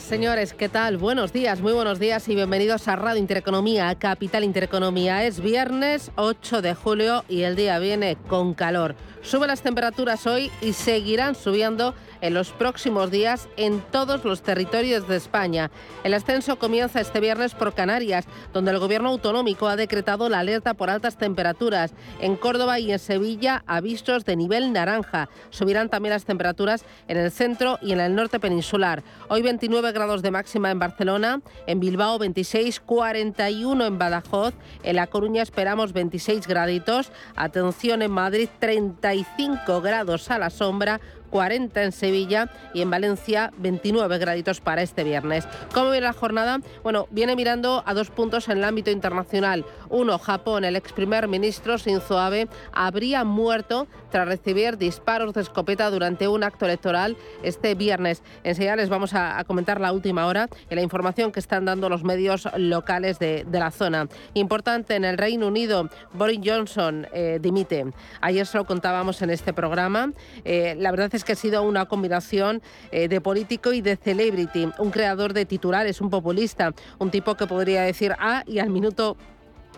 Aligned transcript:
Señores, 0.00 0.54
¿qué 0.54 0.68
tal? 0.68 0.96
Buenos 0.96 1.32
días, 1.32 1.60
muy 1.60 1.72
buenos 1.72 2.00
días 2.00 2.28
y 2.28 2.34
bienvenidos 2.34 2.88
a 2.88 2.96
Radio 2.96 3.20
Intereconomía, 3.20 3.94
Capital 3.94 4.42
Intereconomía. 4.42 5.24
Es 5.24 5.40
viernes 5.40 6.10
8 6.16 6.62
de 6.62 6.74
julio 6.74 7.24
y 7.28 7.42
el 7.42 7.54
día 7.54 7.78
viene 7.78 8.16
con 8.28 8.54
calor. 8.54 8.96
Suben 9.22 9.48
las 9.48 9.62
temperaturas 9.62 10.26
hoy 10.26 10.50
y 10.62 10.72
seguirán 10.72 11.34
subiendo 11.36 11.94
en 12.20 12.34
los 12.34 12.50
próximos 12.50 13.10
días 13.10 13.48
en 13.56 13.80
todos 13.90 14.24
los 14.24 14.42
territorios 14.42 15.08
de 15.08 15.16
España. 15.16 15.70
El 16.04 16.14
ascenso 16.14 16.58
comienza 16.58 17.00
este 17.00 17.20
viernes 17.20 17.54
por 17.54 17.74
Canarias, 17.74 18.26
donde 18.52 18.70
el 18.70 18.78
gobierno 18.78 19.10
autonómico 19.10 19.68
ha 19.68 19.76
decretado 19.76 20.28
la 20.28 20.40
alerta 20.40 20.74
por 20.74 20.90
altas 20.90 21.16
temperaturas. 21.16 21.92
En 22.20 22.36
Córdoba 22.36 22.78
y 22.78 22.92
en 22.92 22.98
Sevilla, 22.98 23.62
avisos 23.66 24.24
de 24.24 24.36
nivel 24.36 24.72
naranja. 24.72 25.28
Subirán 25.50 25.88
también 25.88 26.12
las 26.12 26.24
temperaturas 26.24 26.84
en 27.08 27.16
el 27.16 27.30
centro 27.30 27.78
y 27.82 27.92
en 27.92 28.00
el 28.00 28.14
norte 28.14 28.40
peninsular. 28.40 29.02
Hoy 29.28 29.42
29 29.42 29.92
grados 29.92 30.22
de 30.22 30.30
máxima 30.30 30.70
en 30.70 30.78
Barcelona, 30.78 31.40
en 31.66 31.80
Bilbao 31.80 32.18
26, 32.18 32.80
41 32.80 33.84
en 33.84 33.98
Badajoz, 33.98 34.54
en 34.82 34.96
La 34.96 35.06
Coruña 35.06 35.42
esperamos 35.42 35.92
26 35.92 36.46
graditos. 36.46 37.12
Atención 37.36 38.02
en 38.02 38.10
Madrid 38.10 38.48
35 38.58 39.80
grados 39.80 40.30
a 40.30 40.38
la 40.38 40.50
sombra, 40.50 41.00
40 41.30 41.82
en 41.82 41.92
Sevilla 41.92 42.50
y 42.74 42.82
en 42.82 42.90
Valencia 42.90 43.52
29 43.58 44.18
graditos 44.18 44.60
para 44.60 44.82
este 44.82 45.04
viernes. 45.04 45.46
¿Cómo 45.72 45.90
viene 45.90 46.06
la 46.06 46.12
jornada? 46.12 46.58
Bueno, 46.82 47.06
viene 47.10 47.36
mirando 47.36 47.82
a 47.86 47.94
dos 47.94 48.10
puntos 48.10 48.48
en 48.48 48.58
el 48.58 48.64
ámbito 48.64 48.90
internacional. 48.90 49.64
Uno, 49.88 50.18
Japón, 50.18 50.64
el 50.64 50.76
ex 50.76 50.92
primer 50.92 51.28
ministro 51.28 51.76
Shinzo 51.76 52.18
Abe 52.18 52.48
habría 52.72 53.24
muerto 53.24 53.86
tras 54.10 54.28
recibir 54.28 54.76
disparos 54.76 55.34
de 55.34 55.42
escopeta 55.42 55.90
durante 55.90 56.28
un 56.28 56.44
acto 56.44 56.64
electoral 56.66 57.16
este 57.42 57.74
viernes. 57.74 58.22
Enseguida 58.44 58.76
les 58.76 58.88
vamos 58.88 59.14
a, 59.14 59.42
comentar 59.44 59.80
la 59.80 59.92
última 59.92 60.26
hora 60.26 60.48
y 60.70 60.74
la 60.74 60.82
información 60.82 61.32
que 61.32 61.40
están 61.40 61.64
dando 61.64 61.88
los 61.88 62.04
medios 62.04 62.48
locales 62.56 63.18
de, 63.18 63.46
la 63.50 63.70
zona. 63.70 64.08
Importante 64.34 64.94
en 64.94 65.04
el 65.04 65.18
Reino 65.18 65.46
Unido, 65.46 65.88
Boris 66.14 66.40
Johnson 66.42 67.06
eh, 67.12 67.38
dimite. 67.40 67.84
Ayer 68.20 68.46
se 68.46 68.56
lo 68.56 68.64
contábamos 68.64 69.20
en 69.22 69.30
este 69.30 69.52
programa. 69.52 70.12
Eh, 70.44 70.74
la 70.78 70.90
verdad 70.90 71.10
es 71.14 71.24
que 71.24 71.32
ha 71.32 71.36
sido 71.36 71.62
una 71.62 71.86
combinación 71.86 72.62
eh, 72.90 73.08
de 73.08 73.20
político 73.20 73.72
y 73.72 73.82
de 73.82 73.96
celebrity, 73.96 74.70
un 74.78 74.90
creador 74.90 75.34
de 75.34 75.44
titulares, 75.44 76.00
un 76.00 76.08
populista, 76.08 76.72
un 76.98 77.10
tipo 77.10 77.34
que 77.34 77.46
podría 77.46 77.82
decir 77.82 78.14
A 78.18 78.44
y 78.46 78.60
al 78.60 78.70
minuto 78.70 79.16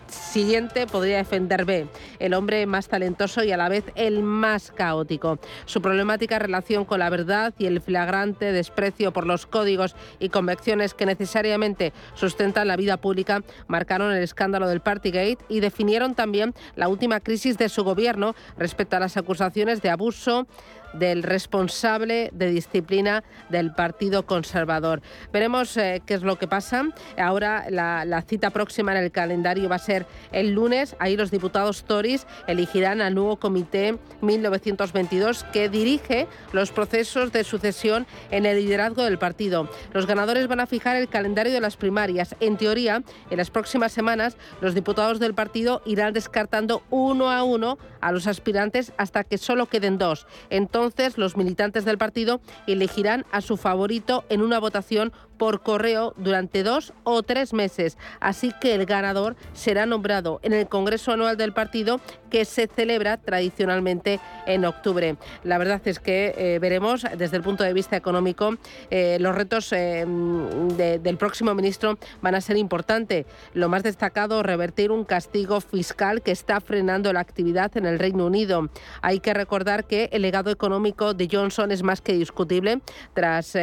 siguiente 0.07 0.87
podría 0.87 1.17
defender 1.17 1.65
B, 1.65 1.87
el 2.19 2.33
hombre 2.33 2.65
más 2.65 2.87
talentoso 2.87 3.43
y 3.43 3.51
a 3.51 3.57
la 3.57 3.69
vez 3.69 3.85
el 3.95 4.23
más 4.23 4.71
caótico. 4.71 5.39
Su 5.65 5.81
problemática 5.81 6.39
relación 6.39 6.85
con 6.85 6.99
la 6.99 7.09
verdad 7.09 7.53
y 7.57 7.65
el 7.65 7.81
flagrante 7.81 8.51
desprecio 8.51 9.13
por 9.13 9.25
los 9.25 9.45
códigos 9.45 9.95
y 10.19 10.29
convicciones 10.29 10.93
que 10.93 11.05
necesariamente 11.05 11.93
sustentan 12.13 12.67
la 12.67 12.77
vida 12.77 12.97
pública 12.97 13.41
marcaron 13.67 14.11
el 14.11 14.23
escándalo 14.23 14.67
del 14.67 14.81
Partygate 14.81 15.37
y 15.49 15.59
definieron 15.59 16.15
también 16.15 16.53
la 16.75 16.87
última 16.87 17.19
crisis 17.19 17.57
de 17.57 17.69
su 17.69 17.83
gobierno 17.83 18.35
respecto 18.57 18.97
a 18.97 18.99
las 18.99 19.17
acusaciones 19.17 19.81
de 19.81 19.89
abuso 19.89 20.47
del 20.93 21.23
responsable 21.23 22.29
de 22.33 22.49
disciplina 22.49 23.23
del 23.49 23.73
Partido 23.73 24.25
Conservador. 24.25 25.01
Veremos 25.31 25.75
eh, 25.77 26.01
qué 26.05 26.13
es 26.13 26.23
lo 26.23 26.37
que 26.37 26.47
pasa. 26.47 26.85
Ahora 27.17 27.65
la, 27.69 28.21
cita 28.27 28.51
próxima 28.51 28.91
en 28.93 29.03
el 29.03 29.11
calendario 29.11 29.67
va 29.69 29.75
a 29.75 29.79
ser 29.79 30.05
el 30.31 30.51
lunes. 30.51 30.95
Ahí 30.99 31.17
los 31.17 31.31
diputados 31.31 31.83
Tories 31.83 32.27
elegirán 32.47 33.01
al 33.01 33.15
nuevo 33.15 33.37
comité 33.37 33.97
1922 34.21 35.43
que 35.45 35.69
dirige 35.69 36.27
los 36.51 36.71
procesos 36.71 37.31
de 37.31 37.43
sucesión 37.43 38.07
en 38.31 38.45
el 38.45 38.57
liderazgo 38.57 39.03
del 39.03 39.17
partido. 39.17 39.69
Los 39.93 40.07
ganadores 40.07 40.47
van 40.47 40.59
a 40.59 40.67
fijar 40.67 40.95
el 40.95 41.09
calendario 41.09 41.51
de 41.51 41.59
las 41.59 41.75
primarias. 41.75 42.35
En 42.39 42.57
teoría, 42.57 43.03
en 43.29 43.37
las 43.37 43.49
próximas 43.49 43.91
semanas, 43.91 44.37
los 44.61 44.73
diputados 44.73 45.19
del 45.19 45.33
partido 45.33 45.81
irán 45.85 46.13
descartando 46.13 46.83
uno 46.89 47.31
a 47.31 47.43
uno 47.43 47.77
a 48.01 48.11
los 48.11 48.27
aspirantes 48.27 48.93
hasta 48.97 49.23
que 49.23 49.37
solo 49.37 49.67
queden 49.67 49.97
dos. 49.97 50.27
Entonces, 50.49 50.82
entonces 50.83 51.17
los 51.17 51.37
militantes 51.37 51.85
del 51.85 51.97
partido 51.97 52.41
elegirán 52.67 53.25
a 53.31 53.41
su 53.41 53.57
favorito 53.57 54.25
en 54.29 54.41
una 54.41 54.59
votación 54.59 55.11
por 55.37 55.61
correo 55.61 56.13
durante 56.17 56.63
dos 56.63 56.93
o 57.03 57.23
tres 57.23 57.53
meses. 57.53 57.97
Así 58.19 58.51
que 58.61 58.75
el 58.75 58.85
ganador 58.85 59.35
será 59.53 59.85
nombrado 59.85 60.39
en 60.43 60.53
el 60.53 60.67
Congreso 60.67 61.11
Anual 61.11 61.37
del 61.37 61.53
partido 61.53 61.99
que 62.29 62.45
se 62.45 62.67
celebra 62.67 63.17
tradicionalmente 63.17 64.19
en 64.47 64.65
octubre. 64.65 65.17
La 65.43 65.57
verdad 65.57 65.81
es 65.85 65.99
que 65.99 66.33
eh, 66.37 66.59
veremos 66.59 67.05
desde 67.17 67.37
el 67.37 67.43
punto 67.43 67.63
de 67.63 67.73
vista 67.73 67.95
económico 67.95 68.55
eh, 68.89 69.17
los 69.19 69.35
retos 69.35 69.71
eh, 69.71 70.05
del 70.05 71.17
próximo 71.17 71.53
ministro 71.53 71.97
van 72.21 72.35
a 72.35 72.41
ser 72.41 72.57
importantes. 72.57 73.25
Lo 73.53 73.69
más 73.69 73.83
destacado, 73.83 74.43
revertir 74.43 74.91
un 74.91 75.05
castigo 75.05 75.61
fiscal 75.61 76.21
que 76.21 76.31
está 76.31 76.59
frenando 76.59 77.13
la 77.13 77.19
actividad 77.19 77.75
en 77.77 77.85
el 77.85 77.99
Reino 77.99 78.25
Unido. 78.25 78.69
Hay 79.01 79.19
que 79.19 79.33
recordar 79.33 79.85
que 79.85 80.09
el 80.11 80.23
legado 80.23 80.49
económico 80.49 81.13
de 81.13 81.29
Johnson 81.31 81.71
es 81.71 81.83
más 81.83 82.01
que 82.01 82.13
discutible 82.13 82.81
tras 83.13 83.55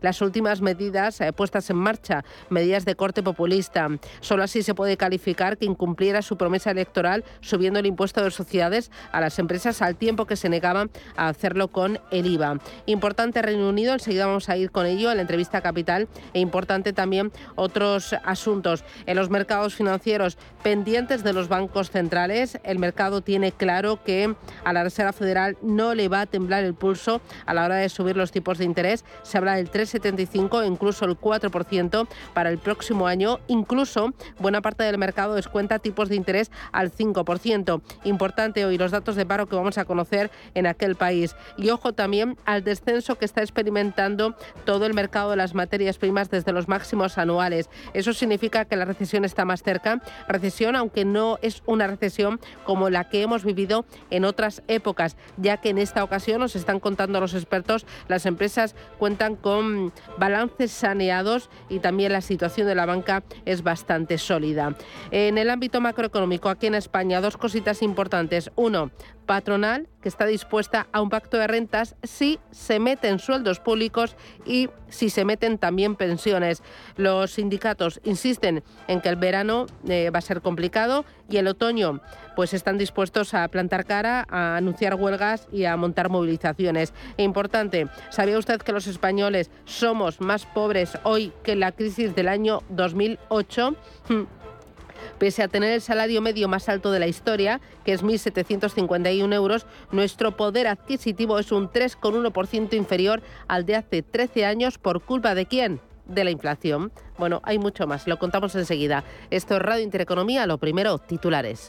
las 0.00 0.22
últimas 0.22 0.60
medidas 0.60 0.95
eh, 0.96 1.32
puestas 1.32 1.68
en 1.68 1.76
marcha, 1.76 2.24
medidas 2.48 2.84
de 2.86 2.94
corte 2.94 3.22
populista. 3.22 3.88
Solo 4.20 4.42
así 4.42 4.62
se 4.62 4.74
puede 4.74 4.96
calificar 4.96 5.58
que 5.58 5.66
incumpliera 5.66 6.22
su 6.22 6.38
promesa 6.38 6.70
electoral 6.70 7.22
subiendo 7.40 7.78
el 7.78 7.86
impuesto 7.86 8.24
de 8.24 8.30
sociedades 8.30 8.90
a 9.12 9.20
las 9.20 9.38
empresas 9.38 9.82
al 9.82 9.96
tiempo 9.96 10.24
que 10.24 10.36
se 10.36 10.48
negaban 10.48 10.90
a 11.16 11.28
hacerlo 11.28 11.68
con 11.68 12.00
el 12.10 12.26
IVA. 12.26 12.58
Importante 12.86 13.42
Reino 13.42 13.68
Unido, 13.68 13.92
enseguida 13.92 14.26
vamos 14.26 14.48
a 14.48 14.56
ir 14.56 14.70
con 14.70 14.86
ello 14.86 15.10
en 15.10 15.18
la 15.18 15.22
entrevista 15.22 15.60
capital 15.60 16.08
e 16.32 16.40
importante 16.40 16.94
también 16.94 17.30
otros 17.56 18.14
asuntos 18.24 18.84
en 19.04 19.16
los 19.16 19.28
mercados 19.28 19.74
financieros 19.74 20.38
pendientes 20.62 21.22
de 21.22 21.34
los 21.34 21.48
bancos 21.48 21.90
centrales. 21.90 22.58
El 22.64 22.78
mercado 22.78 23.20
tiene 23.20 23.52
claro 23.52 24.02
que 24.02 24.34
a 24.64 24.72
la 24.72 24.82
Reserva 24.82 25.12
Federal 25.12 25.58
no 25.60 25.94
le 25.94 26.08
va 26.08 26.22
a 26.22 26.26
temblar 26.26 26.64
el 26.64 26.74
pulso 26.74 27.20
a 27.44 27.52
la 27.52 27.64
hora 27.64 27.76
de 27.76 27.90
subir 27.90 28.16
los 28.16 28.32
tipos 28.32 28.58
de 28.58 28.64
interés. 28.64 29.04
Se 29.22 29.36
habla 29.36 29.56
del 29.56 29.70
3,75 29.70 30.66
incluso 30.66 30.85
incluso 30.86 31.04
el 31.04 31.18
4% 31.18 32.06
para 32.32 32.48
el 32.48 32.58
próximo 32.58 33.08
año. 33.08 33.40
Incluso 33.48 34.12
buena 34.38 34.62
parte 34.62 34.84
del 34.84 34.98
mercado 34.98 35.34
descuenta 35.34 35.80
tipos 35.80 36.08
de 36.08 36.14
interés 36.14 36.52
al 36.70 36.92
5%. 36.92 37.80
Importante 38.04 38.64
hoy 38.64 38.78
los 38.78 38.92
datos 38.92 39.16
de 39.16 39.26
paro 39.26 39.46
que 39.46 39.56
vamos 39.56 39.78
a 39.78 39.84
conocer 39.84 40.30
en 40.54 40.66
aquel 40.66 40.94
país. 40.94 41.34
Y 41.56 41.70
ojo 41.70 41.92
también 41.92 42.36
al 42.44 42.62
descenso 42.62 43.18
que 43.18 43.24
está 43.24 43.40
experimentando 43.40 44.36
todo 44.64 44.86
el 44.86 44.94
mercado 44.94 45.30
de 45.30 45.36
las 45.36 45.54
materias 45.54 45.98
primas 45.98 46.30
desde 46.30 46.52
los 46.52 46.68
máximos 46.68 47.18
anuales. 47.18 47.68
Eso 47.92 48.12
significa 48.12 48.64
que 48.64 48.76
la 48.76 48.84
recesión 48.84 49.24
está 49.24 49.44
más 49.44 49.64
cerca. 49.64 50.00
Recesión, 50.28 50.76
aunque 50.76 51.04
no 51.04 51.40
es 51.42 51.64
una 51.66 51.88
recesión 51.88 52.38
como 52.64 52.90
la 52.90 53.08
que 53.08 53.22
hemos 53.22 53.44
vivido 53.44 53.86
en 54.10 54.24
otras 54.24 54.62
épocas, 54.68 55.16
ya 55.36 55.56
que 55.56 55.70
en 55.70 55.78
esta 55.78 56.04
ocasión 56.04 56.38
nos 56.38 56.54
están 56.54 56.78
contando 56.78 57.20
los 57.20 57.34
expertos, 57.34 57.86
las 58.06 58.24
empresas 58.24 58.76
cuentan 58.98 59.34
con 59.34 59.92
balances 60.16 60.75
saneados 60.76 61.50
y 61.68 61.80
también 61.80 62.12
la 62.12 62.20
situación 62.20 62.66
de 62.66 62.74
la 62.74 62.86
banca 62.86 63.22
es 63.44 63.62
bastante 63.62 64.18
sólida. 64.18 64.76
En 65.10 65.38
el 65.38 65.50
ámbito 65.50 65.80
macroeconómico, 65.80 66.48
aquí 66.48 66.66
en 66.66 66.74
España, 66.74 67.20
dos 67.20 67.36
cositas 67.36 67.82
importantes. 67.82 68.50
Uno, 68.56 68.90
patronal 69.26 69.88
que 70.00 70.08
está 70.08 70.24
dispuesta 70.24 70.86
a 70.92 71.02
un 71.02 71.10
pacto 71.10 71.36
de 71.36 71.48
rentas 71.48 71.96
si 72.02 72.38
se 72.52 72.78
meten 72.78 73.18
sueldos 73.18 73.58
públicos 73.58 74.16
y 74.46 74.70
si 74.88 75.10
se 75.10 75.24
meten 75.24 75.58
también 75.58 75.96
pensiones. 75.96 76.62
Los 76.96 77.32
sindicatos 77.32 78.00
insisten 78.04 78.62
en 78.86 79.00
que 79.00 79.08
el 79.08 79.16
verano 79.16 79.66
eh, 79.88 80.10
va 80.10 80.20
a 80.20 80.22
ser 80.22 80.40
complicado 80.40 81.04
y 81.28 81.38
el 81.38 81.48
otoño 81.48 82.00
pues 82.36 82.54
están 82.54 82.78
dispuestos 82.78 83.34
a 83.34 83.48
plantar 83.48 83.86
cara, 83.86 84.24
a 84.28 84.56
anunciar 84.56 84.94
huelgas 84.94 85.48
y 85.50 85.64
a 85.64 85.76
montar 85.76 86.10
movilizaciones. 86.10 86.92
E 87.16 87.24
importante, 87.24 87.88
¿sabía 88.10 88.38
usted 88.38 88.60
que 88.60 88.72
los 88.72 88.86
españoles 88.86 89.50
somos 89.64 90.20
más 90.20 90.46
pobres 90.46 90.98
hoy 91.02 91.32
que 91.42 91.52
en 91.52 91.60
la 91.60 91.72
crisis 91.72 92.14
del 92.14 92.28
año 92.28 92.62
2008? 92.68 93.74
Pese 95.18 95.42
a 95.42 95.48
tener 95.48 95.72
el 95.72 95.80
salario 95.80 96.20
medio 96.20 96.46
más 96.46 96.68
alto 96.68 96.92
de 96.92 97.00
la 97.00 97.06
historia, 97.06 97.60
que 97.84 97.94
es 97.94 98.04
1.751 98.04 99.32
euros, 99.34 99.66
nuestro 99.90 100.36
poder 100.36 100.66
adquisitivo 100.66 101.38
es 101.38 101.52
un 101.52 101.70
3,1% 101.70 102.74
inferior 102.74 103.22
al 103.48 103.64
de 103.64 103.76
hace 103.76 104.02
13 104.02 104.44
años 104.44 104.78
por 104.78 105.02
culpa 105.02 105.34
de 105.34 105.46
quién? 105.46 105.80
de 106.06 106.22
la 106.22 106.30
inflación. 106.30 106.92
Bueno, 107.18 107.40
hay 107.44 107.58
mucho 107.58 107.86
más, 107.86 108.06
lo 108.06 108.18
contamos 108.18 108.54
enseguida. 108.54 109.02
Esto 109.30 109.56
es 109.56 109.62
Radio 109.62 109.82
Intereconomía, 109.82 110.46
lo 110.46 110.58
primero, 110.58 110.98
titulares. 110.98 111.68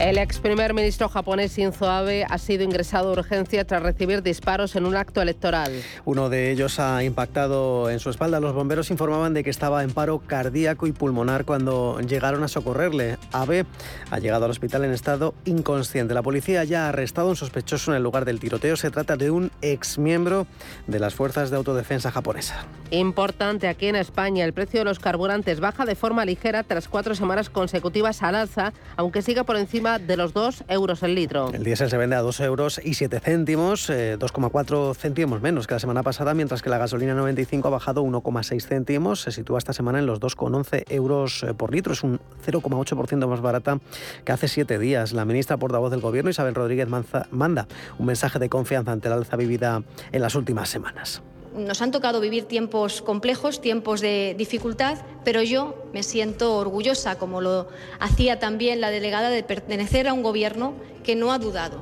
El 0.00 0.18
ex 0.18 0.40
primer 0.40 0.74
ministro 0.74 1.08
japonés 1.08 1.56
Shinzo 1.56 1.88
Abe 1.88 2.24
ha 2.28 2.38
sido 2.38 2.64
ingresado 2.64 3.12
de 3.12 3.20
urgencia 3.20 3.64
tras 3.64 3.82
recibir 3.82 4.22
disparos 4.22 4.74
en 4.74 4.84
un 4.84 4.96
acto 4.96 5.22
electoral. 5.22 5.70
Uno 6.04 6.28
de 6.28 6.50
ellos 6.50 6.80
ha 6.80 7.04
impactado 7.04 7.88
en 7.88 8.00
su 8.00 8.10
espalda. 8.10 8.40
Los 8.40 8.52
bomberos 8.52 8.90
informaban 8.90 9.32
de 9.32 9.44
que 9.44 9.50
estaba 9.50 9.84
en 9.84 9.92
paro 9.92 10.18
cardíaco 10.18 10.88
y 10.88 10.92
pulmonar 10.92 11.44
cuando 11.44 12.00
llegaron 12.00 12.42
a 12.42 12.48
socorrerle. 12.48 13.16
Abe 13.30 13.64
ha 14.10 14.18
llegado 14.18 14.46
al 14.46 14.50
hospital 14.50 14.84
en 14.84 14.92
estado 14.92 15.34
inconsciente. 15.44 16.14
La 16.14 16.22
policía 16.22 16.64
ya 16.64 16.86
ha 16.86 16.88
arrestado 16.88 17.28
a 17.28 17.30
un 17.30 17.36
sospechoso 17.36 17.92
en 17.92 17.98
el 17.98 18.02
lugar 18.02 18.24
del 18.24 18.40
tiroteo. 18.40 18.76
Se 18.76 18.90
trata 18.90 19.16
de 19.16 19.30
un 19.30 19.52
ex 19.60 19.98
miembro 19.98 20.48
de 20.88 20.98
las 20.98 21.14
fuerzas 21.14 21.50
de 21.50 21.56
autodefensa 21.56 22.10
japonesa. 22.10 22.64
Importante 22.90 23.68
aquí 23.68 23.86
en 23.86 23.96
España, 23.96 24.44
el 24.44 24.52
precio 24.52 24.80
de 24.80 24.84
los 24.84 24.98
carburantes 24.98 25.60
baja 25.60 25.84
de 25.84 25.94
forma 25.94 26.24
ligera 26.24 26.64
tras 26.64 26.88
cuatro 26.88 27.14
semanas 27.14 27.50
consecutivas 27.50 28.22
al 28.22 28.34
alza, 28.34 28.72
aunque 28.96 29.22
siga 29.22 29.44
por 29.44 29.56
encima 29.56 29.81
de 29.82 30.16
los 30.16 30.32
2 30.32 30.64
euros 30.68 31.02
el 31.02 31.16
litro. 31.16 31.50
El 31.52 31.64
diésel 31.64 31.90
se 31.90 31.96
vende 31.96 32.14
a 32.14 32.20
2 32.20 32.38
euros 32.40 32.80
y 32.84 32.94
7 32.94 33.18
céntimos, 33.18 33.90
2,4 33.90 34.90
eh, 34.90 34.94
céntimos 34.94 35.42
menos 35.42 35.66
que 35.66 35.74
la 35.74 35.80
semana 35.80 36.04
pasada, 36.04 36.34
mientras 36.34 36.62
que 36.62 36.70
la 36.70 36.78
gasolina 36.78 37.14
95 37.14 37.66
ha 37.66 37.70
bajado 37.72 38.04
1,6 38.04 38.62
céntimos, 38.64 39.22
se 39.22 39.32
sitúa 39.32 39.58
esta 39.58 39.72
semana 39.72 39.98
en 39.98 40.06
los 40.06 40.20
2,11 40.20 40.84
euros 40.88 41.42
eh, 41.42 41.54
por 41.54 41.72
litro, 41.72 41.94
es 41.94 42.04
un 42.04 42.20
0,8% 42.46 43.26
más 43.26 43.40
barata 43.40 43.80
que 44.24 44.30
hace 44.30 44.46
7 44.46 44.78
días. 44.78 45.12
La 45.12 45.24
ministra 45.24 45.56
portavoz 45.56 45.90
del 45.90 46.00
Gobierno, 46.00 46.30
Isabel 46.30 46.54
Rodríguez 46.54 46.86
manda 47.32 47.66
un 47.98 48.06
mensaje 48.06 48.38
de 48.38 48.48
confianza 48.48 48.92
ante 48.92 49.08
la 49.08 49.16
alza 49.16 49.36
vivida 49.36 49.82
en 50.12 50.22
las 50.22 50.36
últimas 50.36 50.68
semanas. 50.68 51.22
Nos 51.54 51.82
han 51.82 51.90
tocado 51.90 52.20
vivir 52.20 52.44
tiempos 52.44 53.02
complejos, 53.02 53.60
tiempos 53.60 54.00
de 54.00 54.34
dificultad, 54.38 54.98
pero 55.24 55.42
yo 55.42 55.76
me 55.92 56.02
siento 56.02 56.56
orgullosa, 56.56 57.18
como 57.18 57.40
lo 57.40 57.68
hacía 58.00 58.38
también 58.38 58.80
la 58.80 58.90
delegada, 58.90 59.30
de 59.30 59.42
pertenecer 59.42 60.08
a 60.08 60.14
un 60.14 60.22
gobierno 60.22 60.74
que 61.04 61.14
no 61.14 61.32
ha 61.32 61.38
dudado 61.38 61.80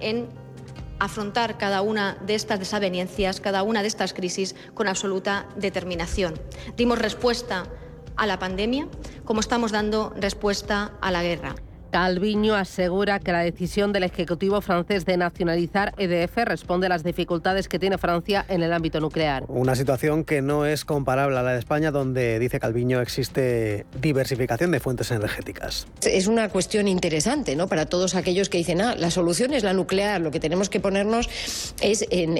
en 0.00 0.26
afrontar 0.98 1.58
cada 1.58 1.82
una 1.82 2.18
de 2.26 2.34
estas 2.34 2.58
desavenencias, 2.58 3.40
cada 3.40 3.62
una 3.62 3.82
de 3.82 3.88
estas 3.88 4.12
crisis 4.12 4.54
con 4.74 4.88
absoluta 4.88 5.46
determinación. 5.56 6.34
Dimos 6.76 6.98
respuesta 6.98 7.66
a 8.16 8.26
la 8.26 8.38
pandemia 8.38 8.88
como 9.24 9.40
estamos 9.40 9.72
dando 9.72 10.14
respuesta 10.16 10.92
a 11.00 11.10
la 11.10 11.22
guerra. 11.22 11.54
Calviño 11.90 12.54
asegura 12.54 13.20
que 13.20 13.32
la 13.32 13.40
decisión 13.40 13.92
del 13.92 14.02
Ejecutivo 14.02 14.60
francés 14.60 15.04
de 15.06 15.16
nacionalizar 15.16 15.94
EDF 15.96 16.36
responde 16.44 16.86
a 16.86 16.88
las 16.90 17.04
dificultades 17.04 17.68
que 17.68 17.78
tiene 17.78 17.98
Francia 17.98 18.44
en 18.48 18.62
el 18.62 18.72
ámbito 18.72 19.00
nuclear. 19.00 19.44
Una 19.48 19.74
situación 19.74 20.24
que 20.24 20.42
no 20.42 20.66
es 20.66 20.84
comparable 20.84 21.38
a 21.38 21.42
la 21.42 21.52
de 21.52 21.58
España, 21.58 21.90
donde, 21.90 22.38
dice 22.38 22.60
Calviño, 22.60 23.00
existe 23.00 23.86
diversificación 24.00 24.70
de 24.70 24.80
fuentes 24.80 25.10
energéticas. 25.10 25.86
Es 26.02 26.26
una 26.26 26.48
cuestión 26.48 26.88
interesante 26.88 27.56
¿no? 27.56 27.68
para 27.68 27.86
todos 27.86 28.14
aquellos 28.14 28.48
que 28.48 28.58
dicen, 28.58 28.80
ah, 28.80 28.94
la 28.96 29.10
solución 29.10 29.54
es 29.54 29.62
la 29.62 29.72
nuclear, 29.72 30.20
lo 30.20 30.30
que 30.30 30.40
tenemos 30.40 30.68
que 30.68 30.80
ponernos 30.80 31.28
es 31.80 32.06
en, 32.10 32.36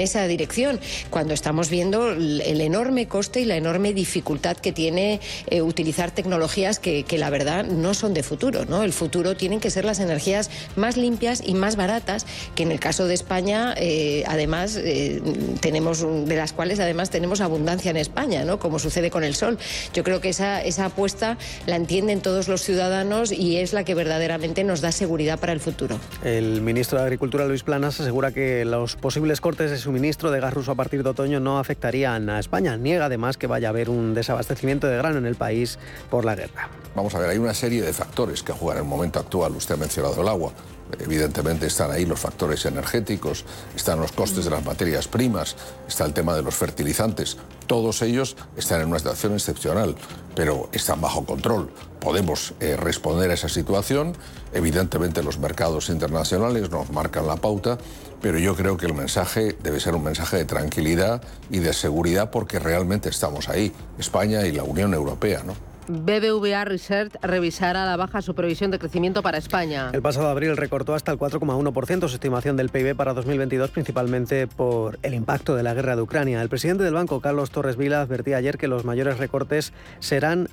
esa 0.00 0.26
dirección, 0.26 0.80
cuando 1.10 1.34
estamos 1.34 1.70
viendo 1.70 2.10
el, 2.10 2.60
enorme 2.60 3.08
coste 3.08 3.40
y 3.40 3.44
la 3.44 3.56
enorme 3.56 3.92
dificultad 3.92 4.56
que 4.56 4.72
tiene 4.72 5.20
eh, 5.48 5.62
utilizar 5.62 6.10
tecnologías 6.10 6.78
que, 6.78 7.04
que, 7.04 7.18
la 7.18 7.30
verdad 7.30 7.64
no 7.64 7.94
son 7.94 8.14
de 8.14 8.22
futuro. 8.22 8.64
¿no? 8.64 8.81
El 8.84 8.92
futuro 8.92 9.36
tienen 9.36 9.60
que 9.60 9.70
ser 9.70 9.84
las 9.84 10.00
energías 10.00 10.50
más 10.76 10.96
limpias 10.96 11.42
y 11.44 11.54
más 11.54 11.76
baratas, 11.76 12.26
que 12.54 12.62
en 12.62 12.72
el 12.72 12.80
caso 12.80 13.06
de 13.06 13.14
España, 13.14 13.74
eh, 13.76 14.24
además, 14.26 14.76
eh, 14.76 15.22
tenemos, 15.60 16.00
de 16.26 16.36
las 16.36 16.52
cuales 16.52 16.80
además 16.80 17.10
tenemos 17.10 17.40
abundancia 17.40 17.90
en 17.90 17.96
España, 17.96 18.44
¿no? 18.44 18.58
como 18.58 18.78
sucede 18.78 19.10
con 19.10 19.24
el 19.24 19.34
sol. 19.34 19.58
Yo 19.94 20.04
creo 20.04 20.20
que 20.20 20.30
esa, 20.30 20.62
esa 20.62 20.86
apuesta 20.86 21.38
la 21.66 21.76
entienden 21.76 22.20
todos 22.20 22.48
los 22.48 22.62
ciudadanos 22.62 23.32
y 23.32 23.58
es 23.58 23.72
la 23.72 23.84
que 23.84 23.94
verdaderamente 23.94 24.64
nos 24.64 24.80
da 24.80 24.92
seguridad 24.92 25.38
para 25.38 25.52
el 25.52 25.60
futuro. 25.60 25.98
El 26.24 26.60
ministro 26.60 26.98
de 26.98 27.04
Agricultura, 27.04 27.46
Luis 27.46 27.62
Planas, 27.62 28.00
asegura 28.00 28.32
que 28.32 28.64
los 28.64 28.96
posibles 28.96 29.40
cortes 29.40 29.70
de 29.70 29.78
suministro 29.78 30.30
de 30.30 30.40
gas 30.40 30.54
ruso 30.54 30.72
a 30.72 30.74
partir 30.74 31.02
de 31.02 31.10
otoño 31.10 31.40
no 31.40 31.58
afectarían 31.58 32.28
a 32.30 32.38
España. 32.38 32.76
Niega 32.76 33.06
además 33.06 33.36
que 33.36 33.46
vaya 33.46 33.68
a 33.68 33.70
haber 33.70 33.90
un 33.90 34.14
desabastecimiento 34.14 34.86
de 34.86 34.96
grano 34.96 35.18
en 35.18 35.26
el 35.26 35.34
país 35.34 35.78
por 36.10 36.24
la 36.24 36.34
guerra. 36.34 36.70
Vamos 36.94 37.14
a 37.14 37.18
ver, 37.18 37.30
hay 37.30 37.38
una 37.38 37.54
serie 37.54 37.82
de 37.82 37.92
factores 37.92 38.42
que 38.42 38.52
juegan 38.52 38.71
en 38.72 38.84
el 38.84 38.88
momento 38.88 39.18
actual. 39.18 39.56
Usted 39.56 39.74
ha 39.74 39.78
mencionado 39.78 40.20
el 40.20 40.28
agua. 40.28 40.52
Evidentemente 40.98 41.66
están 41.66 41.90
ahí 41.90 42.04
los 42.04 42.20
factores 42.20 42.64
energéticos, 42.66 43.44
están 43.74 44.00
los 44.00 44.12
costes 44.12 44.44
de 44.44 44.50
las 44.50 44.64
materias 44.64 45.08
primas, 45.08 45.56
está 45.88 46.04
el 46.04 46.12
tema 46.12 46.34
de 46.34 46.42
los 46.42 46.54
fertilizantes. 46.54 47.38
Todos 47.66 48.02
ellos 48.02 48.36
están 48.56 48.82
en 48.82 48.88
una 48.88 48.98
situación 48.98 49.32
excepcional, 49.32 49.96
pero 50.34 50.68
están 50.72 51.00
bajo 51.00 51.24
control. 51.24 51.70
Podemos 52.00 52.54
eh, 52.60 52.76
responder 52.76 53.30
a 53.30 53.34
esa 53.34 53.48
situación. 53.48 54.14
Evidentemente 54.52 55.22
los 55.22 55.38
mercados 55.38 55.88
internacionales 55.88 56.70
nos 56.70 56.90
marcan 56.90 57.26
la 57.26 57.36
pauta, 57.36 57.78
pero 58.20 58.38
yo 58.38 58.54
creo 58.54 58.76
que 58.76 58.86
el 58.86 58.94
mensaje 58.94 59.56
debe 59.62 59.80
ser 59.80 59.94
un 59.94 60.04
mensaje 60.04 60.36
de 60.36 60.44
tranquilidad 60.44 61.22
y 61.50 61.60
de 61.60 61.72
seguridad 61.72 62.30
porque 62.30 62.58
realmente 62.58 63.08
estamos 63.08 63.48
ahí, 63.48 63.72
España 63.98 64.46
y 64.46 64.52
la 64.52 64.64
Unión 64.64 64.92
Europea. 64.92 65.42
¿no? 65.44 65.71
BBVA 65.92 66.64
Research 66.64 67.12
revisará 67.22 67.84
la 67.84 67.96
baja 67.96 68.22
su 68.22 68.34
previsión 68.34 68.70
de 68.70 68.78
crecimiento 68.78 69.22
para 69.22 69.38
España. 69.38 69.90
El 69.92 70.02
pasado 70.02 70.28
abril 70.28 70.56
recortó 70.56 70.94
hasta 70.94 71.12
el 71.12 71.18
4,1% 71.18 72.08
su 72.08 72.14
estimación 72.14 72.56
del 72.56 72.70
PIB 72.70 72.96
para 72.96 73.14
2022, 73.14 73.70
principalmente 73.70 74.46
por 74.46 74.98
el 75.02 75.14
impacto 75.14 75.54
de 75.54 75.62
la 75.62 75.74
guerra 75.74 75.96
de 75.96 76.02
Ucrania. 76.02 76.40
El 76.42 76.48
presidente 76.48 76.84
del 76.84 76.94
banco, 76.94 77.20
Carlos 77.20 77.50
Torres 77.50 77.76
Vila, 77.76 78.00
advertía 78.00 78.38
ayer 78.38 78.58
que 78.58 78.68
los 78.68 78.84
mayores 78.84 79.18
recortes 79.18 79.72
serán 80.00 80.48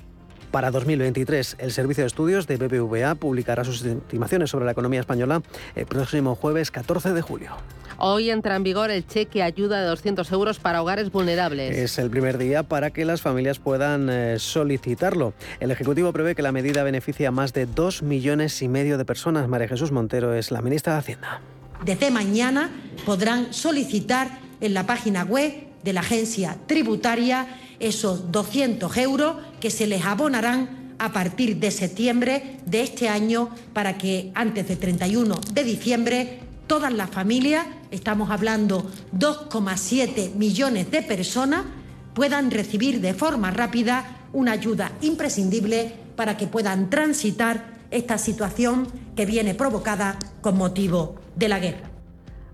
para 0.50 0.70
2023. 0.70 1.56
El 1.58 1.72
Servicio 1.72 2.02
de 2.02 2.08
Estudios 2.08 2.46
de 2.46 2.56
BBVA 2.56 3.14
publicará 3.14 3.64
sus 3.64 3.84
estimaciones 3.84 4.50
sobre 4.50 4.64
la 4.64 4.72
economía 4.72 5.00
española 5.00 5.42
el 5.74 5.86
próximo 5.86 6.34
jueves 6.34 6.70
14 6.70 7.12
de 7.12 7.22
julio. 7.22 7.56
Hoy 8.02 8.30
entra 8.30 8.56
en 8.56 8.62
vigor 8.62 8.90
el 8.90 9.06
cheque 9.06 9.42
ayuda 9.42 9.82
de 9.82 9.86
200 9.88 10.32
euros 10.32 10.58
para 10.58 10.80
hogares 10.80 11.12
vulnerables. 11.12 11.76
Es 11.76 11.98
el 11.98 12.08
primer 12.08 12.38
día 12.38 12.62
para 12.62 12.90
que 12.90 13.04
las 13.04 13.20
familias 13.20 13.58
puedan 13.58 14.08
eh, 14.08 14.38
solicitarlo. 14.38 15.34
El 15.60 15.70
Ejecutivo 15.70 16.10
prevé 16.10 16.34
que 16.34 16.40
la 16.40 16.50
medida 16.50 16.82
beneficia 16.82 17.28
a 17.28 17.30
más 17.30 17.52
de 17.52 17.66
2 17.66 18.02
millones 18.02 18.62
y 18.62 18.68
medio 18.68 18.96
de 18.96 19.04
personas. 19.04 19.48
María 19.48 19.68
Jesús 19.68 19.92
Montero 19.92 20.32
es 20.32 20.50
la 20.50 20.62
ministra 20.62 20.94
de 20.94 20.98
Hacienda. 21.00 21.42
Desde 21.84 22.10
mañana 22.10 22.70
podrán 23.04 23.52
solicitar 23.52 24.38
en 24.62 24.72
la 24.72 24.86
página 24.86 25.24
web 25.24 25.52
de 25.82 25.92
la 25.92 26.00
agencia 26.00 26.56
tributaria 26.66 27.46
esos 27.80 28.30
200 28.30 28.96
euros 28.98 29.36
que 29.58 29.70
se 29.70 29.86
les 29.86 30.04
abonarán 30.04 30.94
a 30.98 31.12
partir 31.12 31.56
de 31.56 31.70
septiembre 31.70 32.58
de 32.66 32.82
este 32.82 33.08
año 33.08 33.50
para 33.72 33.96
que 33.96 34.30
antes 34.34 34.68
del 34.68 34.78
31 34.78 35.40
de 35.52 35.64
diciembre 35.64 36.40
todas 36.66 36.92
las 36.92 37.10
familias, 37.10 37.66
estamos 37.90 38.30
hablando 38.30 38.88
2,7 39.18 40.34
millones 40.34 40.90
de 40.90 41.02
personas, 41.02 41.64
puedan 42.14 42.50
recibir 42.50 43.00
de 43.00 43.14
forma 43.14 43.50
rápida 43.50 44.28
una 44.32 44.52
ayuda 44.52 44.92
imprescindible 45.00 45.92
para 46.14 46.36
que 46.36 46.46
puedan 46.46 46.90
transitar 46.90 47.80
esta 47.90 48.18
situación 48.18 48.86
que 49.16 49.26
viene 49.26 49.54
provocada 49.54 50.18
con 50.42 50.56
motivo 50.56 51.16
de 51.34 51.48
la 51.48 51.58
guerra. 51.58 51.89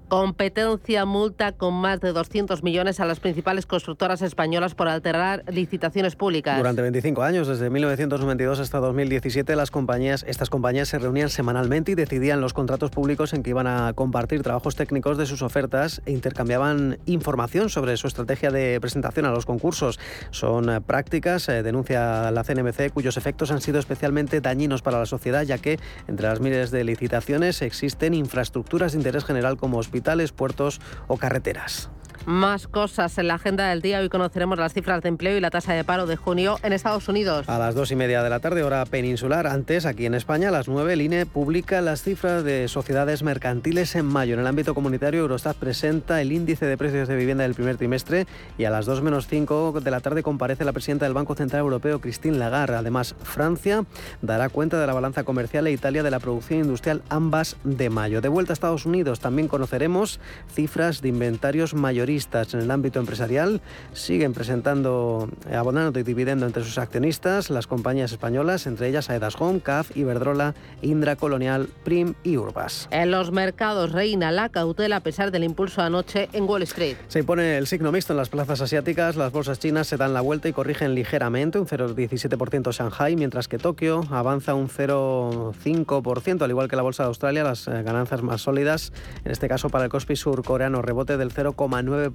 Competencia 0.09 1.05
multa 1.05 1.51
con 1.51 1.75
más 1.75 2.01
de 2.01 2.13
200 2.13 2.63
millones 2.63 3.01
a 3.01 3.05
las 3.07 3.19
principales 3.19 3.67
constructoras 3.67 4.23
españolas 4.23 4.77
por 4.77 4.87
alterar 4.87 5.43
licitaciones 5.49 6.15
públicas. 6.15 6.57
Durante 6.59 6.81
25 6.81 7.25
años, 7.25 7.49
desde 7.49 7.71
1992 7.71 8.61
hasta 8.61 8.79
2017, 8.79 9.57
las 9.57 9.73
compañías, 9.73 10.25
estas 10.29 10.49
compañías 10.49 10.87
se 10.87 11.01
reunían 11.01 11.29
semanalmente 11.29 11.91
y 11.91 11.95
decidían 11.97 12.41
los 12.41 12.53
contratos 12.53 12.93
públicos 12.93 13.33
en 13.33 13.43
que 13.43 13.51
iban 13.51 13.67
a 13.67 13.95
compartir 13.95 14.45
trabajos 14.45 14.77
técnicos 14.77 15.19
de 15.19 15.27
sus 15.27 15.43
ofertas 15.43 16.01
e 16.07 16.13
intercambiaban 16.13 16.99
información 17.07 17.69
sobre 17.69 17.97
su 17.97 18.07
estrategia 18.07 18.53
de 18.53 18.81
presentación 18.81 19.27
a 19.27 19.33
los 19.33 19.45
concursos. 19.45 19.99
Son 20.31 20.71
eh, 20.71 20.81
prácticas, 20.81 21.49
eh, 21.49 21.65
denuncia 21.65 22.31
la 22.31 22.45
CNMC, 22.45 22.93
cuyos 22.93 23.17
efectos 23.17 23.51
han 23.51 23.61
sido 23.61 23.81
especialmente 23.81 24.41
dañinos 24.41 24.83
para 24.83 25.01
la 25.01 25.07
sociedad, 25.07 25.43
ya 25.43 25.59
que 25.59 25.81
entre 26.07 26.29
las 26.29 26.39
miles 26.39 26.71
de 26.71 26.85
licitaciones 26.85 27.61
existen 27.61 28.15
infraestructuras 28.15 28.93
de 28.93 28.99
interés 28.99 29.25
general 29.25 29.57
como 29.57 29.79
hospitales, 29.79 29.96
puertos 30.33 30.81
o 31.09 31.17
carreteras. 31.17 31.91
Más 32.27 32.67
cosas 32.67 33.17
en 33.19 33.29
la 33.29 33.35
agenda 33.35 33.69
del 33.69 33.81
día. 33.81 34.01
Hoy 34.01 34.09
conoceremos 34.09 34.59
las 34.59 34.75
cifras 34.75 35.01
de 35.01 35.09
empleo 35.09 35.37
y 35.37 35.41
la 35.41 35.51
tasa 35.51 35.75
de 35.75 35.85
paro 35.85 36.07
de 36.07 36.17
junio 36.17 36.59
en 36.65 36.73
Estados 36.73 37.09
Unidos. 37.09 37.49
A 37.49 37.57
las 37.57 37.77
dos 37.77 37.93
y 37.93 37.95
media 37.95 38.25
de 38.25 38.29
la 38.29 38.41
tarde, 38.41 38.65
hora 38.65 38.85
peninsular. 38.85 39.47
Antes, 39.47 39.87
aquí 39.87 40.07
en 40.07 40.15
España, 40.15 40.49
a 40.49 40.51
las 40.51 40.67
nueve, 40.67 40.95
el 40.95 41.03
INE 41.03 41.25
publica 41.25 41.81
las 41.83 42.03
cifras 42.03 42.43
de 42.43 42.67
sociedades 42.67 43.23
mercantiles 43.23 43.95
en 43.95 44.07
mayo. 44.07 44.35
En 44.35 44.41
el 44.41 44.47
ámbito 44.49 44.75
comunitario, 44.75 45.21
Eurostat 45.21 45.57
presenta 45.57 46.21
el 46.21 46.33
índice 46.33 46.67
de 46.67 46.77
precios 46.77 47.07
de 47.07 47.15
vivienda 47.15 47.45
del 47.45 47.55
primer 47.55 47.77
trimestre 47.77 48.27
y 48.59 48.65
a 48.65 48.71
las 48.71 48.87
dos 48.87 49.03
menos 49.03 49.29
cinco 49.29 49.81
de 49.81 49.91
la 49.93 50.01
tarde 50.01 50.25
comparece 50.25 50.65
la 50.65 50.73
presidenta 50.73 51.05
del 51.05 51.15
Banco 51.15 51.37
Central 51.37 51.61
Europeo, 51.61 52.01
Christine 52.01 52.39
Lagarde. 52.39 52.75
Además, 52.75 53.15
Francia 53.23 53.85
dará 54.21 54.49
cuenta 54.49 54.81
de 54.81 54.87
la 54.89 54.95
balanza 54.95 55.23
comercial 55.23 55.69
e 55.69 55.71
Italia 55.71 56.03
de 56.03 56.11
la 56.11 56.19
producción 56.19 56.59
industrial, 56.59 57.03
ambas 57.09 57.57
de 57.63 57.89
mayo. 57.89 58.21
De 58.21 58.29
vuelta 58.29 58.53
a 58.53 58.55
Estados 58.55 58.85
Unidos, 58.85 59.21
también 59.21 59.47
conoceremos 59.47 60.19
cifras 60.53 61.03
de 61.03 61.11
inventarios 61.11 61.73
mayoristas 61.73 62.16
en 62.17 62.61
el 62.61 62.71
ámbito 62.71 62.99
empresarial. 62.99 63.61
Siguen 63.93 64.33
presentando 64.33 65.29
abonando 65.53 66.01
y 66.01 66.03
dividendo 66.03 66.47
entre 66.47 66.65
sus 66.65 66.79
accionistas 66.79 67.51
las 67.51 67.67
compañías 67.67 68.11
españolas, 68.13 68.67
entre 68.67 68.89
ellas 68.89 69.11
Aedas 69.11 69.35
Home, 69.39 69.61
CAF, 69.61 69.95
Iberdrola, 69.97 70.55
Indra 70.81 71.17
Colonial, 71.17 71.69
Prim 71.85 72.15
y 72.25 72.39
Urbas. 72.39 72.89
En 72.91 73.11
los 73.11 73.33
mercados 73.33 73.93
reina 73.93 74.33
la 74.33 74.49
cautela 74.49 74.97
a 74.97 75.01
pesar 75.01 75.31
del 75.31 75.45
impulso 75.45 75.83
anoche 75.83 76.31
en 76.33 76.45
Wall 76.45 76.63
Street. 76.63 76.97
Se 77.09 77.19
impone 77.19 77.59
el 77.59 77.67
signo 77.67 77.93
mixto 77.93 78.15
en 78.15 78.17
las 78.17 78.31
plazas 78.31 78.63
asiáticas. 78.63 79.17
Las 79.17 79.31
bolsas 79.33 79.59
chinas 79.59 79.87
se 79.87 79.97
dan 79.99 80.15
la 80.15 80.23
vuelta 80.23 80.49
y 80.49 80.53
corrigen 80.53 80.95
ligeramente, 80.95 81.59
un 81.59 81.67
0,17% 81.67 82.73
Shanghai, 82.73 83.15
mientras 83.17 83.47
que 83.47 83.59
Tokio 83.59 84.05
avanza 84.11 84.55
un 84.55 84.69
0,5%, 84.69 86.43
al 86.43 86.51
igual 86.51 86.69
que 86.69 86.77
la 86.77 86.83
bolsa 86.83 87.03
de 87.03 87.09
Australia, 87.09 87.45
las 87.45 87.69
eh, 87.69 87.83
ganancias 87.83 88.23
más 88.23 88.41
sólidas, 88.41 88.93
en 89.25 89.33
este 89.33 89.49
caso 89.49 89.69
para 89.69 89.85
el 89.85 89.91
Kospi 89.91 90.17
surcoreano, 90.17 90.81
rebote 90.81 91.17
del 91.17 91.33
0,9%. 91.33 92.06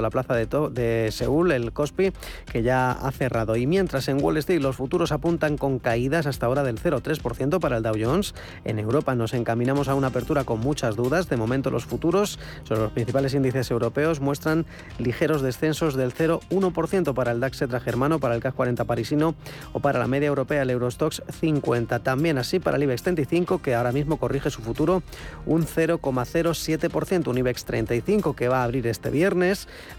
La 0.00 0.10
plaza 0.10 0.34
de, 0.34 1.08
Seúl, 1.10 1.52
el 1.52 1.72
Kospi, 1.72 2.12
que 2.50 2.62
ya 2.62 2.92
ha 2.92 3.10
cerrado. 3.12 3.56
Y 3.56 3.66
mientras 3.66 4.08
en 4.08 4.22
Wall 4.22 4.36
Street 4.38 4.60
los 4.60 4.76
futuros 4.76 5.12
apuntan 5.12 5.56
con 5.56 5.78
caídas 5.78 6.26
hasta 6.26 6.46
ahora 6.46 6.62
del 6.62 6.80
0,3% 6.80 7.60
para 7.60 7.78
el 7.78 7.82
Dow 7.82 7.94
Jones, 8.00 8.34
en 8.64 8.78
Europa 8.78 9.14
nos 9.14 9.34
encaminamos 9.34 9.88
a 9.88 9.94
una 9.94 10.08
apertura 10.08 10.44
con 10.44 10.60
muchas 10.60 10.96
dudas. 10.96 11.28
De 11.28 11.36
momento 11.36 11.70
los 11.70 11.84
futuros 11.84 12.38
sobre 12.64 12.82
los 12.82 12.92
principales 12.92 13.34
índices 13.34 13.70
europeos 13.70 14.20
muestran 14.20 14.66
ligeros 14.98 15.42
descensos 15.42 15.94
del 15.94 16.14
0,1% 16.14 17.14
para 17.14 17.32
el 17.32 17.40
DAX 17.40 17.58
germano, 17.82 18.18
para 18.18 18.34
el 18.34 18.40
CAC 18.40 18.54
40 18.54 18.84
parisino 18.84 19.34
o 19.72 19.80
para 19.80 19.98
la 19.98 20.06
media 20.06 20.28
europea, 20.28 20.62
el 20.62 20.70
Eurostox 20.70 21.22
50. 21.40 22.00
También 22.00 22.38
así 22.38 22.58
para 22.58 22.76
el 22.76 22.82
IBEX 22.84 23.02
35, 23.02 23.60
que 23.60 23.74
ahora 23.74 23.92
mismo 23.92 24.18
corrige 24.18 24.50
su 24.50 24.62
futuro 24.62 25.02
un 25.46 25.66
0,07%. 25.66 27.28
Un 27.28 27.38
IBEX 27.38 27.64
35 27.64 28.34
que 28.34 28.48
va 28.48 28.60
a 28.60 28.64
abrir 28.64 28.86
este 28.86 29.10
viernes 29.10 29.27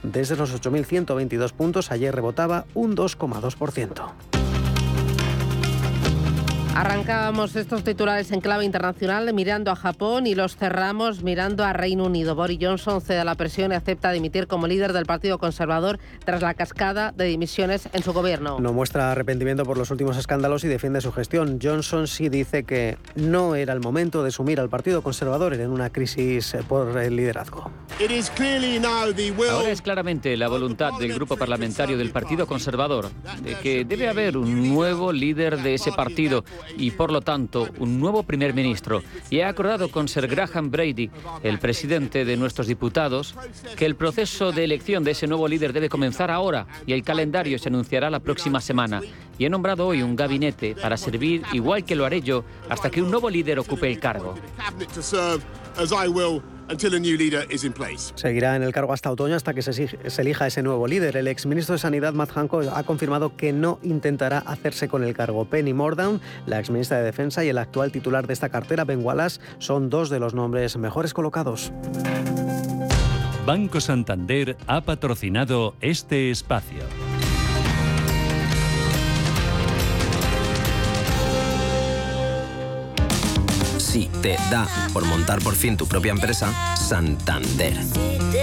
desde 0.03 0.35
los 0.35 0.53
8.122 0.53 1.53
puntos. 1.53 1.91
Ayer 1.91 2.13
rebotaba 2.13 2.65
un 2.73 2.95
2,2%. 2.95 4.38
Arrancábamos 6.79 7.57
estos 7.57 7.83
titulares 7.83 8.31
en 8.31 8.39
clave 8.39 8.63
internacional 8.63 9.33
mirando 9.33 9.69
a 9.69 9.75
Japón 9.75 10.25
y 10.27 10.33
los 10.33 10.55
cerramos 10.55 11.23
mirando 11.23 11.65
a 11.65 11.73
Reino 11.73 12.05
Unido. 12.05 12.35
Boris 12.35 12.57
Johnson 12.61 13.01
cede 13.01 13.19
a 13.19 13.25
la 13.25 13.35
presión 13.35 13.73
y 13.73 13.75
acepta 13.75 14.13
dimitir 14.13 14.47
como 14.47 14.65
líder 14.65 14.93
del 14.93 15.05
Partido 15.05 15.39
Conservador 15.39 15.99
tras 16.23 16.41
la 16.41 16.53
cascada 16.53 17.11
de 17.11 17.25
dimisiones 17.25 17.89
en 17.91 18.01
su 18.01 18.13
gobierno. 18.13 18.61
No 18.61 18.71
muestra 18.71 19.11
arrepentimiento 19.11 19.65
por 19.65 19.77
los 19.77 19.91
últimos 19.91 20.15
escándalos 20.15 20.63
y 20.63 20.69
defiende 20.69 21.01
su 21.01 21.11
gestión. 21.11 21.59
Johnson 21.61 22.07
sí 22.07 22.29
dice 22.29 22.63
que 22.63 22.97
no 23.13 23.55
era 23.55 23.73
el 23.73 23.81
momento 23.81 24.23
de 24.23 24.31
sumir 24.31 24.61
al 24.61 24.69
Partido 24.69 25.01
Conservador 25.01 25.55
en 25.55 25.71
una 25.71 25.89
crisis 25.89 26.55
por 26.69 26.97
el 26.97 27.13
liderazgo. 27.17 27.69
Ahora 29.51 29.69
es 29.69 29.81
claramente 29.81 30.37
la 30.37 30.47
voluntad 30.47 30.91
del 30.97 31.13
grupo 31.13 31.35
parlamentario 31.35 31.97
del 31.97 32.11
Partido 32.11 32.47
Conservador 32.47 33.09
de 33.43 33.55
que 33.55 33.83
debe 33.83 34.07
haber 34.07 34.37
un 34.37 34.73
nuevo 34.73 35.11
líder 35.11 35.59
de 35.59 35.73
ese 35.73 35.91
partido 35.91 36.45
y, 36.77 36.91
por 36.91 37.11
lo 37.11 37.21
tanto, 37.21 37.67
un 37.79 37.99
nuevo 37.99 38.23
primer 38.23 38.53
ministro. 38.53 39.03
Y 39.29 39.41
ha 39.41 39.49
acordado 39.49 39.89
con 39.89 40.07
Sir 40.07 40.27
Graham 40.27 40.71
Brady, 40.71 41.09
el 41.43 41.59
presidente 41.59 42.25
de 42.25 42.37
nuestros 42.37 42.67
diputados, 42.67 43.35
que 43.75 43.85
el 43.85 43.95
proceso 43.95 44.51
de 44.51 44.63
elección 44.63 45.03
de 45.03 45.11
ese 45.11 45.27
nuevo 45.27 45.47
líder 45.47 45.73
debe 45.73 45.89
comenzar 45.89 46.31
ahora 46.31 46.67
y 46.85 46.93
el 46.93 47.03
calendario 47.03 47.59
se 47.59 47.69
anunciará 47.69 48.09
la 48.09 48.19
próxima 48.19 48.61
semana. 48.61 49.01
Y 49.37 49.45
he 49.45 49.49
nombrado 49.49 49.87
hoy 49.87 50.01
un 50.01 50.15
gabinete 50.15 50.75
para 50.75 50.97
servir, 50.97 51.43
igual 51.53 51.85
que 51.85 51.95
lo 51.95 52.05
haré 52.05 52.21
yo, 52.21 52.43
hasta 52.69 52.89
que 52.89 53.01
un 53.01 53.09
nuevo 53.09 53.29
líder 53.29 53.59
ocupe 53.59 53.87
el 53.89 53.99
cargo. 53.99 54.35
Seguirá 58.15 58.55
en 58.55 58.63
el 58.63 58.71
cargo 58.71 58.93
hasta 58.93 59.11
otoño 59.11 59.35
hasta 59.35 59.53
que 59.53 59.61
se, 59.61 59.89
elija 60.17 60.47
ese 60.47 60.61
nuevo 60.61 60.87
líder. 60.87 61.17
El 61.17 61.27
exministro 61.27 61.73
de 61.73 61.79
Sanidad, 61.79 62.13
Matt 62.13 62.31
Hancock, 62.31 62.65
ha 62.73 62.83
confirmado 62.83 63.35
que 63.35 63.53
no 63.53 63.79
intentará 63.81 64.39
hacerse 64.39 64.87
con 64.87 65.03
el 65.03 65.15
cargo. 65.15 65.45
Penny 65.45 65.73
Mordaunt, 65.73 66.21
la 66.45 66.59
exministra 66.59 66.97
de 66.97 67.05
Defensa 67.05 67.43
y 67.43 67.49
el 67.49 67.57
actual 67.57 67.91
titular 67.91 68.27
de 68.27 68.33
esta 68.33 68.49
cartera, 68.49 68.83
Ben 68.83 69.03
Wallace, 69.03 69.41
son 69.57 69.89
dos 69.89 70.09
de 70.09 70.19
los 70.19 70.33
nombres 70.33 70.77
mejores 70.77 71.13
colocados. 71.13 71.71
Banco 73.45 73.81
Santander 73.81 74.57
ha 74.67 74.81
patrocinado 74.81 75.73
este 75.81 76.29
espacio. 76.29 76.83
Si 83.91 84.05
te 84.21 84.37
da 84.51 84.67
por 84.93 85.03
montar 85.05 85.39
por 85.41 85.55
fin 85.55 85.75
tu 85.75 85.87
propia 85.87 86.11
empresa, 86.11 86.53
Santander. 86.75 87.73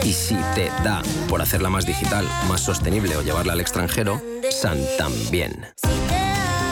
Y 0.02 0.12
si 0.12 0.34
te 0.56 0.70
da 0.82 1.02
por 1.28 1.40
hacerla 1.40 1.70
más 1.70 1.86
digital, 1.86 2.26
más 2.48 2.62
sostenible 2.62 3.16
o 3.16 3.22
llevarla 3.22 3.52
al 3.52 3.60
extranjero, 3.60 4.20
Santambién. 4.50 5.66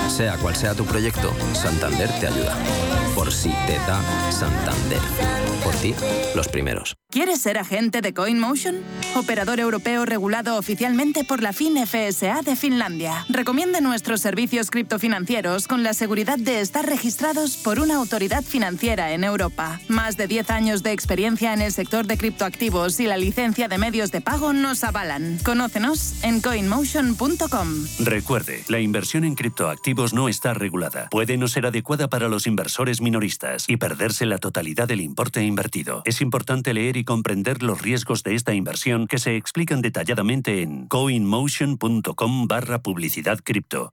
Sea 0.08 0.36
cual 0.38 0.56
sea 0.56 0.74
tu 0.74 0.84
proyecto, 0.86 1.32
Santander 1.52 2.10
te 2.18 2.26
ayuda. 2.26 2.56
Por 3.14 3.32
si 3.32 3.50
te 3.66 3.74
da 3.86 4.02
Santander. 4.30 5.00
Por 5.62 5.74
ti, 5.76 5.94
los 6.34 6.48
primeros. 6.48 6.96
¿Quieres 7.10 7.40
ser 7.40 7.58
agente 7.58 8.00
de 8.00 8.12
CoinMotion? 8.12 8.74
Operador 9.14 9.60
europeo 9.60 10.04
regulado 10.04 10.58
oficialmente 10.58 11.22
por 11.22 11.42
la 11.42 11.52
FinFSA 11.52 12.42
de 12.42 12.56
Finlandia. 12.56 13.24
Recomiende 13.28 13.80
nuestros 13.80 14.20
servicios 14.20 14.68
criptofinancieros 14.68 15.68
con 15.68 15.84
la 15.84 15.94
seguridad 15.94 16.38
de 16.38 16.60
estar 16.60 16.84
registrados 16.84 17.56
por 17.56 17.78
una 17.78 17.94
autoridad 17.94 18.42
financiera 18.42 19.12
en 19.12 19.22
Europa. 19.22 19.80
Más 19.86 20.16
de 20.16 20.26
10 20.26 20.50
años 20.50 20.82
de 20.82 20.90
experiencia 20.90 21.54
en 21.54 21.62
el 21.62 21.70
sector 21.70 22.06
de 22.06 22.18
criptoactivos 22.18 22.98
y 22.98 23.06
la 23.06 23.16
licencia 23.16 23.68
de 23.68 23.78
medios 23.78 24.10
de 24.10 24.20
pago 24.20 24.52
nos 24.52 24.82
avalan. 24.82 25.38
Conócenos 25.44 26.24
en 26.24 26.40
coinmotion.com. 26.40 27.68
Recuerde, 28.00 28.64
la 28.66 28.80
inversión 28.80 29.22
en 29.22 29.36
criptoactivos 29.36 30.12
no 30.14 30.28
está 30.28 30.52
regulada. 30.52 31.08
Puede 31.10 31.36
no 31.36 31.46
ser 31.46 31.66
adecuada 31.66 32.08
para 32.08 32.28
los 32.28 32.48
inversores 32.48 33.00
minoristas 33.04 33.66
y 33.68 33.76
perderse 33.76 34.26
la 34.26 34.38
totalidad 34.38 34.88
del 34.88 35.00
importe 35.00 35.44
invertido. 35.44 36.02
Es 36.04 36.20
importante 36.20 36.74
leer 36.74 36.96
y 36.96 37.04
comprender 37.04 37.62
los 37.62 37.80
riesgos 37.80 38.24
de 38.24 38.34
esta 38.34 38.52
inversión 38.52 39.06
que 39.06 39.18
se 39.18 39.36
explican 39.36 39.80
detalladamente 39.80 40.62
en 40.62 40.88
coinmotion.com 40.88 42.48
barra 42.48 42.82
publicidad 42.82 43.38
cripto. 43.44 43.92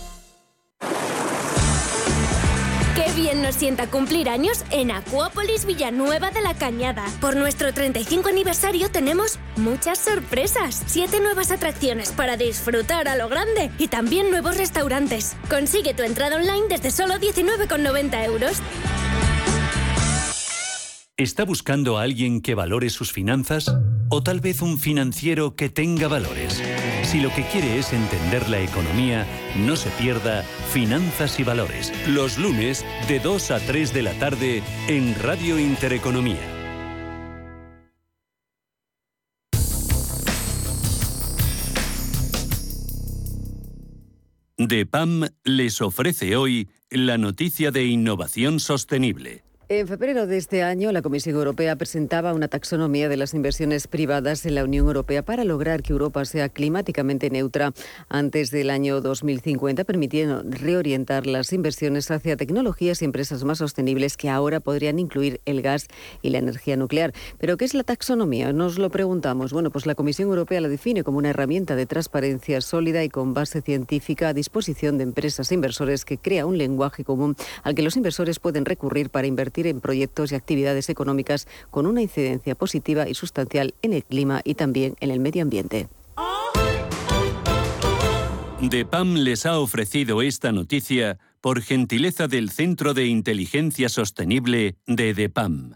Sienta 3.51 3.87
cumplir 3.87 4.29
años 4.29 4.63
en 4.71 4.91
Acuópolis 4.91 5.65
Villanueva 5.65 6.31
de 6.31 6.41
la 6.41 6.53
Cañada. 6.53 7.05
Por 7.19 7.35
nuestro 7.35 7.73
35 7.73 8.29
aniversario 8.29 8.89
tenemos 8.89 9.39
muchas 9.57 9.99
sorpresas. 9.99 10.83
Siete 10.87 11.19
nuevas 11.19 11.51
atracciones 11.51 12.11
para 12.11 12.37
disfrutar 12.37 13.07
a 13.07 13.15
lo 13.15 13.29
grande 13.29 13.71
y 13.77 13.87
también 13.87 14.31
nuevos 14.31 14.57
restaurantes. 14.57 15.35
Consigue 15.49 15.93
tu 15.93 16.03
entrada 16.03 16.35
online 16.35 16.67
desde 16.69 16.91
solo 16.91 17.15
19,90 17.15 18.25
euros. 18.25 18.61
¿Está 21.17 21.45
buscando 21.45 21.97
a 21.97 22.03
alguien 22.03 22.41
que 22.41 22.55
valore 22.55 22.89
sus 22.89 23.11
finanzas? 23.11 23.71
¿O 24.09 24.23
tal 24.23 24.39
vez 24.39 24.61
un 24.61 24.79
financiero 24.79 25.55
que 25.55 25.69
tenga 25.69 26.07
valores? 26.07 26.61
Si 27.11 27.19
lo 27.19 27.29
que 27.35 27.43
quiere 27.43 27.77
es 27.77 27.91
entender 27.91 28.47
la 28.47 28.61
economía, 28.61 29.27
no 29.57 29.75
se 29.75 29.89
pierda 29.89 30.43
Finanzas 30.71 31.41
y 31.41 31.43
Valores, 31.43 31.91
los 32.07 32.37
lunes 32.37 32.85
de 33.09 33.19
2 33.19 33.51
a 33.51 33.59
3 33.59 33.93
de 33.93 34.01
la 34.01 34.13
tarde 34.13 34.63
en 34.87 35.13
Radio 35.21 35.59
Intereconomía. 35.59 36.39
DEPAM 44.57 45.27
les 45.43 45.81
ofrece 45.81 46.37
hoy 46.37 46.69
la 46.89 47.17
noticia 47.17 47.71
de 47.71 47.83
innovación 47.83 48.61
sostenible. 48.61 49.43
En 49.73 49.87
febrero 49.87 50.27
de 50.27 50.35
este 50.35 50.63
año, 50.63 50.91
la 50.91 51.01
Comisión 51.01 51.37
Europea 51.37 51.77
presentaba 51.77 52.33
una 52.33 52.49
taxonomía 52.49 53.07
de 53.07 53.15
las 53.15 53.33
inversiones 53.33 53.87
privadas 53.87 54.45
en 54.45 54.55
la 54.55 54.65
Unión 54.65 54.85
Europea 54.85 55.23
para 55.23 55.45
lograr 55.45 55.81
que 55.81 55.93
Europa 55.93 56.25
sea 56.25 56.49
climáticamente 56.49 57.29
neutra 57.29 57.71
antes 58.09 58.51
del 58.51 58.69
año 58.69 58.99
2050, 58.99 59.85
permitiendo 59.85 60.43
reorientar 60.43 61.25
las 61.25 61.53
inversiones 61.53 62.11
hacia 62.11 62.35
tecnologías 62.35 63.01
y 63.01 63.05
empresas 63.05 63.45
más 63.45 63.59
sostenibles 63.59 64.17
que 64.17 64.29
ahora 64.29 64.59
podrían 64.59 64.99
incluir 64.99 65.39
el 65.45 65.61
gas 65.61 65.87
y 66.21 66.31
la 66.31 66.39
energía 66.39 66.75
nuclear. 66.75 67.13
¿Pero 67.39 67.55
qué 67.55 67.63
es 67.63 67.73
la 67.73 67.85
taxonomía? 67.85 68.51
Nos 68.51 68.77
lo 68.77 68.89
preguntamos. 68.89 69.53
Bueno, 69.53 69.71
pues 69.71 69.85
la 69.85 69.95
Comisión 69.95 70.27
Europea 70.27 70.59
la 70.59 70.67
define 70.67 71.05
como 71.05 71.17
una 71.17 71.29
herramienta 71.29 71.77
de 71.77 71.85
transparencia 71.85 72.59
sólida 72.59 73.05
y 73.05 73.09
con 73.09 73.33
base 73.33 73.61
científica 73.61 74.27
a 74.27 74.33
disposición 74.33 74.97
de 74.97 75.05
empresas 75.05 75.49
e 75.49 75.55
inversores 75.55 76.03
que 76.03 76.17
crea 76.17 76.45
un 76.45 76.57
lenguaje 76.57 77.05
común 77.05 77.37
al 77.63 77.73
que 77.73 77.83
los 77.83 77.95
inversores 77.95 78.37
pueden 78.39 78.65
recurrir 78.65 79.09
para 79.09 79.27
invertir 79.27 79.60
en 79.67 79.81
proyectos 79.81 80.31
y 80.31 80.35
actividades 80.35 80.89
económicas 80.89 81.47
con 81.69 81.85
una 81.85 82.01
incidencia 82.01 82.55
positiva 82.55 83.07
y 83.09 83.13
sustancial 83.13 83.73
en 83.81 83.93
el 83.93 84.03
clima 84.03 84.41
y 84.43 84.55
también 84.55 84.95
en 84.99 85.11
el 85.11 85.19
medio 85.19 85.41
ambiente. 85.41 85.87
DEPAM 88.61 89.15
les 89.15 89.47
ha 89.47 89.57
ofrecido 89.57 90.21
esta 90.21 90.51
noticia 90.51 91.17
por 91.41 91.61
gentileza 91.61 92.27
del 92.27 92.51
Centro 92.51 92.93
de 92.93 93.07
Inteligencia 93.07 93.89
Sostenible 93.89 94.75
de 94.85 95.13
DEPAM. 95.15 95.75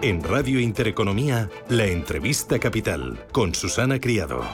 En 0.00 0.22
Radio 0.22 0.60
Intereconomía, 0.60 1.48
la 1.68 1.86
entrevista 1.86 2.58
capital 2.58 3.26
con 3.32 3.54
Susana 3.54 3.98
Criado. 3.98 4.44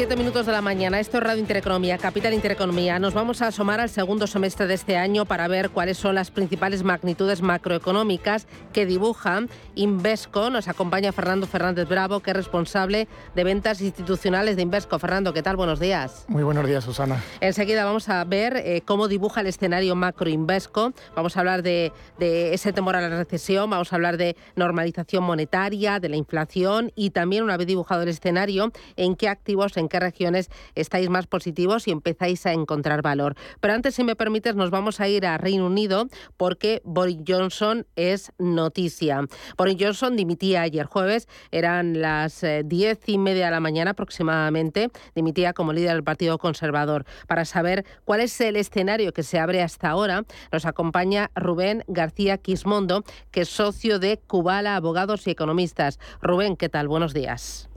17 0.00 0.16
minutos 0.16 0.46
de 0.46 0.52
la 0.52 0.62
mañana. 0.62 0.98
Esto 0.98 1.18
es 1.18 1.22
Radio 1.22 1.40
Intereconomía, 1.40 1.98
Capital 1.98 2.32
Intereconomía. 2.32 2.98
Nos 2.98 3.12
vamos 3.12 3.42
a 3.42 3.48
asomar 3.48 3.80
al 3.80 3.90
segundo 3.90 4.26
semestre 4.26 4.66
de 4.66 4.72
este 4.72 4.96
año 4.96 5.26
para 5.26 5.46
ver 5.46 5.68
cuáles 5.68 5.98
son 5.98 6.14
las 6.14 6.30
principales 6.30 6.82
magnitudes 6.82 7.42
macroeconómicas 7.42 8.46
que 8.72 8.86
dibujan 8.86 9.50
Invesco. 9.74 10.48
Nos 10.48 10.68
acompaña 10.68 11.12
Fernando 11.12 11.46
Fernández 11.46 11.86
Bravo, 11.86 12.20
que 12.20 12.30
es 12.30 12.36
responsable 12.38 13.08
de 13.34 13.44
ventas 13.44 13.82
institucionales 13.82 14.56
de 14.56 14.62
Invesco. 14.62 14.98
Fernando, 14.98 15.34
¿qué 15.34 15.42
tal? 15.42 15.56
Buenos 15.56 15.78
días. 15.78 16.24
Muy 16.28 16.44
buenos 16.44 16.66
días, 16.66 16.82
Susana. 16.82 17.22
Enseguida 17.42 17.84
vamos 17.84 18.08
a 18.08 18.24
ver 18.24 18.56
eh, 18.56 18.80
cómo 18.86 19.06
dibuja 19.06 19.42
el 19.42 19.48
escenario 19.48 19.96
macro 19.96 20.30
Invesco. 20.30 20.94
Vamos 21.14 21.36
a 21.36 21.40
hablar 21.40 21.62
de, 21.62 21.92
de 22.18 22.54
ese 22.54 22.72
temor 22.72 22.96
a 22.96 23.02
la 23.02 23.18
recesión, 23.18 23.68
vamos 23.68 23.92
a 23.92 23.96
hablar 23.96 24.16
de 24.16 24.34
normalización 24.56 25.24
monetaria, 25.24 26.00
de 26.00 26.08
la 26.08 26.16
inflación 26.16 26.90
y 26.94 27.10
también, 27.10 27.44
una 27.44 27.58
vez 27.58 27.66
dibujado 27.66 28.02
el 28.04 28.08
escenario, 28.08 28.72
en 28.96 29.14
qué 29.14 29.28
activos 29.28 29.76
en 29.76 29.89
qué 29.90 30.00
regiones 30.00 30.48
estáis 30.74 31.10
más 31.10 31.26
positivos 31.26 31.86
y 31.86 31.90
empezáis 31.90 32.46
a 32.46 32.54
encontrar 32.54 33.02
valor. 33.02 33.34
Pero 33.60 33.74
antes, 33.74 33.94
si 33.94 34.04
me 34.04 34.16
permites, 34.16 34.54
nos 34.56 34.70
vamos 34.70 35.00
a 35.00 35.08
ir 35.08 35.26
a 35.26 35.36
Reino 35.36 35.66
Unido 35.66 36.06
porque 36.38 36.80
Boris 36.84 37.18
Johnson 37.28 37.86
es 37.96 38.32
noticia. 38.38 39.26
Boris 39.58 39.76
Johnson 39.78 40.16
dimitía 40.16 40.62
ayer 40.62 40.86
jueves, 40.86 41.28
eran 41.50 42.00
las 42.00 42.42
eh, 42.42 42.62
diez 42.64 43.00
y 43.06 43.18
media 43.18 43.46
de 43.46 43.50
la 43.50 43.60
mañana 43.60 43.90
aproximadamente, 43.90 44.90
dimitía 45.14 45.52
como 45.52 45.72
líder 45.72 45.92
del 45.92 46.04
Partido 46.04 46.38
Conservador. 46.38 47.04
Para 47.26 47.44
saber 47.44 47.84
cuál 48.04 48.20
es 48.20 48.40
el 48.40 48.56
escenario 48.56 49.12
que 49.12 49.22
se 49.22 49.38
abre 49.38 49.62
hasta 49.62 49.90
ahora, 49.90 50.22
nos 50.52 50.64
acompaña 50.64 51.30
Rubén 51.34 51.84
García 51.88 52.38
Quismondo, 52.38 53.04
que 53.30 53.42
es 53.42 53.48
socio 53.48 53.98
de 53.98 54.18
Cubala 54.18 54.76
Abogados 54.76 55.26
y 55.26 55.30
Economistas. 55.30 55.98
Rubén, 56.22 56.56
¿qué 56.56 56.68
tal? 56.68 56.88
Buenos 56.88 57.14
días. 57.14 57.69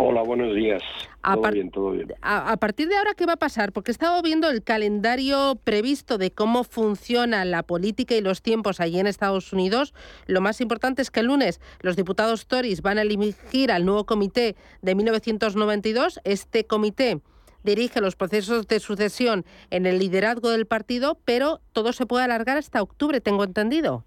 Hola, 0.00 0.22
buenos 0.22 0.54
días. 0.54 0.80
todo 1.24 1.50
bien, 1.50 1.70
todo 1.72 1.90
bien. 1.90 2.14
A, 2.22 2.56
partir 2.58 2.86
de 2.86 2.96
ahora, 2.96 3.14
¿qué 3.14 3.26
va 3.26 3.32
a 3.32 3.38
pasar? 3.38 3.72
Porque 3.72 3.90
he 3.90 3.92
estado 3.92 4.22
viendo 4.22 4.48
el 4.48 4.62
calendario 4.62 5.58
previsto 5.64 6.18
de 6.18 6.30
cómo 6.30 6.62
funciona 6.62 7.44
la 7.44 7.64
política 7.64 8.14
y 8.14 8.20
los 8.20 8.40
tiempos 8.40 8.78
allí 8.78 9.00
en 9.00 9.08
Estados 9.08 9.52
Unidos. 9.52 9.94
Lo 10.26 10.40
más 10.40 10.60
importante 10.60 11.02
es 11.02 11.10
que 11.10 11.18
el 11.18 11.26
lunes 11.26 11.60
los 11.80 11.96
diputados 11.96 12.46
Tories 12.46 12.80
van 12.80 12.98
a 12.98 13.02
elegir 13.02 13.72
al 13.72 13.84
nuevo 13.84 14.06
comité 14.06 14.54
de 14.82 14.94
1992. 14.94 16.20
Este 16.22 16.64
comité 16.64 17.20
dirige 17.64 18.00
los 18.00 18.14
procesos 18.14 18.68
de 18.68 18.78
sucesión 18.78 19.44
en 19.70 19.84
el 19.84 19.98
liderazgo 19.98 20.50
del 20.50 20.66
partido, 20.66 21.18
pero 21.24 21.60
todo 21.72 21.92
se 21.92 22.06
puede 22.06 22.24
alargar 22.24 22.56
hasta 22.56 22.80
octubre, 22.82 23.20
tengo 23.20 23.42
entendido. 23.42 24.04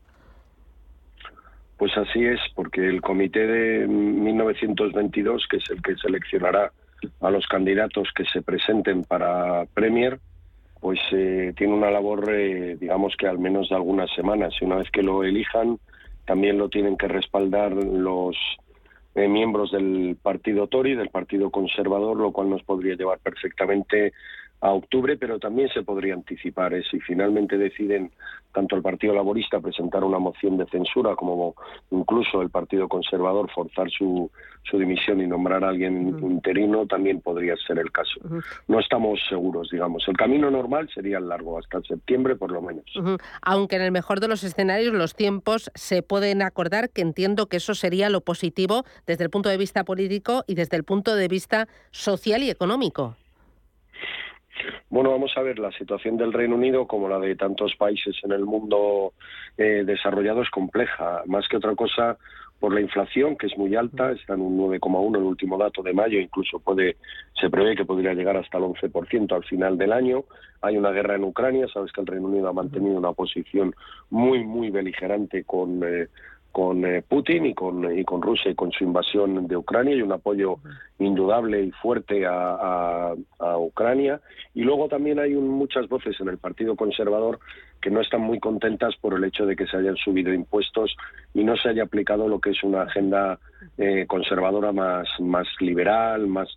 Pues 1.82 1.98
así 1.98 2.24
es, 2.24 2.39
porque 2.54 2.88
el 2.88 3.02
comité 3.02 3.48
de 3.48 3.88
1922, 3.88 5.48
que 5.50 5.58
es 5.58 5.67
el 5.72 5.82
que 5.82 5.96
seleccionará 5.96 6.72
a 7.22 7.32
los 7.32 7.48
candidatos 7.48 8.08
que 8.15 8.24
se 8.26 8.44
presenten 8.44 9.04
para 9.04 9.65
Premier, 9.74 10.20
pues 10.80 11.00
eh, 11.12 11.54
tiene 11.58 11.74
una 11.74 11.89
labor, 11.89 12.30
eh, 12.30 12.78
digamos 12.80 13.15
que 13.17 13.26
al 13.26 13.39
menos 13.39 13.70
de 13.70 13.78
algunas 13.78 14.13
semanas. 14.13 14.54
Y 14.62 14.65
una 14.65 14.76
vez 14.76 14.91
que 14.91 15.02
lo 15.02 15.24
elijan, 15.24 15.80
también 16.26 16.60
lo 16.60 16.70
tienen 16.70 16.98
que 16.98 17.08
respaldar 17.08 17.72
los 17.72 18.38
eh, 19.15 19.28
miembros 19.28 19.72
del 19.72 20.15
partido 20.22 20.67
Tory, 20.67 20.94
del 20.94 21.10
partido 21.10 21.50
conservador, 21.50 22.15
lo 22.15 22.32
cual 22.32 22.52
nos 22.52 22.62
podría 22.62 22.94
llevar 22.94 23.17
perfectamente 23.17 24.13
a 24.62 24.71
octubre, 24.71 25.17
pero 25.17 25.39
también 25.39 25.69
se 25.69 25.82
podría 25.82 26.13
anticipar. 26.13 26.74
¿eh? 26.74 26.84
Si 26.89 27.00
finalmente 27.00 27.58
deciden 27.58 28.12
tanto 28.54 28.76
el 28.76 28.82
Partido 28.82 29.13
Laborista 29.13 29.60
presentar 29.60 30.04
una 30.04 30.19
moción 30.19 30.58
de 30.58 30.65
censura 30.67 31.15
como 31.15 31.56
incluso 31.89 32.41
el 32.41 32.50
Partido 32.50 32.88
Conservador 32.88 33.50
forzar 33.52 33.89
su, 33.89 34.30
su 34.63 34.78
dimisión 34.78 35.21
y 35.21 35.28
nombrar 35.28 35.63
a 35.63 35.69
alguien 35.69 36.19
interino, 36.21 36.86
también 36.86 37.21
podría 37.21 37.56
ser 37.65 37.80
el 37.80 37.91
caso. 37.91 38.19
No 38.67 38.80
estamos 38.80 39.19
seguros, 39.30 39.69
digamos. 39.71 40.08
El 40.08 40.17
camino 40.17 40.52
normal 40.52 40.89
sería 40.93 41.19
largo, 41.19 41.58
hasta 41.58 41.82
septiembre 41.82 42.36
por 42.36 42.52
lo 42.52 42.62
menos. 42.62 42.86
Aunque 43.41 43.78
en 43.78 43.82
el 43.82 43.91
mejor 43.91 44.19
de 44.19 44.28
los 44.28 44.43
escenarios 44.43 44.93
los 44.93 45.15
tiempos 45.15 45.71
se 45.74 46.04
pueden 46.04 46.41
acordar, 46.41 46.89
que 46.89 47.02
entiendo 47.02 47.47
que 47.47 47.58
eso 47.58 47.74
sería 47.74 48.10
lo 48.10 48.21
positivo 48.21 48.84
desde 49.08 49.24
el 49.24 49.30
punto 49.30 49.50
de 49.50 49.58
vista 49.58 49.84
político 49.84 50.43
y 50.45 50.56
desde 50.56 50.78
el 50.78 50.84
punto 50.84 51.15
de 51.15 51.28
vista 51.28 51.67
social 51.91 52.43
y 52.43 52.50
económico. 52.50 53.15
Bueno, 54.89 55.12
vamos 55.12 55.32
a 55.36 55.41
ver, 55.41 55.60
la 55.60 55.71
situación 55.71 56.17
del 56.17 56.34
Reino 56.34 56.56
Unido, 56.56 56.88
como 56.88 57.08
la 57.08 57.19
de 57.19 57.36
tantos 57.36 57.76
países 57.76 58.15
en 58.24 58.32
el 58.32 58.45
mundo 58.45 59.13
eh, 59.58 59.84
desarrollado, 59.86 60.41
es 60.41 60.50
compleja. 60.50 61.24
Más 61.26 61.47
que 61.47 61.58
otra 61.58 61.76
cosa, 61.76 62.17
por 62.60 62.74
la 62.74 62.82
inflación, 62.82 63.38
que 63.38 63.47
es 63.47 63.58
muy 63.58 63.76
alta, 63.76 64.12
está 64.12 64.36
en 64.36 64.41
un 64.41 64.58
9,1 64.58 65.17
el 65.17 65.24
último 65.24 65.58
dato 65.58 65.82
de 65.82 65.93
mayo, 65.93 66.19
incluso 66.19 66.60
puede 66.60 66.97
se 67.39 67.50
prevé 67.50 67.76
que 67.76 67.86
podría 67.86 68.13
llegar 68.13 68.38
hasta 68.38 68.60
el 68.60 68.65
11% 68.65 69.34
al 69.36 69.43
final 69.45 69.78
del 69.80 69.91
año. 69.91 70.26
Hay 70.62 70.78
una 70.78 70.91
guerra 70.91 71.15
en 71.15 71.24
Ucrania, 71.24 71.67
sabes 71.74 71.91
que 71.91 72.02
el 72.02 72.08
Reino 72.08 72.28
Unido 72.28 72.50
ha 72.50 72.54
mantenido 72.54 72.97
una 72.97 73.13
posición 73.13 73.74
muy, 74.12 74.43
muy 74.43 74.69
beligerante 74.69 75.43
con, 75.43 75.82
eh, 75.84 76.08
con 76.51 76.85
eh, 76.85 77.01
Putin 77.01 77.45
y 77.45 77.53
con, 77.53 77.97
y 77.97 78.03
con 78.03 78.21
Rusia 78.21 78.51
y 78.51 78.55
con 78.55 78.71
su 78.71 78.83
invasión 78.83 79.47
de 79.47 79.57
Ucrania 79.57 79.95
y 79.95 80.01
un 80.01 80.11
apoyo 80.11 80.57
indudable 80.99 81.63
y 81.63 81.71
fuerte 81.71 82.25
a, 82.25 83.13
a, 83.39 83.57
Ucrania. 83.57 84.21
Y 84.53 84.63
luego 84.63 84.87
también 84.87 85.19
hay 85.19 85.33
muchas 85.33 85.87
voces 85.87 86.19
en 86.19 86.29
el 86.29 86.37
Partido 86.37 86.75
Conservador 86.75 87.39
que 87.81 87.89
no 87.89 88.01
están 88.01 88.21
muy 88.21 88.39
contentas 88.39 88.95
por 88.99 89.13
el 89.13 89.23
hecho 89.23 89.45
de 89.45 89.55
que 89.55 89.65
se 89.65 89.77
hayan 89.77 89.95
subido 89.95 90.33
impuestos 90.33 90.95
y 91.33 91.43
no 91.43 91.55
se 91.55 91.69
haya 91.69 91.83
aplicado 91.83 92.27
lo 92.27 92.39
que 92.39 92.51
es 92.51 92.63
una 92.63 92.83
agenda 92.83 93.39
eh, 93.77 94.05
conservadora 94.07 94.71
más, 94.71 95.07
más 95.19 95.47
liberal, 95.59 96.27
más 96.27 96.49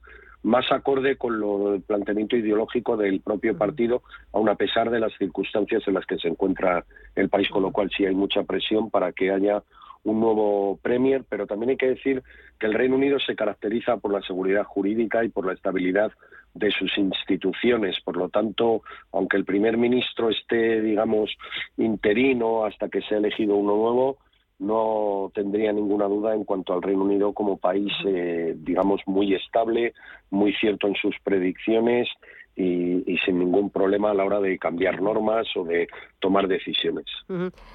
más 0.44 0.70
acorde 0.70 1.16
con 1.16 1.40
lo, 1.40 1.74
el 1.74 1.80
planteamiento 1.80 2.36
ideológico 2.36 2.96
del 2.96 3.20
propio 3.20 3.56
partido, 3.56 4.02
aun 4.32 4.48
a 4.50 4.54
pesar 4.54 4.90
de 4.90 5.00
las 5.00 5.12
circunstancias 5.16 5.82
en 5.86 5.94
las 5.94 6.04
que 6.04 6.18
se 6.18 6.28
encuentra 6.28 6.84
el 7.16 7.30
país, 7.30 7.48
con 7.48 7.62
lo 7.62 7.72
cual 7.72 7.90
sí 7.96 8.04
hay 8.04 8.14
mucha 8.14 8.42
presión 8.42 8.90
para 8.90 9.12
que 9.12 9.30
haya 9.30 9.62
un 10.04 10.20
nuevo 10.20 10.78
Premier, 10.82 11.24
pero 11.28 11.46
también 11.46 11.70
hay 11.70 11.76
que 11.76 11.88
decir 11.88 12.22
que 12.58 12.66
el 12.66 12.74
Reino 12.74 12.96
Unido 12.96 13.18
se 13.18 13.34
caracteriza 13.34 13.96
por 13.96 14.12
la 14.12 14.22
seguridad 14.22 14.64
jurídica 14.64 15.24
y 15.24 15.28
por 15.28 15.46
la 15.46 15.54
estabilidad 15.54 16.12
de 16.54 16.70
sus 16.70 16.96
instituciones. 16.98 18.00
Por 18.04 18.16
lo 18.16 18.28
tanto, 18.28 18.82
aunque 19.12 19.36
el 19.36 19.44
primer 19.44 19.76
ministro 19.76 20.30
esté, 20.30 20.80
digamos, 20.80 21.36
interino 21.76 22.64
hasta 22.64 22.88
que 22.88 23.02
sea 23.02 23.18
elegido 23.18 23.56
uno 23.56 23.76
nuevo, 23.76 24.18
no 24.58 25.32
tendría 25.34 25.72
ninguna 25.72 26.06
duda 26.06 26.34
en 26.34 26.44
cuanto 26.44 26.72
al 26.72 26.82
Reino 26.82 27.02
Unido 27.02 27.32
como 27.32 27.56
país, 27.56 27.92
eh, 28.06 28.54
digamos, 28.56 29.00
muy 29.06 29.34
estable, 29.34 29.94
muy 30.30 30.54
cierto 30.54 30.86
en 30.86 30.94
sus 30.94 31.16
predicciones 31.24 32.08
y, 32.56 33.16
sin 33.24 33.38
ningún 33.38 33.70
problema 33.70 34.10
a 34.10 34.14
la 34.14 34.24
hora 34.24 34.40
de 34.40 34.58
cambiar 34.58 35.00
normas 35.00 35.46
o 35.56 35.64
de 35.64 35.88
tomar 36.20 36.46
decisiones. 36.46 37.06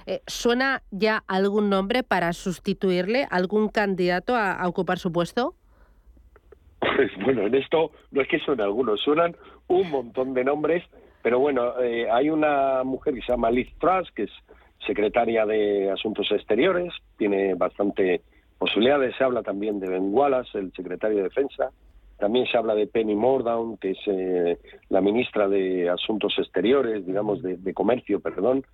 Eh, 0.05 0.21
¿Suena 0.27 0.83
ya 0.91 1.23
algún 1.27 1.69
nombre 1.69 2.03
para 2.03 2.33
sustituirle, 2.33 3.27
algún 3.29 3.69
candidato 3.69 4.35
a, 4.35 4.65
ocupar 4.67 4.99
su 4.99 5.11
puesto? 5.11 5.55
Pues 6.79 7.11
bueno, 7.23 7.45
en 7.47 7.55
esto 7.55 7.91
no 8.11 8.21
es 8.21 8.27
que 8.27 8.39
suene 8.39 8.63
algunos, 8.63 9.01
suenan 9.01 9.35
un 9.67 9.89
montón 9.89 10.33
de 10.33 10.43
nombres, 10.45 10.83
pero 11.21 11.39
bueno, 11.39 11.79
eh, 11.81 12.09
hay 12.09 12.29
una 12.29 12.83
mujer 12.83 13.13
que 13.13 13.21
se 13.21 13.31
llama 13.33 13.51
Liz 13.51 13.67
Truss, 13.79 14.09
que 14.11 14.23
es 14.23 14.31
secretaria 14.85 15.45
de 15.45 15.91
Asuntos 15.91 16.31
Exteriores, 16.31 16.93
tiene 17.17 17.53
bastante 17.55 18.21
posibilidades. 18.57 19.15
Se 19.17 19.23
habla 19.23 19.43
también 19.43 19.79
de 19.79 19.89
Ben 19.89 20.13
Wallace, 20.13 20.57
el 20.57 20.71
secretario 20.73 21.17
de 21.17 21.23
Defensa. 21.23 21.71
También 22.19 22.45
se 22.47 22.57
habla 22.57 22.75
de 22.75 22.87
Penny 22.87 23.15
Mordaunt, 23.15 23.79
que 23.79 23.91
es 23.91 23.99
eh, 24.07 24.57
la 24.89 25.01
ministra 25.01 25.47
de 25.47 25.89
Asuntos 25.89 26.35
Exteriores, 26.37 27.05
digamos, 27.05 27.41
de, 27.41 27.73
Comercio, 27.73 28.19
perdón. 28.19 28.65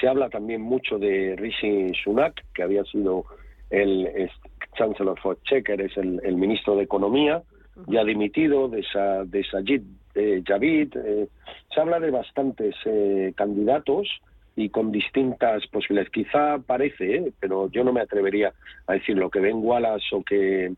Se 0.00 0.08
habla 0.08 0.30
también 0.30 0.62
mucho 0.62 0.98
de 0.98 1.36
Rishi 1.36 1.92
Sunak, 2.02 2.42
que 2.54 2.62
había 2.62 2.84
sido 2.84 3.26
el, 3.70 4.30
Chancellor 4.76 5.20
for 5.20 5.38
Checker, 5.42 5.80
es 5.82 5.96
el, 5.96 6.36
ministro 6.36 6.76
de 6.76 6.84
Economía, 6.84 7.42
ya 7.86 8.04
dimitido, 8.04 8.68
de, 8.68 8.84
de 9.26 9.44
Sajid 9.44 9.82
eh, 10.14 10.42
Javid. 10.44 10.96
Eh, 10.96 11.28
se 11.72 11.80
habla 11.80 12.00
de 12.00 12.10
bastantes 12.10 12.74
candidatos 13.36 14.08
y 14.56 14.68
con 14.68 14.92
distintas 14.92 15.66
posibilidades. 15.68 16.12
Quizá 16.12 16.58
parece, 16.58 17.16
¿eh? 17.16 17.32
pero 17.40 17.70
yo 17.70 17.84
no 17.84 17.92
me 17.92 18.00
atrevería 18.00 18.52
a 18.86 18.92
decir 18.94 19.16
lo 19.16 19.30
que 19.30 19.40
Ben 19.40 19.58
Wallace 19.60 20.06
o 20.12 20.22
que 20.22 20.66
eh, 20.66 20.74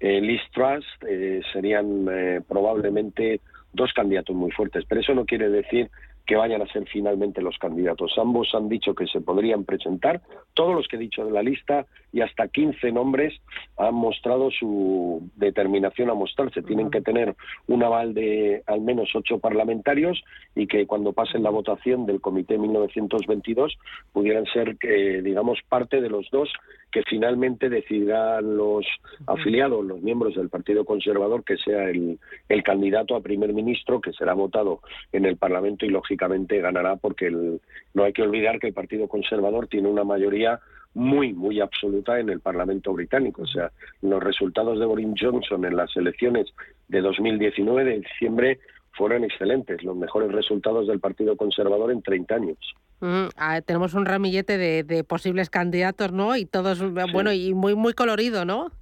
Liz 0.00 0.40
Truss 0.52 0.84
eh, 1.08 1.40
serían 1.52 2.06
probablemente 2.46 3.40
dos 3.72 3.92
candidatos 3.92 4.34
muy 4.34 4.50
fuertes, 4.50 4.84
pero 4.88 5.00
eso 5.00 5.14
no 5.14 5.24
quiere 5.24 5.48
decir 5.50 5.90
que 6.28 6.36
vayan 6.36 6.60
a 6.60 6.66
ser 6.66 6.86
finalmente 6.86 7.40
los 7.40 7.56
candidatos. 7.56 8.12
Ambos 8.18 8.54
han 8.54 8.68
dicho 8.68 8.94
que 8.94 9.06
se 9.06 9.22
podrían 9.22 9.64
presentar, 9.64 10.20
todos 10.52 10.74
los 10.74 10.86
que 10.86 10.96
he 10.96 10.98
dicho 10.98 11.24
de 11.24 11.30
la 11.30 11.42
lista 11.42 11.86
y 12.12 12.20
hasta 12.20 12.48
15 12.48 12.92
nombres 12.92 13.32
han 13.78 13.94
mostrado 13.94 14.50
su 14.50 15.26
determinación 15.36 16.10
a 16.10 16.14
mostrarse. 16.14 16.62
Tienen 16.62 16.90
que 16.90 17.00
tener 17.00 17.34
un 17.66 17.82
aval 17.82 18.12
de 18.12 18.62
al 18.66 18.82
menos 18.82 19.08
ocho 19.14 19.38
parlamentarios 19.38 20.22
y 20.54 20.66
que 20.66 20.86
cuando 20.86 21.14
pasen 21.14 21.42
la 21.42 21.50
votación 21.50 22.04
del 22.04 22.20
Comité 22.20 22.58
1922 22.58 23.78
pudieran 24.12 24.44
ser, 24.52 24.76
eh, 24.82 25.22
digamos, 25.24 25.60
parte 25.66 26.02
de 26.02 26.10
los 26.10 26.28
dos 26.30 26.52
que 26.90 27.02
finalmente 27.02 27.68
decidirán 27.68 28.56
los 28.56 28.86
afiliados, 29.26 29.84
los 29.84 30.00
miembros 30.00 30.34
del 30.34 30.48
Partido 30.48 30.84
Conservador, 30.84 31.44
que 31.44 31.56
sea 31.58 31.90
el, 31.90 32.18
el 32.48 32.62
candidato 32.62 33.14
a 33.14 33.22
primer 33.22 33.52
ministro 33.52 34.00
que 34.00 34.12
será 34.12 34.34
votado 34.34 34.80
en 35.12 35.26
el 35.26 35.36
Parlamento 35.36 35.84
y 35.84 35.90
lógicamente 35.90 36.60
ganará 36.60 36.96
porque 36.96 37.26
el, 37.26 37.60
no 37.94 38.04
hay 38.04 38.12
que 38.12 38.22
olvidar 38.22 38.58
que 38.58 38.68
el 38.68 38.74
Partido 38.74 39.08
Conservador 39.08 39.66
tiene 39.66 39.88
una 39.88 40.04
mayoría 40.04 40.60
muy, 40.94 41.32
muy 41.32 41.60
absoluta 41.60 42.18
en 42.18 42.30
el 42.30 42.40
Parlamento 42.40 42.92
británico. 42.92 43.42
O 43.42 43.46
sea, 43.46 43.70
los 44.02 44.22
resultados 44.22 44.78
de 44.78 44.86
Boris 44.86 45.08
Johnson 45.18 45.64
en 45.64 45.76
las 45.76 45.94
elecciones 45.96 46.46
de 46.88 47.00
2019 47.00 47.84
de 47.84 48.00
diciembre 48.00 48.58
fueron 48.92 49.24
excelentes, 49.24 49.82
los 49.84 49.96
mejores 49.96 50.32
resultados 50.32 50.88
del 50.88 50.98
Partido 50.98 51.36
Conservador 51.36 51.92
en 51.92 52.02
30 52.02 52.34
años. 52.34 52.58
Ah, 53.00 53.60
tenemos 53.60 53.94
un 53.94 54.06
ramillete 54.06 54.58
de, 54.58 55.04
posibles 55.04 55.50
candidatos, 55.50 56.12
¿no? 56.12 56.36
Y 56.36 56.46
todos, 56.46 56.82
bueno, 57.12 57.32
y 57.32 57.54
muy, 57.54 57.74
muy 57.74 57.92
colorido, 57.92 58.44
¿no? 58.44 58.72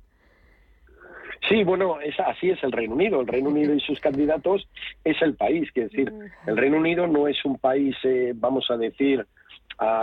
Sí, 1.49 1.63
bueno, 1.63 2.01
es, 2.01 2.19
así 2.19 2.51
es 2.51 2.63
el 2.65 2.73
Reino 2.73 2.95
Unido. 2.95 3.21
El 3.21 3.29
Reino 3.29 3.51
Unido 3.51 3.75
y 3.75 3.81
sus 3.81 4.01
candidatos 4.01 4.69
es 5.05 5.21
el 5.23 5.35
país. 5.35 5.69
Es 5.75 5.91
decir, 5.91 6.13
el 6.47 6.57
Reino 6.57 6.79
Unido 6.79 7.07
no 7.07 7.29
es 7.29 7.45
un 7.45 7.59
país, 7.59 7.95
eh, 8.05 8.33
vamos 8.35 8.71
a 8.71 8.77
decir, 8.77 9.27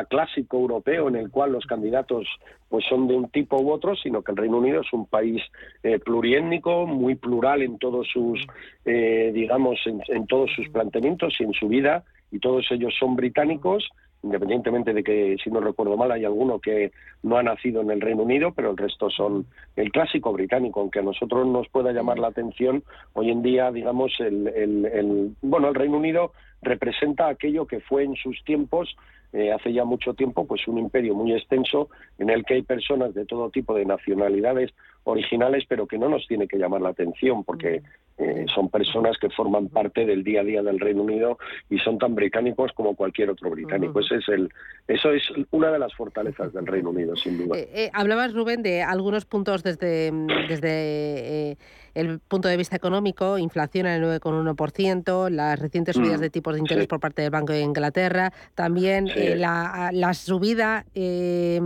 clásico 0.10 0.58
europeo 0.58 1.08
en 1.08 1.16
el 1.16 1.32
cual 1.32 1.52
los 1.52 1.66
candidatos 1.66 2.28
pues 2.70 2.86
son 2.88 3.08
de 3.08 3.16
un 3.16 3.30
tipo 3.30 3.60
u 3.60 3.72
otro, 3.72 3.96
sino 3.96 4.22
que 4.22 4.32
el 4.32 4.38
Reino 4.38 4.58
Unido 4.58 4.82
es 4.82 4.94
un 4.94 5.06
país 5.06 5.42
eh, 5.84 6.00
pluriétnico, 6.00 6.86
muy 6.86 7.16
plural 7.16 7.62
en 7.62 7.78
todos 7.78 8.08
sus, 8.12 8.46
eh, 8.86 9.32
digamos, 9.34 9.80
en, 9.86 10.28
todos 10.28 10.52
sus 10.56 10.70
planteamientos 10.70 11.36
y 11.40 11.44
en 11.44 11.54
su 11.54 11.68
vida, 11.68 12.04
y 12.32 12.40
todos 12.40 12.66
ellos 12.72 12.94
son 13.00 13.16
británicos, 13.16 13.88
independientemente 14.24 14.94
de 14.94 15.04
que, 15.04 15.36
si 15.44 15.52
no 15.52 15.60
recuerdo 15.60 15.98
mal, 15.98 16.12
hay 16.12 16.26
alguno 16.26 16.60
que 16.60 16.92
no 17.22 17.38
ha 17.38 17.44
nacido 17.44 17.82
en 17.82 17.92
el 17.92 18.02
Reino 18.02 18.24
Unido, 18.24 18.54
pero 18.56 18.72
el 18.72 18.78
resto 18.78 19.10
son 19.10 19.46
el 19.76 19.92
clásico 19.92 20.32
británico, 20.32 20.80
aunque 20.80 21.00
a 21.00 21.04
nosotros 21.04 21.46
nos 21.46 21.68
pueda 21.70 21.92
llamar 21.92 22.20
la 22.20 22.30
atención, 22.30 22.84
hoy 23.14 23.30
en 23.30 23.44
día, 23.44 23.72
digamos, 23.72 24.14
el, 24.20 25.36
bueno, 25.42 25.68
el 25.70 25.76
Reino 25.76 25.98
Unido 25.98 26.32
representa 26.62 27.28
aquello 27.28 27.68
que 27.68 27.82
fue 27.82 28.04
en 28.04 28.16
sus 28.16 28.42
tiempos 28.46 28.96
eh, 29.34 29.52
hace 29.52 29.74
ya 29.74 29.84
mucho 29.84 30.14
tiempo 30.14 30.46
pues 30.46 30.68
un 30.68 30.78
imperio 30.78 31.16
muy 31.16 31.34
extenso 31.34 31.90
en 32.20 32.30
el 32.30 32.46
que 32.46 32.54
hay 32.54 32.62
personas 32.62 33.16
de 33.16 33.26
todo 33.26 33.50
tipo 33.50 33.74
de 33.74 33.84
nacionalidades 33.84 34.72
originales 35.04 35.64
pero 35.68 35.88
que 35.88 35.98
no 35.98 36.10
nos 36.10 36.28
tiene 36.28 36.48
que 36.48 36.58
llamar 36.58 36.82
la 36.82 36.90
atención 36.90 37.44
porque 37.44 37.82
eh, 38.18 38.46
son 38.54 38.70
personas 38.70 39.18
que 39.18 39.30
forman 39.30 39.70
parte 39.70 40.06
del 40.06 40.24
día 40.24 40.42
a 40.42 40.44
día 40.44 40.62
del 40.62 40.80
Reino 40.80 41.02
Unido 41.02 41.40
y 41.70 41.80
son 41.80 41.98
tan 41.98 42.14
británicos 42.14 42.72
como 42.74 42.96
cualquier 42.96 43.32
otro 43.32 43.50
británico. 43.50 44.00
Ese 44.00 44.18
es 44.18 44.30
el, 44.30 44.50
eso 44.88 45.12
es 45.12 45.24
una 45.50 45.72
de 45.72 45.80
las 45.80 45.96
fortalezas 45.96 46.54
del 46.54 46.68
Reino 46.68 46.92
Unido, 46.92 47.16
sin 47.16 47.40
duda. 47.40 47.58
Eh, 47.58 47.90
hablabas, 47.92 48.34
Rubén, 48.34 48.62
de 48.62 48.84
algunos 48.84 49.26
puntos 49.26 49.64
desde, 49.64 50.12
desde 50.48 51.58
el 51.96 52.20
punto 52.20 52.48
de 52.48 52.58
vista 52.58 52.76
económico, 52.76 53.40
inflación 53.40 53.88
el 53.88 54.04
9,1%, 54.04 55.30
las 55.30 55.60
recientes 55.60 55.96
subidas 55.96 56.20
mm, 56.20 56.22
de 56.22 56.30
tipos 56.30 56.54
de 56.54 56.60
interés 56.60 56.88
por 56.88 57.00
parte 57.00 57.24
del 57.24 57.32
Banco 57.32 57.54
de 57.54 57.62
Inglaterra, 57.62 58.32
también 58.54 59.10
eh, 59.16 59.36
la, 59.36 59.90
la, 59.92 60.14
subida 60.14 60.86
eh, 60.94 61.60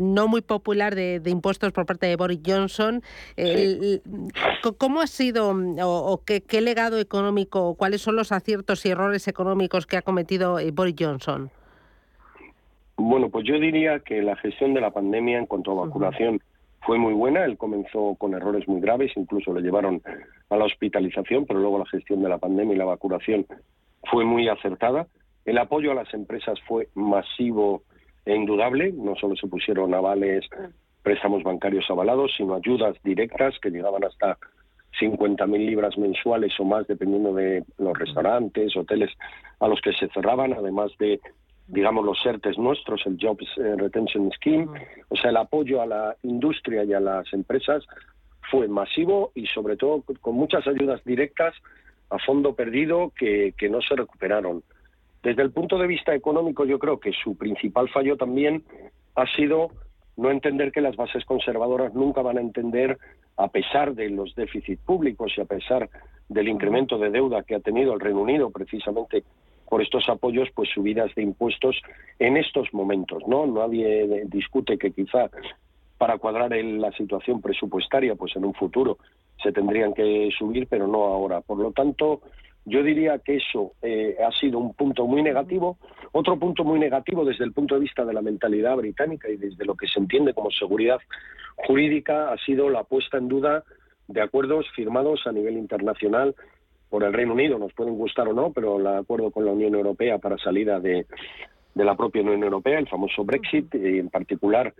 no 0.00 0.28
muy 0.28 0.40
popular 0.40 0.94
de, 0.94 1.20
impuestos 1.26 1.51
por 1.58 1.86
parte 1.86 2.06
de 2.06 2.16
Boris 2.16 2.40
Johnson. 2.44 3.02
¿Cómo 4.78 5.00
ha 5.00 5.06
sido 5.06 5.50
o, 5.50 6.22
qué, 6.24 6.42
qué, 6.42 6.60
legado 6.60 6.98
económico, 6.98 7.74
cuáles 7.74 8.02
son 8.02 8.16
los 8.16 8.32
aciertos 8.32 8.84
y 8.86 8.90
errores 8.90 9.28
económicos 9.28 9.86
que 9.86 9.96
ha 9.96 10.02
cometido 10.02 10.58
eh, 10.58 10.70
Boris 10.70 10.96
Johnson? 10.98 11.50
Bueno, 12.96 13.30
pues 13.30 13.46
yo 13.46 13.58
diría 13.58 14.00
que 14.00 14.22
la 14.22 14.36
gestión 14.36 14.74
de 14.74 14.80
la 14.80 14.90
pandemia 14.90 15.38
en 15.38 15.46
cuanto 15.46 15.72
a 15.72 15.86
vacunación 15.86 16.40
fue 16.82 16.98
muy 16.98 17.14
buena. 17.14 17.44
Él 17.44 17.56
comenzó 17.56 18.14
con 18.16 18.34
errores 18.34 18.68
muy 18.68 18.80
graves, 18.80 19.12
incluso 19.16 19.52
le 19.52 19.62
llevaron 19.62 20.02
a 20.50 20.56
la 20.56 20.64
hospitalización, 20.64 21.46
pero 21.46 21.60
luego 21.60 21.78
la 21.78 21.86
gestión 21.86 22.22
de 22.22 22.28
la 22.28 22.38
pandemia 22.38 22.74
y 22.74 22.78
la 22.78 22.84
vacunación 22.84 23.46
fue 24.10 24.24
muy 24.24 24.48
acertada. 24.48 25.06
El 25.44 25.58
apoyo 25.58 25.90
a 25.90 25.94
las 25.94 26.12
empresas 26.14 26.60
fue 26.66 26.88
masivo 26.94 27.82
e 28.24 28.34
indudable. 28.34 28.92
No 28.92 29.16
solo 29.16 29.36
se 29.36 29.48
pusieron 29.48 29.94
avales, 29.94 30.44
préstamos 31.02 31.42
bancarios 31.42 31.84
avalados, 31.90 32.32
sino 32.36 32.54
ayudas 32.54 32.96
directas 33.02 33.58
que 33.60 33.70
llegaban 33.70 34.04
hasta 34.04 34.38
50.000 35.00 35.66
libras 35.66 35.96
mensuales 35.98 36.52
o 36.60 36.64
más, 36.64 36.86
dependiendo 36.86 37.34
de 37.34 37.64
los 37.78 37.98
restaurantes, 37.98 38.76
hoteles 38.76 39.10
a 39.60 39.68
los 39.68 39.80
que 39.80 39.92
se 39.94 40.08
cerraban, 40.08 40.52
además 40.52 40.92
de 40.98 41.20
digamos, 41.68 42.04
los 42.04 42.18
ERTES 42.24 42.58
nuestros, 42.58 43.00
el 43.06 43.16
Jobs 43.20 43.46
eh, 43.56 43.76
Retention 43.76 44.30
Scheme, 44.32 44.66
o 45.08 45.16
sea, 45.16 45.30
el 45.30 45.36
apoyo 45.36 45.80
a 45.80 45.86
la 45.86 46.16
industria 46.22 46.84
y 46.84 46.92
a 46.92 47.00
las 47.00 47.32
empresas 47.32 47.84
fue 48.50 48.68
masivo 48.68 49.32
y 49.34 49.46
sobre 49.46 49.76
todo 49.76 50.04
con 50.20 50.34
muchas 50.34 50.66
ayudas 50.66 51.02
directas 51.04 51.54
a 52.10 52.18
fondo 52.18 52.54
perdido 52.54 53.12
que, 53.16 53.54
que 53.56 53.70
no 53.70 53.80
se 53.80 53.96
recuperaron. 53.96 54.62
Desde 55.22 55.42
el 55.42 55.52
punto 55.52 55.78
de 55.78 55.86
vista 55.86 56.14
económico, 56.14 56.66
yo 56.66 56.78
creo 56.78 57.00
que 57.00 57.12
su 57.12 57.36
principal 57.36 57.88
fallo 57.88 58.16
también 58.16 58.64
ha 59.14 59.26
sido 59.34 59.70
no 60.16 60.30
entender 60.30 60.72
que 60.72 60.80
las 60.80 60.96
bases 60.96 61.24
conservadoras 61.24 61.94
nunca 61.94 62.22
van 62.22 62.38
a 62.38 62.42
entender, 62.42 62.98
a 63.36 63.48
pesar 63.48 63.94
de 63.94 64.10
los 64.10 64.34
déficits 64.34 64.82
públicos 64.82 65.32
y 65.36 65.40
a 65.40 65.46
pesar 65.46 65.88
del 66.28 66.48
incremento 66.48 66.98
de 66.98 67.10
deuda 67.10 67.42
que 67.42 67.54
ha 67.54 67.60
tenido 67.60 67.94
el 67.94 68.00
Reino 68.00 68.20
Unido 68.20 68.50
precisamente 68.50 69.24
por 69.68 69.80
estos 69.80 70.06
apoyos, 70.08 70.50
pues 70.54 70.68
subidas 70.68 71.14
de 71.14 71.22
impuestos 71.22 71.80
en 72.18 72.36
estos 72.36 72.72
momentos, 72.74 73.22
¿no? 73.26 73.46
Nadie 73.46 74.24
discute 74.26 74.76
que 74.76 74.90
quizá 74.90 75.30
para 75.96 76.18
cuadrar 76.18 76.52
la 76.52 76.92
situación 76.92 77.40
presupuestaria, 77.40 78.14
pues 78.14 78.36
en 78.36 78.44
un 78.44 78.52
futuro 78.52 78.98
se 79.42 79.52
tendrían 79.52 79.94
que 79.94 80.30
subir, 80.36 80.66
pero 80.68 80.86
no 80.86 81.04
ahora. 81.04 81.40
Por 81.40 81.58
lo 81.58 81.72
tanto, 81.72 82.20
yo 82.64 82.82
diría 82.82 83.18
que 83.18 83.36
eso 83.36 83.72
eh, 83.82 84.16
ha 84.24 84.30
sido 84.32 84.58
un 84.58 84.74
punto 84.74 85.06
muy 85.06 85.22
negativo. 85.22 85.78
Otro 86.12 86.38
punto 86.38 86.64
muy 86.64 86.78
negativo 86.78 87.24
desde 87.24 87.44
el 87.44 87.52
punto 87.52 87.74
de 87.74 87.80
vista 87.80 88.04
de 88.04 88.12
la 88.12 88.22
mentalidad 88.22 88.76
británica 88.76 89.28
y 89.28 89.36
desde 89.36 89.64
lo 89.64 89.74
que 89.74 89.88
se 89.88 89.98
entiende 89.98 90.34
como 90.34 90.50
seguridad 90.50 91.00
jurídica 91.56 92.32
ha 92.32 92.38
sido 92.38 92.70
la 92.70 92.84
puesta 92.84 93.18
en 93.18 93.28
duda 93.28 93.64
de 94.08 94.20
acuerdos 94.20 94.66
firmados 94.74 95.26
a 95.26 95.32
nivel 95.32 95.56
internacional 95.56 96.34
por 96.92 97.04
el 97.04 97.12
Reino 97.14 97.32
Unido, 97.32 97.58
nos 97.58 97.72
pueden 97.72 97.96
gustar 97.96 98.28
o 98.28 98.34
no, 98.34 98.52
pero 98.52 98.78
el 98.78 98.86
acuerdo 98.86 99.30
con 99.30 99.46
la 99.46 99.52
Unión 99.52 99.74
Europea 99.74 100.18
para 100.18 100.36
salida 100.36 100.78
de, 100.78 101.06
la 101.74 101.96
propia 101.96 102.20
Unión 102.20 102.42
Europea, 102.42 102.78
el 102.78 102.86
famoso 102.86 103.24
Brexit, 103.24 103.74
y 103.74 103.98
en 103.98 104.10
particular 104.10 104.74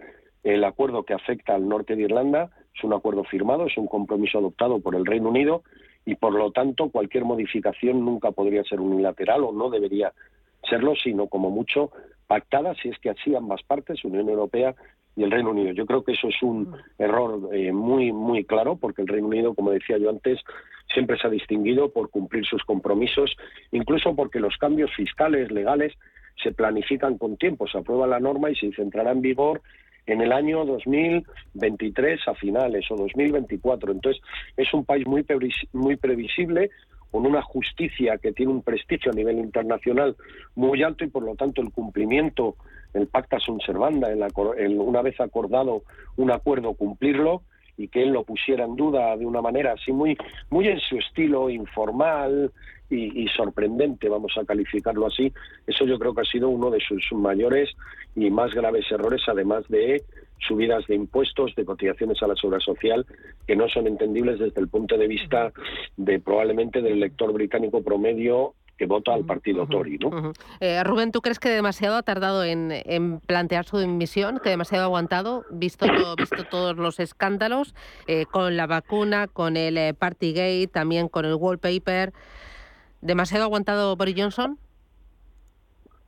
el 0.45 0.63
acuerdo 0.65 1.05
que 1.05 1.15
afecta 1.15 1.55
al 1.55 1.67
norte 1.67 1.97
de 1.97 2.03
Irlanda, 2.03 2.51
es 2.77 2.85
un 2.85 2.93
acuerdo 2.93 3.25
firmado, 3.25 3.67
es 3.67 3.79
un 3.79 3.87
compromiso 3.87 4.39
adoptado 4.39 4.81
por 4.81 4.95
el 4.95 5.07
Reino 5.07 5.31
Unido 5.31 5.63
y 6.05 6.15
por 6.17 6.35
lo 6.35 6.51
tanto 6.51 6.91
cualquier 6.91 7.25
modificación 7.25 8.05
nunca 8.05 8.31
podría 8.33 8.65
ser 8.65 8.81
unilateral 8.81 9.45
o 9.45 9.53
no 9.53 9.71
debería 9.71 10.13
serlo, 10.69 10.95
sino 10.97 11.27
como 11.29 11.51
mucho 11.51 11.91
pactada 12.27 12.75
si 12.75 12.89
es 12.89 12.99
que 12.99 13.11
así 13.11 13.35
ambas 13.35 13.63
partes, 13.63 14.05
Unión 14.05 14.29
Europea 14.29 14.75
y 15.15 15.25
el 15.25 15.31
Reino 15.31 15.51
Unido. 15.51 15.73
Yo 15.73 15.87
creo 15.87 16.03
que 16.03 16.13
eso 16.13 16.29
es 16.29 16.43
un 16.43 16.75
error 16.99 17.51
eh, 17.53 17.73
muy, 17.73 18.13
muy 18.13 18.45
claro, 18.45 18.77
porque 18.77 19.03
el 19.03 19.09
Reino 19.09 19.29
Unido, 19.29 19.55
como 19.55 19.71
decía 19.71 19.99
yo 19.99 20.09
antes, 20.09 20.41
siempre 20.93 21.19
se 21.19 21.27
ha 21.27 21.31
distinguido 21.31 21.93
por 21.93 22.11
cumplir 22.11 22.47
sus 22.47 22.63
compromisos, 22.65 23.37
incluso 23.71 24.17
porque 24.17 24.41
los 24.41 24.57
cambios 24.57 24.91
fiscales, 24.95 25.51
legales, 25.51 25.93
se 26.43 26.53
planifican 26.53 27.19
con 27.19 27.37
tiempo. 27.37 27.69
Se 27.69 27.79
aprueba 27.79 28.07
la 28.07 28.21
norma 28.21 28.51
y 28.51 28.57
se 28.57 28.73
entrará 28.81 29.13
en 29.13 29.21
vigor 29.21 29.61
en 30.07 30.21
el 30.21 30.33
año 30.33 30.65
2023 30.65 32.21
a 32.29 32.35
finales 32.35 32.91
o 32.91 32.97
2024. 32.97 33.93
Entonces, 33.93 34.23
es 34.57 34.73
un 34.75 34.85
país 34.85 35.07
muy, 35.07 35.25
muy 35.73 35.97
previsible, 35.97 36.71
con 37.11 37.27
una 37.27 37.43
justicia 37.43 38.17
que 38.17 38.33
tiene 38.33 38.53
un 38.53 38.63
prestigio 38.63 39.13
a 39.13 39.15
nivel 39.15 39.39
internacional 39.39 40.17
muy 40.55 40.83
alto 40.83 41.05
y, 41.05 41.09
por 41.09 41.23
lo 41.23 41.35
tanto, 41.35 41.61
el 41.61 41.71
cumplimiento 41.71 42.57
el 42.95 43.07
pacta 43.07 43.39
sunt 43.39 43.63
servanda, 43.63 44.11
el, 44.11 44.79
una 44.79 45.03
vez 45.03 45.19
acordado 45.21 45.83
un 46.17 46.31
acuerdo, 46.31 46.75
cumplirlo 46.75 47.43
y 47.77 47.89
que 47.89 48.03
él 48.03 48.11
lo 48.11 48.25
pusiera 48.25 48.65
en 48.65 48.77
duda 48.77 49.17
de 49.17 49.27
una 49.27 49.41
manera 49.41 49.73
así 49.73 49.93
muy, 49.93 50.17
muy 50.51 50.69
en 50.69 50.81
su 50.81 50.97
estilo 50.97 51.51
informal 51.51 52.53
y, 52.91 53.27
sorprendente, 53.29 54.11
vamos 54.11 54.37
a 54.37 54.45
calificarlo 54.45 55.07
así, 55.07 55.33
eso 55.67 55.87
yo 55.87 55.99
creo 55.99 56.15
que 56.15 56.21
ha 56.21 56.25
sido 56.25 56.51
uno 56.51 56.71
de 56.71 56.79
sus 56.81 57.11
mayores 57.13 57.71
y 58.15 58.31
más 58.31 58.53
graves 58.53 58.85
errores, 58.91 59.23
además 59.27 59.67
de 59.69 60.03
subidas 60.47 60.87
de 60.89 60.97
impuestos, 60.97 61.55
de 61.55 61.65
cotizaciones 61.65 62.23
a 62.23 62.27
la 62.27 62.37
seguridad 62.37 62.61
social, 62.61 63.07
que 63.47 63.57
no 63.57 63.69
son 63.69 63.87
entendibles 63.87 64.39
desde 64.39 64.61
el 64.61 64.69
punto 64.69 64.99
de 64.99 65.07
vista 65.07 65.53
de 65.97 66.21
probablemente 66.21 66.83
del 66.83 67.01
lector 67.01 67.33
británico 67.33 67.83
promedio 67.83 68.55
que 68.83 68.87
vota 68.87 69.15
al 69.15 69.25
partido 69.25 69.65
Tory. 69.69 69.97
¿no? 69.99 70.33
Eh, 70.59 70.83
Rubén, 70.83 71.13
¿tú 71.13 71.21
crees 71.21 71.39
que 71.39 71.49
demasiado 71.49 71.95
ha 71.95 72.03
tardado 72.03 72.43
en, 72.43 73.21
plantear 73.29 73.65
su 73.65 73.79
dimisión, 73.79 74.41
que 74.43 74.51
demasiado 74.51 74.83
ha 74.83 74.87
aguantado, 74.87 75.45
visto, 75.53 75.87
visto 76.17 76.43
todos 76.51 76.77
los 76.77 76.99
escándalos, 76.99 77.77
eh, 78.09 78.27
con 78.27 78.57
la 78.57 78.67
vacuna, 78.67 79.29
con 79.29 79.57
el 79.57 79.79
eh, 79.79 79.95
Partygate, 79.95 80.67
también 80.67 81.09
con 81.09 81.27
el 81.27 81.37
wallpaper? 81.37 82.13
¿Demasiado 83.03 83.45
ha 83.45 83.47
aguantado 83.47 83.95
Boris 83.95 84.17
Johnson? 84.19 84.59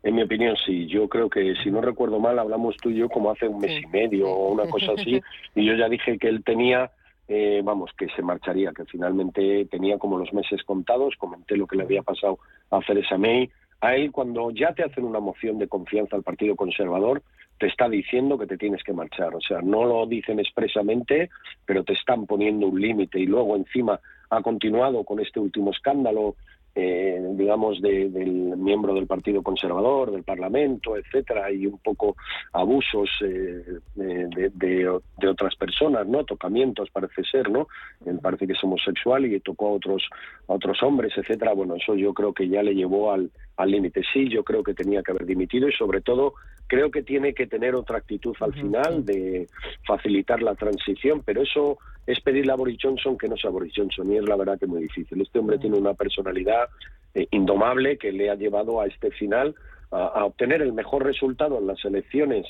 En 0.03 0.17
mi 0.17 0.23
opinión, 0.23 0.57
sí. 0.67 0.87
Yo 0.89 1.09
creo 1.09 1.31
que, 1.31 1.55
si 1.63 1.71
no 1.71 1.81
recuerdo 1.81 2.19
mal, 2.19 2.41
hablamos 2.41 2.77
tú 2.79 2.91
y 2.91 2.97
yo 2.97 3.09
como 3.09 3.31
hace 3.31 3.47
un 3.47 3.61
mes 3.61 3.85
y 3.85 3.87
medio 3.87 4.29
o 4.29 4.53
una 4.53 4.67
cosa 4.69 4.95
así, 4.99 5.23
y 5.55 5.65
yo 5.65 5.77
ya 5.77 5.89
dije 5.89 6.19
que 6.19 6.29
él 6.29 6.43
tenía 6.43 6.91
eh, 7.29 7.63
vamos, 7.65 7.91
que 7.97 8.09
se 8.09 8.23
marcharía, 8.23 8.73
que 8.73 8.85
finalmente 8.85 9.67
tenía 9.71 9.99
como 9.99 10.19
los 10.19 10.33
meses 10.33 10.63
contados, 10.65 11.15
comenté 11.17 11.57
lo 11.57 11.67
que 11.67 11.77
le 11.77 11.85
había 11.85 12.03
pasado 12.03 12.39
a 12.71 12.81
Theresa 12.81 13.17
May. 13.17 13.51
A 13.81 13.95
él, 13.97 14.13
cuando 14.13 14.51
ya 14.51 14.73
te 14.75 14.83
hacen 14.83 15.05
una 15.05 15.21
moción 15.21 15.59
de 15.59 15.69
confianza 15.69 16.17
al 16.17 16.23
Partido 16.23 16.57
Conservador, 16.57 17.23
te 17.59 17.67
está 17.67 17.89
diciendo 17.89 18.39
que 18.39 18.47
te 18.47 18.59
tienes 18.59 18.83
que 18.83 18.93
marchar. 18.93 19.35
O 19.35 19.41
sea, 19.41 19.61
no 19.63 19.85
lo 19.85 20.07
dicen 20.07 20.39
expresamente, 20.41 21.31
pero 21.65 21.85
te 21.85 21.93
están 21.93 22.27
poniendo 22.27 22.67
un 22.67 22.81
límite. 22.81 23.21
Y 23.21 23.27
luego, 23.27 23.57
encima, 23.57 24.01
ha 24.31 24.43
continuado 24.43 25.05
con 25.05 25.21
este 25.21 25.41
último 25.41 25.71
escándalo 25.71 26.37
eh, 26.75 27.21
digamos, 27.35 27.81
del 27.81 28.11
miembro 28.57 28.95
del 28.95 29.07
Partido 29.07 29.43
Conservador, 29.43 30.11
del 30.11 30.25
Parlamento, 30.25 30.97
etcétera, 30.97 31.51
y 31.53 31.67
un 31.67 31.79
poco 31.79 32.17
abusos 32.53 33.09
eh, 33.23 33.65
de, 33.95 34.51
de, 34.55 34.89
otras 35.29 35.55
personas, 35.57 36.07
¿no? 36.07 36.25
Tocamientos, 36.25 36.91
parece 36.91 37.23
ser, 37.25 37.51
¿no? 37.51 37.69
Él 38.07 38.19
parece 38.21 38.47
que 38.47 38.55
es 38.55 38.65
homosexual 38.65 39.25
y 39.25 39.39
tocó 39.41 39.69
a 39.69 39.73
otros, 39.73 40.03
a 40.49 40.53
otros 40.53 40.83
hombres, 40.83 41.13
etcétera. 41.17 41.53
Bueno, 41.55 41.77
eso 41.77 41.95
yo 41.95 42.13
creo 42.13 42.33
que 42.33 42.49
ya 42.49 42.63
le 42.63 42.75
llevó 42.75 43.13
al 43.13 43.31
límite. 43.67 44.03
Sí, 44.13 44.29
yo 44.29 44.43
creo 44.43 44.63
que 44.63 44.75
tenía 44.75 45.03
que 45.03 45.13
haber 45.13 45.27
dimitido 45.27 45.69
y 45.69 45.73
sobre 45.73 46.01
todo 46.01 46.35
creo 46.67 46.91
que 46.91 47.03
tiene 47.03 47.35
que 47.35 47.47
tener 47.47 47.75
otra 47.75 47.99
actitud 47.99 48.35
al 48.41 48.53
final 48.53 49.05
de 49.05 49.47
facilitar 49.87 50.43
la 50.43 50.55
transición, 50.55 51.23
pero 51.25 51.43
eso 51.43 51.79
es 52.07 52.21
pedirle 52.21 52.53
a 52.53 52.57
Boris 52.57 52.79
Johnson 52.81 53.17
que 53.17 53.29
no 53.29 53.37
sea 53.37 53.51
Boris 53.51 53.73
Johnson 53.75 54.13
y 54.13 54.17
es 54.17 54.29
la 54.29 54.37
verdad 54.37 54.59
que 54.59 54.67
muy 54.67 54.83
difícil. 54.83 55.21
Este 55.21 55.39
hombre 55.39 55.59
tiene 55.59 55.79
una 55.79 55.95
personalidad 55.95 56.69
eh, 57.15 57.27
indomable 57.31 57.99
que 57.99 58.13
le 58.13 58.31
ha 58.31 58.35
llevado 58.35 58.81
a 58.81 58.87
este 58.87 59.11
final 59.11 59.55
a, 59.91 60.25
obtener 60.25 60.61
el 60.63 60.73
mejor 60.73 61.05
resultado 61.05 61.59
en 61.59 61.69
las 61.69 61.85
elecciones 61.85 62.47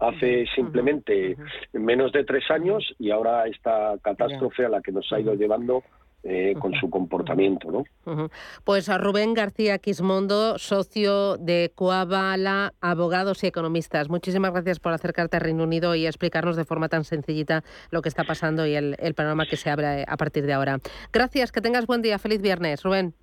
hace 0.00 0.46
simplemente 0.54 1.36
menos 1.72 2.12
de 2.12 2.24
tres 2.24 2.50
años 2.50 2.94
y 2.98 3.10
ahora 3.10 3.46
esta 3.46 3.96
catástrofe 4.02 4.64
a 4.64 4.68
la 4.68 4.80
que 4.80 4.92
nos 4.92 5.12
ha 5.12 5.20
ido 5.20 5.34
llevando 5.34 5.82
eh, 6.24 6.54
con 6.58 6.74
su 6.74 6.90
comportamiento. 6.90 7.70
¿no? 7.70 8.30
Pues 8.64 8.88
a 8.88 8.98
Rubén 8.98 9.34
García 9.34 9.78
Quismondo, 9.78 10.58
socio 10.58 11.36
de 11.36 11.72
Coavala, 11.74 12.74
abogados 12.80 13.44
y 13.44 13.46
economistas. 13.46 14.08
Muchísimas 14.08 14.52
gracias 14.52 14.80
por 14.80 14.92
acercarte 14.92 15.36
al 15.36 15.42
Reino 15.42 15.64
Unido 15.64 15.94
y 15.94 16.06
explicarnos 16.06 16.56
de 16.56 16.64
forma 16.64 16.88
tan 16.88 17.04
sencillita 17.04 17.62
lo 17.90 18.02
que 18.02 18.08
está 18.08 18.24
pasando 18.24 18.66
y 18.66 18.74
el, 18.74 18.96
el 18.98 19.14
panorama 19.14 19.46
que 19.46 19.56
se 19.56 19.70
abre 19.70 20.04
a 20.06 20.16
partir 20.16 20.44
de 20.46 20.52
ahora. 20.52 20.78
Gracias, 21.12 21.52
que 21.52 21.60
tengas 21.60 21.86
buen 21.86 22.02
día. 22.02 22.18
Feliz 22.18 22.42
viernes, 22.42 22.82
Rubén. 22.82 23.14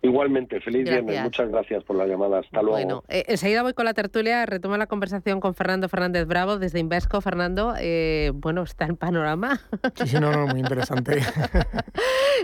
Igualmente, 0.00 0.60
feliz 0.60 0.88
viernes. 0.88 1.20
Muchas 1.22 1.50
gracias 1.50 1.82
por 1.82 1.96
la 1.96 2.06
llamada. 2.06 2.38
Hasta 2.38 2.62
luego. 2.62 2.76
Bueno, 2.76 3.04
eh, 3.08 3.24
enseguida 3.26 3.64
voy 3.64 3.72
con 3.72 3.84
la 3.84 3.94
tertulia. 3.94 4.46
Retomo 4.46 4.76
la 4.76 4.86
conversación 4.86 5.40
con 5.40 5.56
Fernando 5.56 5.88
Fernández 5.88 6.24
Bravo 6.24 6.56
desde 6.56 6.78
Invesco. 6.78 7.20
Fernando, 7.20 7.74
eh, 7.76 8.30
bueno, 8.32 8.62
está 8.62 8.84
el 8.84 8.96
panorama. 8.96 9.60
Sí, 9.96 10.06
sí, 10.06 10.20
no, 10.20 10.30
no, 10.30 10.46
muy 10.46 10.60
interesante. 10.60 11.20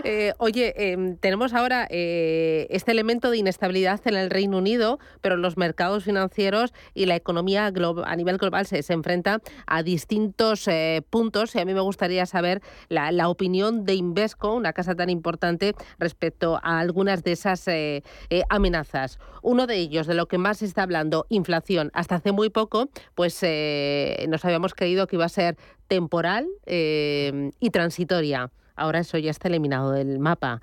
Eh, 0.03 0.33
oye, 0.39 0.91
em, 0.91 1.15
tenemos 1.15 1.53
ahora 1.53 1.87
este 1.89 2.91
elemento 2.91 3.31
de 3.31 3.37
inestabilidad 3.37 4.01
en 4.05 4.15
el 4.15 4.29
Reino 4.29 4.57
Unido, 4.57 4.99
pero 5.21 5.37
los 5.37 5.55
mercados 5.55 6.03
financieros 6.03 6.73
y 6.93 7.05
la 7.05 7.15
economía 7.15 7.67
a 7.67 8.15
nivel 8.15 8.37
global 8.37 8.65
se, 8.65 8.83
se 8.83 8.91
enfrenta 8.91 9.39
a 9.65 9.83
distintos 9.83 10.69
puntos 11.09 11.55
y 11.55 11.59
a 11.59 11.65
mí 11.65 11.73
me 11.73 11.79
gustaría 11.79 12.25
saber 12.25 12.61
la, 12.89 13.11
la 13.13 13.29
opinión 13.29 13.85
de 13.85 13.95
Invesco, 13.95 14.53
una 14.53 14.73
casa 14.73 14.95
tan 14.95 15.09
importante, 15.09 15.73
respecto 15.97 16.59
a 16.61 16.79
algunas 16.79 17.23
de 17.23 17.31
esas 17.31 17.44
esas 17.45 17.67
eh, 17.67 18.03
eh, 18.29 18.41
amenazas. 18.49 19.19
Uno 19.43 19.67
de 19.67 19.75
ellos, 19.75 20.07
de 20.07 20.15
lo 20.15 20.27
que 20.27 20.37
más 20.37 20.57
se 20.57 20.65
está 20.65 20.83
hablando, 20.83 21.27
inflación. 21.29 21.91
Hasta 21.93 22.15
hace 22.15 22.31
muy 22.31 22.49
poco, 22.49 22.89
pues 23.13 23.37
eh, 23.43 24.25
nos 24.29 24.43
habíamos 24.45 24.73
creído 24.73 25.05
que 25.05 25.15
iba 25.15 25.25
a 25.25 25.29
ser 25.29 25.55
temporal 25.87 26.47
y 26.65 27.69
transitoria. 27.69 28.51
Ahora 28.75 28.99
eso 28.99 29.19
ya 29.19 29.29
está 29.29 29.47
eliminado 29.47 29.91
del 29.91 30.17
mapa. 30.17 30.61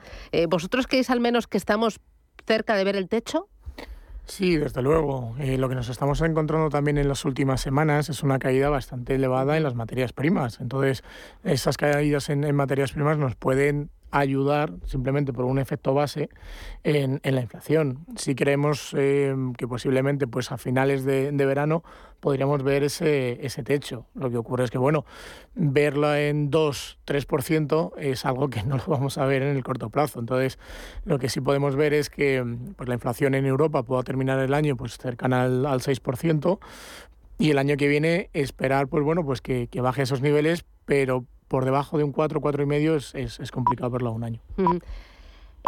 ¿Vosotros 0.48 0.88
creéis 0.88 1.10
al 1.10 1.20
menos 1.20 1.46
que 1.46 1.56
estamos 1.56 2.00
cerca 2.44 2.74
de 2.74 2.82
ver 2.82 2.96
el 2.96 3.08
techo? 3.08 3.48
Sí, 4.26 4.56
desde 4.56 4.82
luego. 4.82 5.36
lo 5.38 5.68
que 5.68 5.74
nos 5.76 5.88
estamos 5.88 6.20
encontrando 6.22 6.68
también 6.70 6.98
en 6.98 7.06
las 7.06 7.24
últimas 7.24 7.60
semanas 7.60 8.08
es 8.08 8.24
una 8.24 8.40
caída 8.40 8.68
bastante 8.68 9.14
elevada 9.14 9.56
en 9.56 9.62
las 9.62 9.76
materias 9.76 10.12
primas. 10.12 10.60
Entonces, 10.60 11.04
esas 11.44 11.76
caídas 11.76 12.28
en 12.28 12.52
materias 12.54 12.92
primas 12.92 13.16
nos 13.16 13.36
pueden 13.36 13.90
ayudar 14.12 14.74
simplemente 14.84 15.32
por 15.32 15.46
un 15.46 15.58
efecto 15.58 15.94
base 15.94 16.28
en, 16.84 17.20
la 17.24 17.40
inflación. 17.40 18.04
Si 18.16 18.34
creemos 18.34 18.94
eh, 18.96 19.34
que 19.56 19.66
posiblemente 19.66 20.26
pues 20.26 20.52
a 20.52 20.58
finales 20.58 21.04
de, 21.04 21.32
verano 21.32 21.82
podríamos 22.20 22.62
ver 22.62 22.84
ese, 22.84 23.44
ese 23.44 23.64
techo. 23.64 24.06
Lo 24.14 24.30
que 24.30 24.36
ocurre 24.36 24.64
es 24.64 24.70
que, 24.70 24.78
bueno, 24.78 25.04
verlo 25.54 26.14
en 26.14 26.52
2-3% 26.52 27.92
es 27.98 28.24
algo 28.24 28.48
que 28.48 28.62
no 28.62 28.76
lo 28.76 28.84
vamos 28.86 29.18
a 29.18 29.24
ver 29.24 29.42
en 29.42 29.56
el 29.56 29.64
corto 29.64 29.90
plazo. 29.90 30.20
Entonces, 30.20 30.58
lo 31.04 31.18
que 31.18 31.28
sí 31.28 31.40
podemos 31.40 31.74
ver 31.74 31.94
es 31.94 32.10
que 32.10 32.44
pues, 32.76 32.88
la 32.88 32.94
inflación 32.94 33.34
en 33.34 33.46
Europa 33.46 33.82
pueda 33.82 34.02
terminar 34.02 34.38
el 34.38 34.54
año 34.54 34.76
pues 34.76 34.98
cercana 34.98 35.42
al, 35.42 35.66
al 35.66 35.80
6%, 35.80 36.60
y 37.42 37.50
el 37.50 37.58
año 37.58 37.76
que 37.76 37.88
viene 37.88 38.30
esperar 38.34 38.86
pues 38.86 39.02
bueno 39.02 39.24
pues 39.24 39.40
que, 39.40 39.66
que 39.66 39.80
baje 39.80 40.02
esos 40.02 40.20
niveles 40.20 40.64
pero 40.84 41.24
por 41.48 41.64
debajo 41.64 41.98
de 41.98 42.04
un 42.04 42.12
4, 42.12 42.40
4,5 42.40 42.96
es, 42.96 43.14
es, 43.16 43.40
es 43.40 43.50
complicado 43.50 43.90
verlo 43.90 44.10
a 44.10 44.12
un 44.12 44.24
año. 44.24 44.40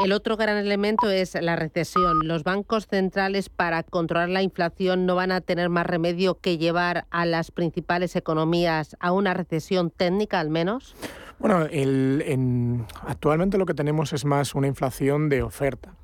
El 0.02 0.12
otro 0.12 0.36
gran 0.36 0.56
elemento 0.56 1.10
es 1.10 1.34
la 1.34 1.56
recesión. 1.56 2.26
Los 2.26 2.42
bancos 2.42 2.86
centrales 2.86 3.48
para 3.48 3.82
controlar 3.82 4.28
la 4.28 4.42
inflación 4.42 5.04
no 5.04 5.14
van 5.14 5.30
a 5.30 5.40
tener 5.40 5.68
más 5.68 5.86
remedio 5.86 6.40
que 6.40 6.58
llevar 6.58 7.06
a 7.10 7.26
las 7.26 7.50
principales 7.50 8.16
economías 8.16 8.96
a 8.98 9.12
una 9.12 9.34
recesión 9.34 9.90
técnica 9.90 10.40
al 10.40 10.50
menos. 10.50 10.96
Bueno, 11.38 11.66
el, 11.70 12.84
actualmente 13.02 13.58
lo 13.58 13.66
que 13.66 13.74
tenemos 13.74 14.12
es 14.12 14.24
más 14.24 14.54
una 14.54 14.68
inflación 14.68 15.28
de 15.28 15.42
oferta. 15.42 15.94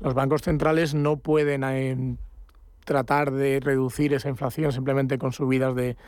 Los 0.00 0.14
bancos 0.14 0.42
centrales 0.42 0.94
no 0.94 1.18
pueden 1.18 1.64
eh, 1.64 2.16
tratar 2.88 3.30
de 3.30 3.60
reducir 3.60 4.14
esa 4.14 4.30
inflación 4.30 4.72
simplemente 4.72 5.18
con 5.18 5.32
subidas 5.32 5.74
de, 5.74 5.98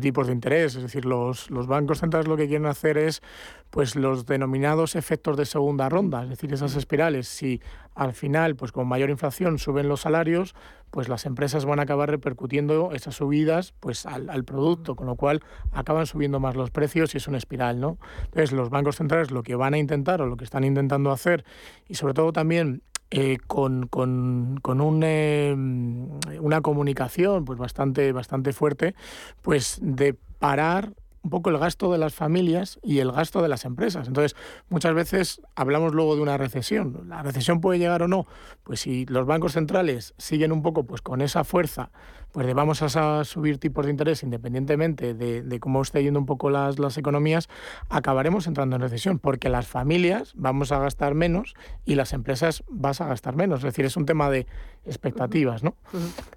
tipos 0.00 0.26
de 0.26 0.32
interés. 0.32 0.74
Es 0.74 0.82
decir, 0.82 1.04
los, 1.04 1.50
los, 1.50 1.66
bancos 1.66 1.98
centrales 1.98 2.26
lo 2.26 2.38
que 2.38 2.48
quieren 2.48 2.64
hacer 2.64 2.96
es 2.96 3.22
pues, 3.68 3.94
los 3.94 4.24
denominados 4.24 4.96
efectos 4.96 5.36
de 5.36 5.44
segunda 5.44 5.90
ronda, 5.90 6.22
es 6.22 6.30
decir, 6.30 6.50
esas 6.54 6.76
espirales. 6.76 7.28
Si 7.28 7.60
al 7.94 8.14
final, 8.14 8.56
pues 8.56 8.72
con 8.72 8.88
mayor 8.88 9.10
inflación 9.10 9.58
suben 9.58 9.86
los 9.86 10.00
salarios, 10.00 10.54
pues 10.90 11.10
las 11.10 11.26
empresas 11.26 11.66
van 11.66 11.78
a 11.78 11.82
acabar 11.82 12.08
repercutiendo 12.08 12.92
esas 12.94 13.16
subidas 13.16 13.74
pues, 13.78 14.06
al, 14.06 14.30
al 14.30 14.44
producto, 14.44 14.96
con 14.96 15.08
lo 15.08 15.16
cual 15.16 15.42
acaban 15.72 16.06
subiendo 16.06 16.40
más 16.40 16.56
los 16.56 16.70
precios 16.70 17.14
y 17.14 17.18
es 17.18 17.28
una 17.28 17.36
espiral. 17.36 17.80
¿no? 17.80 17.98
Entonces, 18.24 18.52
los 18.52 18.70
bancos 18.70 18.96
centrales 18.96 19.30
lo 19.30 19.42
que 19.42 19.56
van 19.56 19.74
a 19.74 19.78
intentar 19.78 20.22
o 20.22 20.26
lo 20.26 20.38
que 20.38 20.44
están 20.44 20.64
intentando 20.64 21.10
hacer, 21.10 21.44
y 21.86 21.96
sobre 21.96 22.14
todo 22.14 22.32
también 22.32 22.82
eh, 23.10 23.38
con, 23.46 23.88
con, 23.88 24.58
con 24.62 24.80
un, 24.80 25.02
em, 25.02 26.08
una 26.40 26.60
comunicación 26.60 27.44
pues 27.44 27.58
bastante, 27.58 28.12
bastante 28.12 28.52
fuerte, 28.52 28.94
pues 29.42 29.78
de 29.82 30.14
parar 30.38 30.94
un 31.22 31.30
poco 31.30 31.50
el 31.50 31.58
gasto 31.58 31.92
de 31.92 31.98
las 31.98 32.14
familias 32.14 32.78
y 32.82 32.98
el 32.98 33.12
gasto 33.12 33.42
de 33.42 33.48
las 33.48 33.64
empresas. 33.64 34.08
Entonces, 34.08 34.36
muchas 34.68 34.94
veces 34.94 35.42
hablamos 35.54 35.94
luego 35.94 36.16
de 36.16 36.22
una 36.22 36.38
recesión. 36.38 37.04
¿La 37.08 37.22
recesión 37.22 37.60
puede 37.60 37.78
llegar 37.78 38.02
o 38.02 38.08
no? 38.08 38.26
Pues 38.64 38.80
si 38.80 39.04
los 39.06 39.26
bancos 39.26 39.52
centrales 39.52 40.14
siguen 40.18 40.52
un 40.52 40.62
poco 40.62 40.84
pues 40.84 41.02
con 41.02 41.20
esa 41.20 41.44
fuerza, 41.44 41.90
pues 42.32 42.46
de 42.46 42.54
vamos 42.54 42.82
a 42.82 43.24
subir 43.24 43.58
tipos 43.58 43.84
de 43.84 43.90
interés 43.90 44.22
independientemente 44.22 45.14
de, 45.14 45.60
cómo 45.60 45.82
esté 45.82 46.02
yendo 46.02 46.20
un 46.20 46.26
poco 46.26 46.48
las, 46.48 46.78
las 46.78 46.96
economías, 46.96 47.48
acabaremos 47.88 48.46
entrando 48.46 48.76
en 48.76 48.82
recesión, 48.82 49.18
porque 49.18 49.48
las 49.48 49.66
familias 49.66 50.32
vamos 50.36 50.72
a 50.72 50.78
gastar 50.78 51.14
menos 51.14 51.54
y 51.84 51.96
las 51.96 52.12
empresas 52.12 52.62
vas 52.68 53.00
a 53.00 53.06
gastar 53.06 53.36
menos. 53.36 53.60
Es 53.60 53.64
decir, 53.64 53.84
es 53.84 53.96
un 53.96 54.06
tema 54.06 54.30
de 54.30 54.46
expectativas, 54.84 55.62
¿no? 55.62 55.74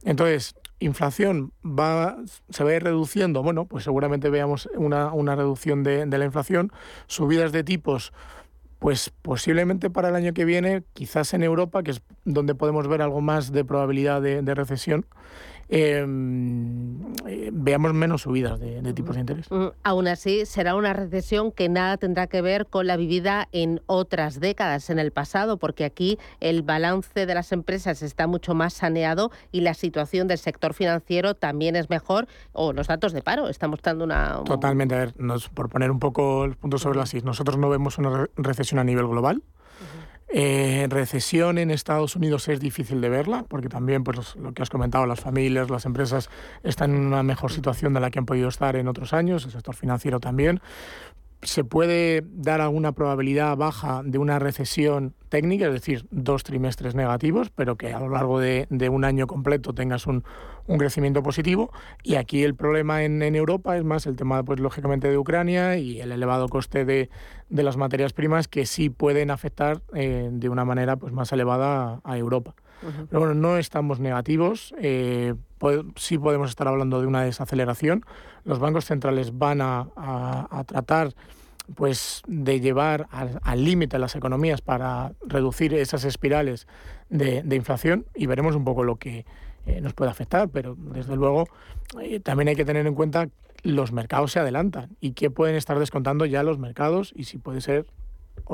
Entonces, 0.03 0.55
inflación 0.83 1.53
va, 1.63 2.17
se 2.49 2.63
va 2.63 2.71
a 2.71 2.75
ir 2.75 2.83
reduciendo, 2.83 3.43
bueno, 3.43 3.65
pues 3.65 3.83
seguramente 3.83 4.29
veamos 4.29 4.69
una, 4.75 5.13
una 5.13 5.35
reducción 5.35 5.83
de, 5.83 6.05
la 6.05 6.25
inflación, 6.25 6.71
subidas 7.07 7.51
de 7.51 7.63
tipos, 7.63 8.13
pues 8.79 9.11
posiblemente 9.21 9.89
para 9.89 10.09
el 10.09 10.15
año 10.15 10.33
que 10.33 10.45
viene, 10.45 10.83
quizás 10.93 11.33
en 11.33 11.43
Europa, 11.43 11.83
que 11.83 11.91
es 11.91 12.01
donde 12.25 12.55
podemos 12.55 12.87
ver 12.87 13.01
algo 13.01 13.21
más 13.21 13.51
de 13.51 13.63
probabilidad 13.63 14.21
de, 14.21 14.55
recesión, 14.55 15.05
eh, 15.69 16.05
veamos 17.51 17.93
menos 17.93 18.23
subidas 18.23 18.59
de, 18.59 18.93
tipos 18.93 19.15
de 19.15 19.21
interés. 19.21 19.49
Mm, 19.51 19.67
aún 19.83 20.07
así, 20.07 20.45
será 20.45 20.75
una 20.75 20.93
recesión 20.93 21.51
que 21.51 21.69
nada 21.69 21.97
tendrá 21.97 22.27
que 22.27 22.41
ver 22.41 22.67
con 22.67 22.87
la 22.87 22.97
vivida 22.97 23.47
en 23.51 23.81
otras 23.85 24.39
décadas, 24.39 24.89
en 24.89 24.99
el 24.99 25.11
pasado, 25.11 25.57
porque 25.57 25.85
aquí 25.85 26.17
el 26.39 26.61
balance 26.61 27.25
de 27.25 27.33
las 27.33 27.51
empresas 27.51 28.01
está 28.01 28.27
mucho 28.27 28.53
más 28.53 28.73
saneado 28.73 29.31
y 29.51 29.61
la 29.61 29.73
situación 29.73 30.27
del 30.27 30.37
sector 30.37 30.73
financiero 30.73 31.35
también 31.35 31.75
es 31.75 31.89
mejor, 31.89 32.27
o 32.51 32.73
los 32.73 32.87
datos 32.87 33.13
de 33.13 33.21
paro 33.21 33.49
están 33.49 33.69
mostrando 33.69 34.03
una... 34.03 34.41
Totalmente, 34.45 34.95
a 34.95 34.99
ver, 34.99 35.13
nos, 35.17 35.49
por 35.49 35.69
poner 35.69 35.91
un 35.91 35.99
poco 35.99 36.45
el 36.45 36.55
punto 36.55 36.77
sobre 36.77 36.99
las 36.99 37.13
is, 37.13 37.23
nosotros 37.23 37.57
no 37.57 37.69
vemos 37.69 37.97
una 37.97 38.27
recesión 38.35 38.79
a 38.79 38.83
nivel 38.83 39.07
global. 39.07 39.41
Eh, 40.35 40.87
recesión 40.89 41.59
en 41.59 41.69
Estados 41.69 42.15
Unidos 42.15 42.47
es 42.47 42.59
difícil 42.59 43.01
de 43.01 43.09
verla, 43.09 43.45
porque 43.47 43.69
también, 43.69 44.03
pues 44.03 44.35
lo 44.35 44.51
que 44.51 44.63
has 44.63 44.69
comentado, 44.71 45.05
las 45.05 45.19
familias, 45.19 45.69
las 45.69 45.85
empresas 45.85 46.31
están 46.63 46.95
en 46.95 47.05
una 47.05 47.21
mejor 47.21 47.51
situación 47.51 47.93
de 47.93 47.99
la 47.99 48.09
que 48.09 48.17
han 48.17 48.25
podido 48.25 48.49
estar 48.49 48.75
en 48.75 48.87
otros 48.87 49.13
años, 49.13 49.45
el 49.45 49.51
sector 49.51 49.75
financiero 49.75 50.19
también 50.19 50.59
se 51.43 51.63
puede 51.63 52.23
dar 52.25 52.61
alguna 52.61 52.93
probabilidad 52.93 53.55
baja 53.57 54.01
de 54.03 54.17
una 54.17 54.39
recesión 54.39 55.13
técnica, 55.29 55.67
es 55.67 55.73
decir, 55.73 56.05
dos 56.11 56.43
trimestres 56.43 56.95
negativos, 56.95 57.49
pero 57.49 57.75
que 57.75 57.93
a 57.93 57.99
lo 57.99 58.09
largo 58.09 58.39
de, 58.39 58.67
un 58.89 59.03
año 59.05 59.27
completo 59.27 59.73
tengas 59.73 60.05
un, 60.07 60.23
crecimiento 60.77 61.23
positivo. 61.23 61.71
Y 62.03 62.15
aquí 62.15 62.43
el 62.43 62.55
problema 62.55 63.03
en, 63.03 63.21
Europa 63.35 63.75
es 63.77 63.83
más 63.83 64.05
el 64.05 64.15
tema, 64.15 64.43
pues 64.43 64.59
lógicamente, 64.59 65.09
de 65.09 65.17
Ucrania 65.17 65.77
y 65.77 65.99
el 65.99 66.11
elevado 66.11 66.47
coste 66.49 66.85
de, 66.85 67.09
las 67.49 67.77
materias 67.77 68.13
primas 68.13 68.47
que 68.47 68.65
sí 68.65 68.89
pueden 68.89 69.31
afectar 69.31 69.81
eh, 69.93 70.29
de 70.31 70.49
una 70.49 70.65
manera 70.65 70.95
pues, 70.97 71.13
más 71.13 71.31
elevada 71.31 71.99
a, 72.03 72.17
Europa. 72.17 72.55
Pero 73.09 73.19
bueno, 73.19 73.33
no 73.33 73.57
estamos 73.57 73.99
negativos, 73.99 74.73
eh, 74.79 75.35
sí 75.95 76.17
podemos 76.17 76.49
estar 76.49 76.67
hablando 76.67 77.01
de 77.01 77.07
una 77.07 77.23
desaceleración. 77.23 78.05
Los 78.43 78.59
bancos 78.59 78.85
centrales 78.85 79.37
van 79.37 79.61
a, 79.61 80.63
tratar 80.65 81.13
pues 81.75 82.21
de 82.27 82.59
llevar 82.59 83.07
al 83.11 83.63
límite 83.63 83.97
las 83.97 84.15
economías 84.15 84.61
para 84.61 85.13
reducir 85.25 85.73
esas 85.73 86.03
espirales 86.03 86.67
de, 87.09 87.55
inflación 87.55 88.05
y 88.13 88.25
veremos 88.25 88.55
un 88.55 88.65
poco 88.65 88.83
lo 88.83 88.97
que 88.97 89.25
eh, 89.65 89.79
nos 89.79 89.93
puede 89.93 90.11
afectar, 90.11 90.49
pero 90.49 90.75
desde 90.77 91.15
luego 91.15 91.47
eh, 92.01 92.19
también 92.19 92.49
hay 92.49 92.55
que 92.55 92.65
tener 92.65 92.85
en 92.85 92.95
cuenta 92.95 93.29
los 93.63 93.93
mercados 93.93 94.33
se 94.33 94.39
adelantan 94.39 94.97
y 94.99 95.13
qué 95.13 95.29
pueden 95.29 95.55
estar 95.55 95.79
descontando 95.79 96.25
ya 96.25 96.43
los 96.43 96.59
mercados 96.59 97.13
y 97.15 97.23
si 97.23 97.37
puede 97.37 97.61
ser 97.61 97.85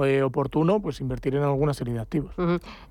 eh, 0.03 0.21
oportuno 0.21 0.81
pues 0.81 1.01
invertir 1.01 1.35
en 1.35 1.43
alguna 1.43 1.73
serie 1.73 1.93
de 1.93 1.99
activos. 1.99 2.35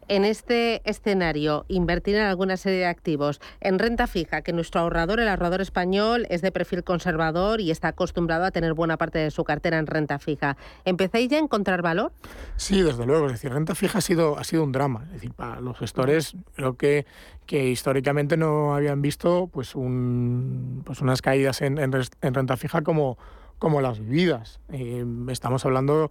En 0.09 0.25
este 0.25 0.83
escenario, 0.89 1.65
invertir 1.69 2.17
en 2.17 2.23
alguna 2.23 2.57
serie 2.57 2.81
de 2.81 2.87
activos, 2.87 3.41
en 3.61 3.79
renta 3.79 4.07
fija, 4.07 4.43
que 4.43 4.53
nuestro 4.53 4.81
ahorrador, 4.81 5.21
el 5.21 5.29
ahorrador 5.29 5.61
español, 5.61 6.27
es 6.29 6.43
de 6.43 6.51
perfil 6.51 6.83
conservador 6.83 7.61
y 7.61 7.71
está 7.71 7.89
acostumbrado 7.89 8.45
a 8.45 8.51
tener 8.51 8.75
buena 8.75 8.97
parte 8.97 9.19
de 9.19 9.31
su 9.31 9.45
cartera 9.45 9.79
en 9.79 9.87
renta 9.87 10.19
fija. 10.19 10.57
¿Empecéis 10.85 11.29
ya 11.31 11.37
a 11.37 11.41
encontrar 11.41 11.83
valor? 11.83 12.13
Sí, 12.57 12.83
desde 12.83 13.07
luego. 13.07 13.27
Es 13.27 13.33
decir, 13.33 13.53
renta 13.53 13.75
fija 13.75 13.99
ha 13.99 14.03
sido, 14.03 14.39
ha 14.39 14.45
sido 14.45 14.65
un 14.65 14.73
drama. 14.73 15.05
Es 15.07 15.13
decir, 15.13 15.33
para 15.33 15.61
los 15.61 15.79
gestores 15.79 16.35
creo 16.55 16.77
que, 16.77 17.07
que 17.47 17.69
históricamente 17.69 18.37
no 18.37 18.75
habían 18.75 19.03
visto 19.03 19.49
pues, 19.53 19.75
un, 19.75 20.83
pues 20.85 21.01
unas 21.01 21.23
caídas 21.23 21.63
en, 21.63 21.79
en, 21.79 21.93
renta 22.35 22.57
fija 22.57 22.83
como, 22.83 23.19
como 23.59 23.81
las 23.81 24.01
vividas. 24.01 24.61
Eh, 24.73 25.05
estamos 25.29 25.65
hablando 25.65 26.11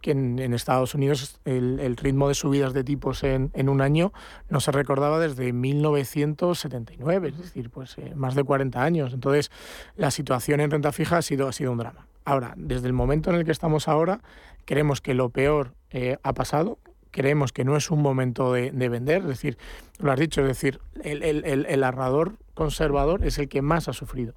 que 0.00 0.12
en, 0.12 0.54
Estados 0.54 0.94
Unidos 0.94 1.40
el, 1.44 1.96
ritmo 1.96 2.28
de 2.28 2.34
subidas 2.34 2.72
de 2.72 2.84
tipos 2.84 3.24
en, 3.24 3.68
un 3.68 3.80
año 3.80 4.12
no 4.48 4.60
se 4.60 4.72
recordaba 4.72 5.18
desde 5.18 5.52
1979, 5.52 7.28
es 7.28 7.38
decir, 7.38 7.70
pues 7.70 7.96
eh, 7.98 8.12
más 8.14 8.34
de 8.34 8.44
40 8.44 8.82
años. 8.82 9.12
Entonces, 9.12 9.50
la 9.96 10.10
situación 10.10 10.60
en 10.60 10.70
renta 10.70 10.92
fija 10.92 11.18
ha 11.18 11.22
sido, 11.22 11.48
ha 11.48 11.52
sido 11.52 11.72
un 11.72 11.78
drama. 11.78 12.06
Ahora, 12.24 12.54
desde 12.56 12.86
el 12.86 12.92
momento 12.92 13.30
en 13.30 13.36
el 13.36 13.44
que 13.44 13.52
estamos 13.52 13.88
ahora, 13.88 14.20
creemos 14.64 15.00
que 15.00 15.14
lo 15.14 15.30
peor 15.30 15.72
eh, 15.90 16.18
ha 16.22 16.32
pasado, 16.34 16.78
creemos 17.10 17.52
que 17.52 17.64
no 17.64 17.76
es 17.76 17.90
un 17.90 18.02
momento 18.02 18.52
de, 18.52 18.70
vender, 18.70 19.22
es 19.22 19.28
decir, 19.28 19.58
lo 19.98 20.12
has 20.12 20.20
dicho, 20.20 20.42
es 20.42 20.48
decir, 20.48 20.80
el, 21.02 21.22
el, 21.22 21.66
el, 21.66 21.84
ahorrador 21.84 22.34
conservador 22.54 23.24
es 23.24 23.38
el 23.38 23.48
que 23.48 23.62
más 23.62 23.88
ha 23.88 23.92
sufrido 23.92 24.34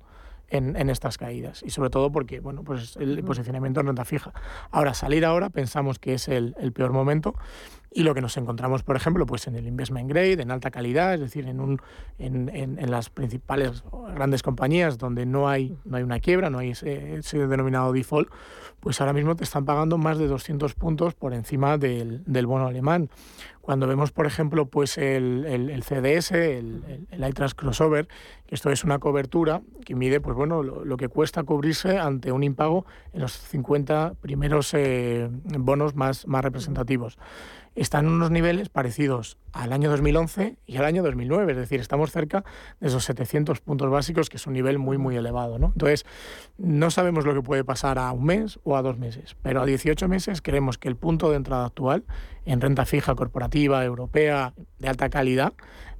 en, 0.51 0.89
estas 0.89 1.17
caídas. 1.17 1.63
Y 1.63 1.71
sobre 1.71 1.89
todo 1.89 2.11
porque, 2.11 2.39
bueno, 2.39 2.63
pues 2.63 2.95
el 2.97 3.23
posicionamiento 3.23 3.79
en 3.79 3.87
renta 3.87 4.05
fija. 4.05 4.33
Ahora, 4.69 4.93
salir 4.93 5.25
ahora 5.25 5.49
pensamos 5.49 5.97
que 5.97 6.13
es 6.13 6.27
el, 6.27 6.53
peor 6.73 6.91
momento 6.91 7.35
Y 7.93 8.03
lo 8.03 8.13
que 8.13 8.21
nos 8.21 8.37
encontramos, 8.37 8.83
por 8.83 8.95
ejemplo, 8.95 9.25
pues 9.25 9.47
en 9.47 9.55
el 9.55 9.67
investment 9.67 10.07
grade, 10.09 10.41
en 10.41 10.49
alta 10.49 10.71
calidad, 10.71 11.15
es 11.15 11.19
decir, 11.19 11.45
en, 11.45 11.59
un, 11.59 11.81
en, 12.19 12.49
en, 12.49 12.89
las 12.89 13.09
principales 13.09 13.83
grandes 14.15 14.43
compañías 14.43 14.97
donde 14.97 15.25
no 15.25 15.49
hay, 15.49 15.77
no 15.83 15.97
hay 15.97 16.03
una 16.03 16.21
quiebra, 16.21 16.49
no 16.49 16.59
hay 16.59 16.69
ese, 16.69 17.47
denominado 17.47 17.91
default, 17.91 18.29
pues 18.79 19.01
ahora 19.01 19.11
mismo 19.11 19.35
te 19.35 19.43
están 19.43 19.65
pagando 19.65 19.97
más 19.97 20.17
de 20.17 20.27
200 20.27 20.73
puntos 20.73 21.15
por 21.15 21.33
encima 21.33 21.77
del, 21.77 22.23
del 22.25 22.47
bono 22.47 22.67
alemán. 22.67 23.09
Cuando 23.59 23.87
vemos, 23.87 24.11
por 24.11 24.25
ejemplo, 24.25 24.65
pues 24.65 24.97
el, 24.97 25.45
el, 25.45 25.83
CDS, 25.83 26.31
el, 26.31 27.07
el, 27.11 27.29
iTrans 27.29 27.53
Crossover, 27.53 28.07
que 28.47 28.55
esto 28.55 28.71
es 28.71 28.83
una 28.83 28.97
cobertura 28.97 29.61
que 29.85 29.95
mide 29.95 30.19
pues 30.19 30.35
bueno, 30.35 30.63
lo, 30.63 30.97
que 30.97 31.09
cuesta 31.09 31.43
cubrirse 31.43 31.99
ante 31.99 32.31
un 32.31 32.43
impago 32.43 32.85
en 33.13 33.21
los 33.21 33.33
50 33.33 34.15
primeros 34.19 34.73
eh, 34.73 35.29
bonos 35.59 35.93
más, 35.93 36.25
más 36.25 36.43
representativos 36.43 37.19
están 37.75 38.05
en 38.05 38.11
unos 38.11 38.31
niveles 38.31 38.69
parecidos 38.69 39.37
al 39.53 39.71
año 39.71 39.89
2011 39.89 40.57
y 40.65 40.77
al 40.77 40.85
año 40.85 41.03
2009, 41.03 41.53
es 41.53 41.57
decir, 41.57 41.79
estamos 41.79 42.11
cerca 42.11 42.43
de 42.79 42.87
esos 42.87 43.05
700 43.05 43.61
puntos 43.61 43.89
básicos, 43.89 44.29
que 44.29 44.37
es 44.37 44.47
un 44.47 44.53
nivel 44.53 44.77
muy, 44.77 44.97
muy 44.97 45.15
elevado. 45.15 45.57
¿no? 45.57 45.67
Entonces, 45.67 46.05
no 46.57 46.91
sabemos 46.91 47.25
lo 47.25 47.33
que 47.33 47.41
puede 47.41 47.63
pasar 47.63 47.97
a 47.97 48.11
un 48.11 48.25
mes 48.25 48.59
o 48.63 48.75
a 48.75 48.81
dos 48.81 48.97
meses, 48.97 49.35
pero 49.41 49.61
a 49.61 49.65
18 49.65 50.07
meses 50.07 50.41
creemos 50.41 50.77
que 50.77 50.89
el 50.89 50.95
punto 50.95 51.29
de 51.29 51.37
entrada 51.37 51.65
actual 51.65 52.03
en 52.45 52.59
renta 52.59 52.85
fija 52.85 53.15
corporativa, 53.15 53.83
europea, 53.85 54.53
de 54.79 54.89
alta 54.89 55.09
calidad, 55.09 55.53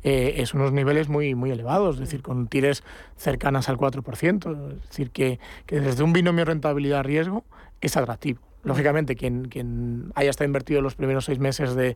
eh, 0.03 0.35
es 0.37 0.53
unos 0.53 0.71
niveles 0.71 1.09
muy, 1.09 1.35
muy 1.35 1.51
elevados, 1.51 1.95
es 1.95 2.01
decir, 2.01 2.21
con 2.23 2.47
tires 2.47 2.83
cercanas 3.15 3.69
al 3.69 3.77
4%, 3.77 4.73
es 4.73 4.81
decir, 4.89 5.11
que, 5.11 5.39
que 5.67 5.79
desde 5.79 6.03
un 6.03 6.11
binomio 6.11 6.43
rentabilidad-riesgo 6.43 7.45
es 7.81 7.95
atractivo. 7.97 8.50
Lógicamente, 8.63 9.15
quien, 9.15 9.45
quien 9.45 10.11
haya 10.15 10.29
estado 10.29 10.45
invertido 10.45 10.81
los 10.81 10.95
primeros 10.95 11.25
seis 11.25 11.39
meses 11.39 11.75
de, 11.75 11.95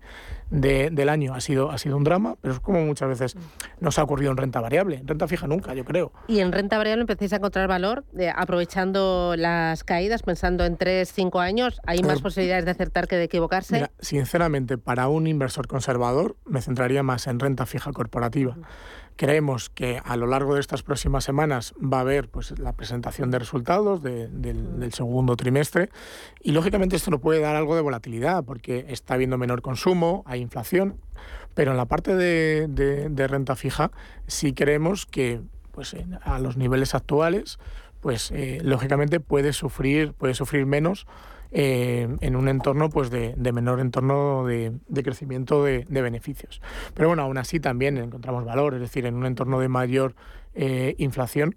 del 0.49 1.09
año 1.09 1.33
ha 1.33 1.41
sido, 1.41 1.71
ha 1.71 1.77
sido 1.77 1.97
un 1.97 2.03
drama, 2.03 2.35
pero 2.41 2.55
es 2.55 2.59
como 2.59 2.81
muchas 2.81 3.09
veces 3.09 3.37
nos 3.79 3.99
ha 3.99 4.03
ocurrido 4.03 4.31
en 4.31 4.37
renta 4.37 4.61
variable. 4.61 4.97
En 4.97 5.07
renta 5.07 5.27
fija 5.27 5.47
nunca, 5.47 5.73
yo 5.73 5.85
creo. 5.85 6.11
¿Y 6.27 6.39
en 6.39 6.51
renta 6.51 6.77
variable 6.77 7.01
empecéis 7.01 7.33
a 7.33 7.37
encontrar 7.37 7.67
valor 7.67 8.03
eh, 8.17 8.31
aprovechando 8.35 9.35
las 9.37 9.83
caídas, 9.83 10.23
pensando 10.23 10.65
en 10.65 10.77
tres, 10.77 11.11
cinco 11.13 11.39
años? 11.39 11.81
¿Hay 11.85 12.01
más 12.01 12.21
posibilidades 12.21 12.65
de 12.65 12.71
acertar 12.71 13.07
que 13.07 13.15
de 13.15 13.23
equivocarse? 13.25 13.89
sinceramente, 13.99 14.77
para 14.77 15.07
un 15.07 15.27
inversor 15.27 15.67
conservador 15.67 16.35
me 16.45 16.61
centraría 16.61 17.03
más 17.03 17.27
en 17.27 17.39
renta 17.39 17.65
fija 17.65 17.91
corporativa. 17.91 18.57
Creemos 19.15 19.69
que 19.69 20.01
a 20.03 20.17
lo 20.17 20.27
largo 20.27 20.55
de 20.55 20.59
estas 20.59 20.83
próximas 20.83 21.23
semanas 21.23 21.73
va 21.81 21.99
a 21.99 22.01
haber 22.01 22.27
pues, 22.27 22.57
la 22.59 22.73
presentación 22.73 23.31
de 23.31 23.39
resultados 23.39 24.03
del, 24.03 24.89
segundo 24.91 25.35
trimestre. 25.35 25.89
Y 26.41 26.51
lógicamente 26.51 26.95
esto 26.95 27.11
no 27.11 27.19
puede 27.19 27.39
dar 27.39 27.55
algo 27.55 27.75
de 27.75 27.81
volatilidad 27.81 28.43
porque 28.43 28.85
está 28.89 29.13
habiendo 29.13 29.37
menor 29.37 29.61
consumo, 29.61 30.23
hay 30.25 30.41
inflación, 30.41 30.97
pero 31.53 31.71
en 31.71 31.77
la 31.77 31.85
parte 31.85 32.15
de, 32.15 33.27
renta 33.27 33.55
fija 33.55 33.91
sí 34.27 34.53
creemos 34.53 35.05
que 35.05 35.41
pues, 35.71 35.95
a 36.21 36.39
los 36.39 36.57
niveles 36.57 36.93
actuales 36.95 37.57
pues 38.01 38.29
eh, 38.29 38.59
lógicamente 38.61 39.19
puede 39.19 39.51
sufrir, 39.51 40.13
puede 40.13 40.35
sufrir 40.35 40.67
menos 40.67 41.07
eh, 41.57 42.09
en 42.19 42.35
un 42.35 42.49
entorno 42.49 42.89
pues 42.89 43.09
de, 43.09 43.33
menor 43.53 43.79
entorno 43.79 44.45
de, 44.45 44.73
crecimiento 45.03 45.63
de, 45.63 45.85
beneficios. 45.87 46.61
Pero 46.93 47.07
bueno, 47.07 47.23
aún 47.23 47.37
así 47.37 47.61
también 47.61 47.97
encontramos 47.97 48.43
valor, 48.43 48.73
es 48.73 48.81
decir, 48.81 49.05
en 49.05 49.15
un 49.15 49.25
entorno 49.25 49.61
de 49.61 49.69
mayor 49.69 50.15
eh, 50.53 50.95
inflación, 50.97 51.55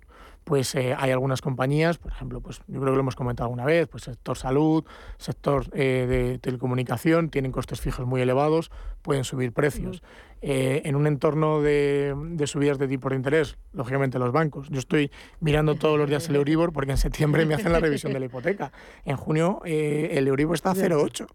pues 0.49 0.75
eh, 0.75 0.97
hay 0.99 1.11
algunas 1.11 1.43
compañías, 1.43 1.99
por 1.99 2.11
ejemplo, 2.11 2.41
pues 2.41 2.63
yo 2.69 2.81
creo 2.81 2.93
que 2.93 2.97
lo 2.97 3.01
hemos 3.01 3.17
comentado 3.17 3.45
alguna 3.45 3.67
vez, 3.67 3.87
pues 3.87 4.05
sector 4.05 4.39
salud, 4.39 4.83
sector 5.19 5.69
de 5.69 6.39
telecomunicación, 6.41 7.29
tienen 7.29 7.53
costes 7.53 7.83
fijos 7.83 8.07
muy 8.07 8.23
elevados, 8.23 8.71
pueden 9.03 9.25
subir 9.25 9.53
precios. 9.53 10.03
Eh, 10.41 10.83
en 10.85 10.95
un 10.95 11.09
entorno 11.09 11.61
de, 11.61 12.15
subidas 12.47 12.79
de 12.79 12.87
tipo 12.87 13.09
de 13.09 13.17
interés, 13.17 13.59
lógicamente 13.73 14.21
los 14.21 14.31
bancos. 14.31 14.69
Yo 14.71 14.79
estoy 14.79 15.11
mirando 15.41 15.75
todos 15.75 15.99
los 15.99 16.09
días 16.09 16.29
el 16.29 16.37
Euribor 16.37 16.73
porque 16.73 16.93
en 16.93 16.97
septiembre 16.97 17.45
me 17.45 17.55
hacen 17.55 17.73
la 17.73 17.81
revisión 17.81 18.13
de 18.13 18.21
la 18.21 18.27
hipoteca. 18.27 18.71
En 19.05 19.17
junio 19.17 19.61
eh, 19.65 20.11
el 20.13 20.29
Euribor 20.29 20.55
está 20.55 20.71
a 20.71 20.75
0,8. 20.75 21.27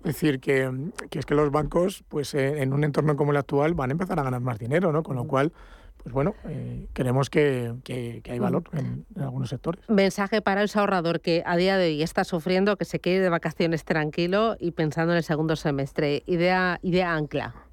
Es 0.00 0.04
decir, 0.04 0.40
que, 0.40 0.70
es 1.10 1.26
que 1.26 1.34
los 1.34 1.50
bancos, 1.50 2.04
pues 2.08 2.34
eh, 2.34 2.62
en 2.62 2.72
un 2.72 2.82
entorno 2.82 3.16
como 3.16 3.30
el 3.30 3.36
actual, 3.36 3.74
van 3.74 3.90
a 3.90 3.92
empezar 3.92 4.18
a 4.18 4.22
ganar 4.22 4.40
más 4.40 4.58
dinero, 4.58 4.92
¿no? 4.92 5.02
Con 5.02 5.16
lo 5.16 5.24
cual, 5.24 5.52
pues 6.02 6.12
bueno, 6.12 6.34
creemos 6.92 7.30
que, 7.30 7.74
hay 8.28 8.38
valor 8.38 8.64
en, 8.72 9.06
algunos 9.16 9.50
sectores. 9.50 9.88
Mensaje 9.88 10.40
para 10.42 10.62
el 10.62 10.70
ahorrador 10.74 11.20
que 11.20 11.42
a 11.44 11.56
día 11.56 11.76
de 11.76 11.86
hoy 11.88 12.02
está 12.02 12.24
sufriendo, 12.24 12.76
que 12.76 12.84
se 12.84 13.00
quede 13.00 13.20
de 13.20 13.28
vacaciones 13.28 13.84
tranquilo 13.84 14.56
y 14.58 14.70
pensando 14.72 15.12
en 15.12 15.18
el 15.18 15.24
segundo 15.24 15.56
semestre. 15.56 16.22
Idea, 16.26 16.78
idea 16.82 17.14
ancla. 17.14 17.67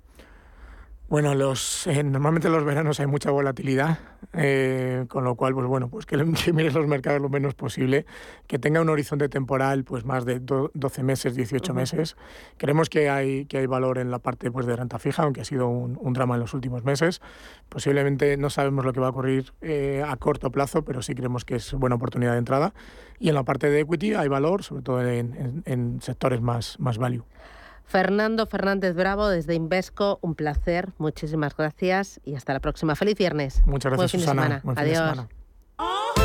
Bueno, 1.07 1.35
los, 1.35 1.85
eh, 1.85 2.03
normalmente 2.03 2.47
en 2.47 2.53
los 2.53 2.63
veranos 2.63 2.99
hay 2.99 3.05
mucha 3.05 3.29
volatilidad, 3.29 3.99
eh, 4.33 5.05
con 5.07 5.23
lo 5.23 5.35
cual, 5.35 5.53
pues 5.53 5.67
bueno, 5.67 5.87
pues 5.87 6.07
que, 6.07 6.17
que, 6.43 6.51
mires 6.51 6.73
los 6.73 6.87
mercados 6.87 7.21
lo 7.21 7.29
menos 7.29 7.53
posible, 7.53 8.07
que 8.47 8.57
tenga 8.57 8.81
un 8.81 8.89
horizonte 8.89 9.29
temporal, 9.29 9.83
pues 9.83 10.03
más 10.03 10.25
de 10.25 10.39
12 10.39 11.03
meses, 11.03 11.35
18 11.35 11.75
meses. 11.75 12.17
Creemos 12.57 12.89
que 12.89 13.07
hay, 13.07 13.45
que 13.45 13.59
hay 13.59 13.67
valor 13.67 13.99
en 13.99 14.09
la 14.09 14.17
parte 14.17 14.49
pues, 14.49 14.65
de 14.65 14.75
renta 14.75 14.97
fija, 14.97 15.21
aunque 15.21 15.41
ha 15.41 15.45
sido 15.45 15.67
un, 15.67 15.95
un 16.01 16.13
drama 16.13 16.35
en 16.35 16.41
los 16.41 16.55
últimos 16.55 16.83
meses. 16.83 17.21
Posiblemente 17.69 18.35
no 18.37 18.49
sabemos 18.49 18.83
lo 18.83 18.91
que 18.91 18.99
va 18.99 19.07
a 19.07 19.11
ocurrir 19.11 19.53
eh, 19.61 20.03
a 20.03 20.15
corto 20.15 20.49
plazo, 20.49 20.83
pero 20.83 21.03
sí 21.03 21.13
creemos 21.13 21.45
que 21.45 21.57
es 21.57 21.71
buena 21.75 21.97
oportunidad 21.97 22.31
de 22.31 22.39
entrada. 22.39 22.73
Y 23.19 23.29
en 23.29 23.35
la 23.35 23.43
parte 23.43 23.69
de 23.69 23.81
equity 23.81 24.15
hay 24.15 24.27
valor, 24.27 24.63
sobre 24.63 24.81
todo 24.81 25.01
en, 25.03 25.35
en, 25.35 25.63
en 25.65 26.01
sectores 26.01 26.41
más, 26.41 26.79
más 26.79 26.97
value. 26.97 27.25
Fernando 27.85 28.45
Fernández 28.45 28.95
Bravo 28.95 29.29
desde 29.29 29.53
Invesco, 29.53 30.19
un 30.21 30.35
placer, 30.35 30.89
muchísimas 30.97 31.55
gracias 31.55 32.19
y 32.25 32.35
hasta 32.35 32.53
la 32.53 32.59
próxima. 32.59 32.95
Feliz 32.95 33.17
viernes. 33.17 33.61
Muchas 33.65 33.93
gracias, 33.93 34.11
Buen 34.11 34.21
Susana. 34.21 34.61
Adiós. 34.75 36.24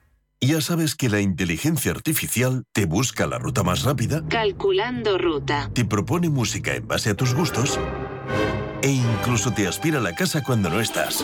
Ya 0.43 0.59
sabes 0.59 0.95
que 0.95 1.07
la 1.07 1.21
inteligencia 1.21 1.91
artificial 1.91 2.63
te 2.73 2.87
busca 2.87 3.27
la 3.27 3.37
ruta 3.37 3.61
más 3.61 3.83
rápida. 3.83 4.23
Calculando 4.27 5.19
ruta. 5.19 5.69
Te 5.71 5.85
propone 5.85 6.31
música 6.31 6.73
en 6.73 6.87
base 6.87 7.11
a 7.11 7.13
tus 7.13 7.35
gustos. 7.35 7.79
E 8.81 8.89
incluso 8.89 9.53
te 9.53 9.67
aspira 9.67 9.99
a 9.99 10.01
la 10.01 10.15
casa 10.15 10.41
cuando 10.43 10.71
no 10.71 10.79
estás. 10.79 11.23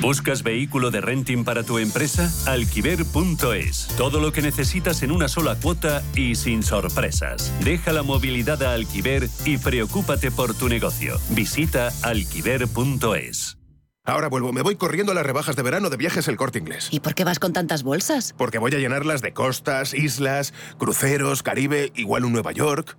¿Buscas 0.00 0.42
vehículo 0.42 0.90
de 0.90 1.00
renting 1.00 1.44
para 1.44 1.62
tu 1.62 1.78
empresa? 1.78 2.30
Alquiver.es. 2.46 3.88
Todo 3.96 4.20
lo 4.20 4.32
que 4.32 4.42
necesitas 4.42 5.02
en 5.02 5.10
una 5.10 5.28
sola 5.28 5.56
cuota 5.56 6.02
y 6.14 6.34
sin 6.34 6.62
sorpresas. 6.62 7.52
Deja 7.64 7.92
la 7.92 8.02
movilidad 8.02 8.62
a 8.62 8.74
Alquiver 8.74 9.28
y 9.44 9.58
preocúpate 9.58 10.30
por 10.30 10.54
tu 10.54 10.68
negocio. 10.68 11.18
Visita 11.30 11.92
alquiver.es. 12.02 13.58
Ahora 14.04 14.28
vuelvo, 14.28 14.52
me 14.52 14.62
voy 14.62 14.76
corriendo 14.76 15.10
a 15.10 15.14
las 15.16 15.26
rebajas 15.26 15.56
de 15.56 15.62
verano 15.62 15.90
de 15.90 15.96
viajes 15.96 16.28
el 16.28 16.36
corte 16.36 16.60
inglés. 16.60 16.88
¿Y 16.92 17.00
por 17.00 17.14
qué 17.14 17.24
vas 17.24 17.40
con 17.40 17.52
tantas 17.52 17.82
bolsas? 17.82 18.34
Porque 18.38 18.58
voy 18.58 18.72
a 18.72 18.78
llenarlas 18.78 19.20
de 19.20 19.32
costas, 19.32 19.94
islas, 19.94 20.54
cruceros, 20.78 21.42
Caribe, 21.42 21.90
igual 21.96 22.24
un 22.24 22.32
Nueva 22.32 22.52
York. 22.52 22.96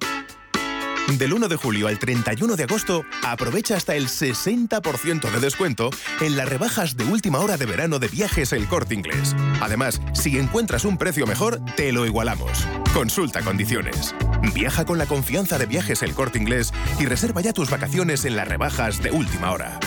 Del 1.15 1.33
1 1.33 1.47
de 1.47 1.55
julio 1.55 1.87
al 1.87 1.99
31 1.99 2.55
de 2.57 2.63
agosto, 2.63 3.05
aprovecha 3.23 3.77
hasta 3.77 3.95
el 3.95 4.07
60% 4.07 5.31
de 5.31 5.39
descuento 5.39 5.89
en 6.19 6.35
las 6.35 6.49
rebajas 6.49 6.97
de 6.97 7.05
última 7.05 7.39
hora 7.39 7.55
de 7.57 7.65
verano 7.65 7.97
de 7.97 8.09
viajes 8.09 8.51
El 8.51 8.67
Corte 8.67 8.93
Inglés. 8.93 9.35
Además, 9.61 10.01
si 10.13 10.37
encuentras 10.37 10.83
un 10.85 10.97
precio 10.97 11.25
mejor, 11.25 11.59
te 11.75 11.91
lo 11.93 12.05
igualamos. 12.05 12.67
Consulta 12.93 13.41
condiciones. 13.41 14.13
Viaja 14.53 14.85
con 14.85 14.97
la 14.97 15.05
confianza 15.05 15.57
de 15.57 15.65
viajes 15.65 16.03
El 16.03 16.13
Corte 16.13 16.39
Inglés 16.39 16.73
y 16.99 17.05
reserva 17.05 17.41
ya 17.41 17.53
tus 17.53 17.69
vacaciones 17.69 18.25
en 18.25 18.35
las 18.35 18.47
rebajas 18.47 19.01
de 19.01 19.11
última 19.11 19.51
hora. 19.51 19.79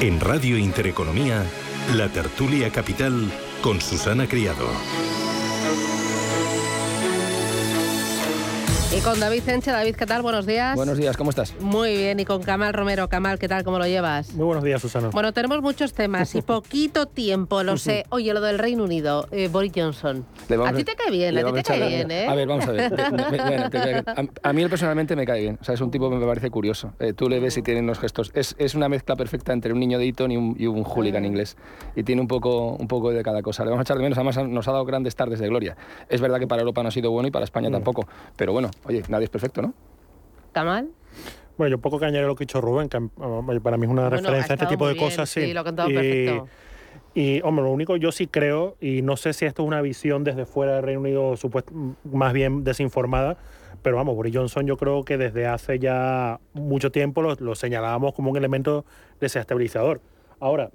En 0.00 0.20
Radio 0.20 0.56
Intereconomía, 0.56 1.44
la 1.94 2.08
tertulia 2.08 2.70
capital 2.70 3.30
con 3.62 3.80
Susana 3.80 4.28
Criado. 4.28 4.68
Y 8.98 9.00
con 9.00 9.20
David 9.20 9.48
Enche. 9.48 9.70
David, 9.70 9.94
¿qué 9.94 10.06
tal? 10.06 10.22
Buenos 10.22 10.44
días. 10.44 10.74
Buenos 10.74 10.98
días, 10.98 11.16
¿cómo 11.16 11.30
estás? 11.30 11.54
Muy 11.60 11.96
bien. 11.96 12.18
Y 12.18 12.24
con 12.24 12.42
Kamal 12.42 12.72
Romero. 12.72 13.08
Kamal, 13.08 13.38
¿qué 13.38 13.46
tal? 13.46 13.62
¿Cómo 13.62 13.78
lo 13.78 13.86
llevas? 13.86 14.34
Muy 14.34 14.44
buenos 14.44 14.64
días, 14.64 14.82
Susana. 14.82 15.10
Bueno, 15.10 15.32
tenemos 15.32 15.62
muchos 15.62 15.92
temas 15.92 16.34
y 16.34 16.42
poquito 16.42 17.06
tiempo, 17.06 17.62
lo 17.62 17.76
sé. 17.76 18.06
Oye, 18.08 18.34
lo 18.34 18.40
del 18.40 18.58
Reino 18.58 18.82
Unido, 18.82 19.28
eh, 19.30 19.46
Boris 19.46 19.70
Johnson. 19.72 20.26
A 20.66 20.72
ti 20.72 20.82
te 20.82 20.96
cae 20.96 21.12
bien, 21.12 21.38
a 21.38 21.44
ti 21.44 21.52
te 21.52 21.62
cae 21.62 21.88
bien, 21.88 22.10
¿eh? 22.10 22.26
A 22.26 22.34
ver, 22.34 22.48
vamos 22.48 22.66
a 22.66 22.72
ver. 22.72 22.92
a, 24.42 24.52
mí 24.52 24.66
personalmente 24.66 25.14
me 25.14 25.24
cae 25.24 25.42
bien. 25.42 25.58
O 25.60 25.64
sea, 25.64 25.76
es 25.76 25.80
un 25.80 25.92
tipo 25.92 26.10
que 26.10 26.16
me 26.16 26.26
parece 26.26 26.50
curioso. 26.50 26.92
Eh, 26.98 27.12
tú 27.12 27.28
le 27.28 27.38
ves 27.38 27.56
y 27.56 27.62
tiene 27.62 27.80
unos 27.80 28.00
gestos. 28.00 28.32
Es, 28.34 28.56
es, 28.58 28.74
una 28.74 28.88
mezcla 28.88 29.14
perfecta 29.14 29.52
entre 29.52 29.72
un 29.72 29.78
niño 29.78 30.00
de 30.00 30.08
Eton 30.08 30.32
y 30.32 30.36
un, 30.36 30.56
y 30.58 30.66
un 30.66 30.82
hooligan 30.82 31.22
ah. 31.22 31.26
inglés. 31.28 31.56
Y 31.94 32.02
tiene 32.02 32.20
un 32.20 32.26
poco, 32.26 32.74
un 32.74 32.88
poco 32.88 33.12
de 33.12 33.22
cada 33.22 33.42
cosa. 33.42 33.62
Le 33.62 33.70
vamos 33.70 33.82
a 33.82 33.84
echar 33.84 33.96
de 33.96 34.02
menos. 34.02 34.18
Además, 34.18 34.38
nos 34.48 34.66
ha 34.66 34.72
dado 34.72 34.84
grandes 34.84 35.14
tardes 35.14 35.38
de 35.38 35.46
gloria. 35.46 35.76
Es 36.08 36.20
verdad 36.20 36.40
que 36.40 36.48
para 36.48 36.62
Europa 36.62 36.82
no 36.82 36.88
ha 36.88 36.92
sido 36.92 37.12
bueno 37.12 37.28
y 37.28 37.30
para 37.30 37.44
España 37.44 37.68
mm. 37.68 37.72
tampoco. 37.72 38.08
Pero 38.36 38.52
bueno, 38.52 38.70
oye, 38.88 39.02
nadie 39.08 39.24
es 39.24 39.30
perfecto. 39.30 39.62
¿no? 39.62 39.74
¿Está 40.46 40.64
mal? 40.64 40.90
Bueno, 41.56 41.76
yo 41.76 41.78
poco 41.80 41.98
que 41.98 42.06
añadir 42.06 42.26
lo 42.26 42.36
que 42.36 42.44
ha 42.44 42.46
dicho 42.46 42.60
Rubén, 42.60 42.88
que 42.88 43.00
para 43.60 43.76
mí 43.76 43.86
es 43.86 43.90
una 43.90 44.08
referencia 44.08 44.52
a 44.52 44.54
este 44.54 44.66
tipo 44.66 44.86
de 44.86 44.96
cosas. 44.96 45.28
Sí, 45.28 45.52
lo 45.52 45.60
ha 45.60 45.64
cantado 45.64 45.88
perfecto. 45.88 46.48
Y, 47.14 47.40
hombre, 47.42 47.64
lo 47.64 47.72
único, 47.72 47.96
yo 47.96 48.12
sí 48.12 48.28
creo, 48.28 48.76
y 48.80 49.02
no 49.02 49.16
sé 49.16 49.32
si 49.32 49.44
esto 49.44 49.62
es 49.62 49.66
una 49.66 49.80
visión 49.80 50.22
desde 50.22 50.46
fuera 50.46 50.76
del 50.76 50.84
Reino 50.84 51.00
Unido 51.00 51.34
más 52.04 52.32
bien 52.32 52.62
desinformada, 52.62 53.38
pero 53.82 53.96
vamos, 53.96 54.14
Boris 54.14 54.36
Johnson 54.36 54.66
yo 54.66 54.76
creo 54.76 55.04
que 55.04 55.18
desde 55.18 55.46
hace 55.46 55.78
ya 55.80 56.38
mucho 56.52 56.92
tiempo 56.92 57.22
lo, 57.22 57.34
lo 57.34 57.54
señalábamos 57.56 58.14
como 58.14 58.30
un 58.30 58.36
elemento 58.36 58.84
desestabilizador. 59.20 60.00
Ahora, 60.38 60.70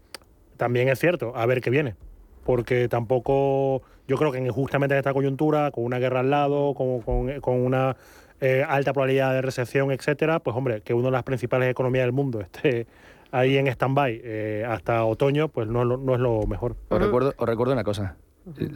también 0.58 0.90
es 0.90 1.00
cierto, 1.00 1.32
a 1.36 1.46
ver 1.46 1.62
qué 1.62 1.70
viene, 1.70 1.96
porque 2.44 2.88
tampoco, 2.88 3.82
yo 4.08 4.18
creo 4.18 4.32
que 4.32 4.50
justamente 4.50 4.96
en 4.96 5.00
esta 5.00 5.14
coyuntura, 5.14 5.72
con 5.72 5.84
una 5.84 6.00
guerra 6.00 6.22
al 6.22 6.30
lado, 6.30 6.74
con, 6.74 7.02
con, 7.02 7.66
una 7.66 7.96
eh, 8.42 8.64
alta 8.68 8.94
probabilidad 8.94 9.34
de 9.34 9.42
recesión, 9.42 9.92
etcétera, 9.92 10.40
pues 10.40 10.56
hombre, 10.56 10.82
que 10.82 10.94
una 10.94 11.06
de 11.06 11.12
las 11.12 11.24
principales 11.24 11.70
economías 11.70 12.06
del 12.06 12.14
mundo 12.14 12.42
esté 12.42 12.88
ahí 13.32 13.58
en 13.58 13.68
stand-by 13.68 14.22
eh, 14.24 14.66
hasta 14.68 15.04
otoño, 15.06 15.48
pues 15.48 15.68
no, 15.68 15.84
no 15.86 16.14
es 16.14 16.20
lo 16.20 16.46
mejor. 16.48 16.76
Os 16.90 17.02
recuerdo, 17.02 17.34
os 17.38 17.48
recuerdo 17.48 17.74
una 17.74 17.84
cosa, 17.84 18.16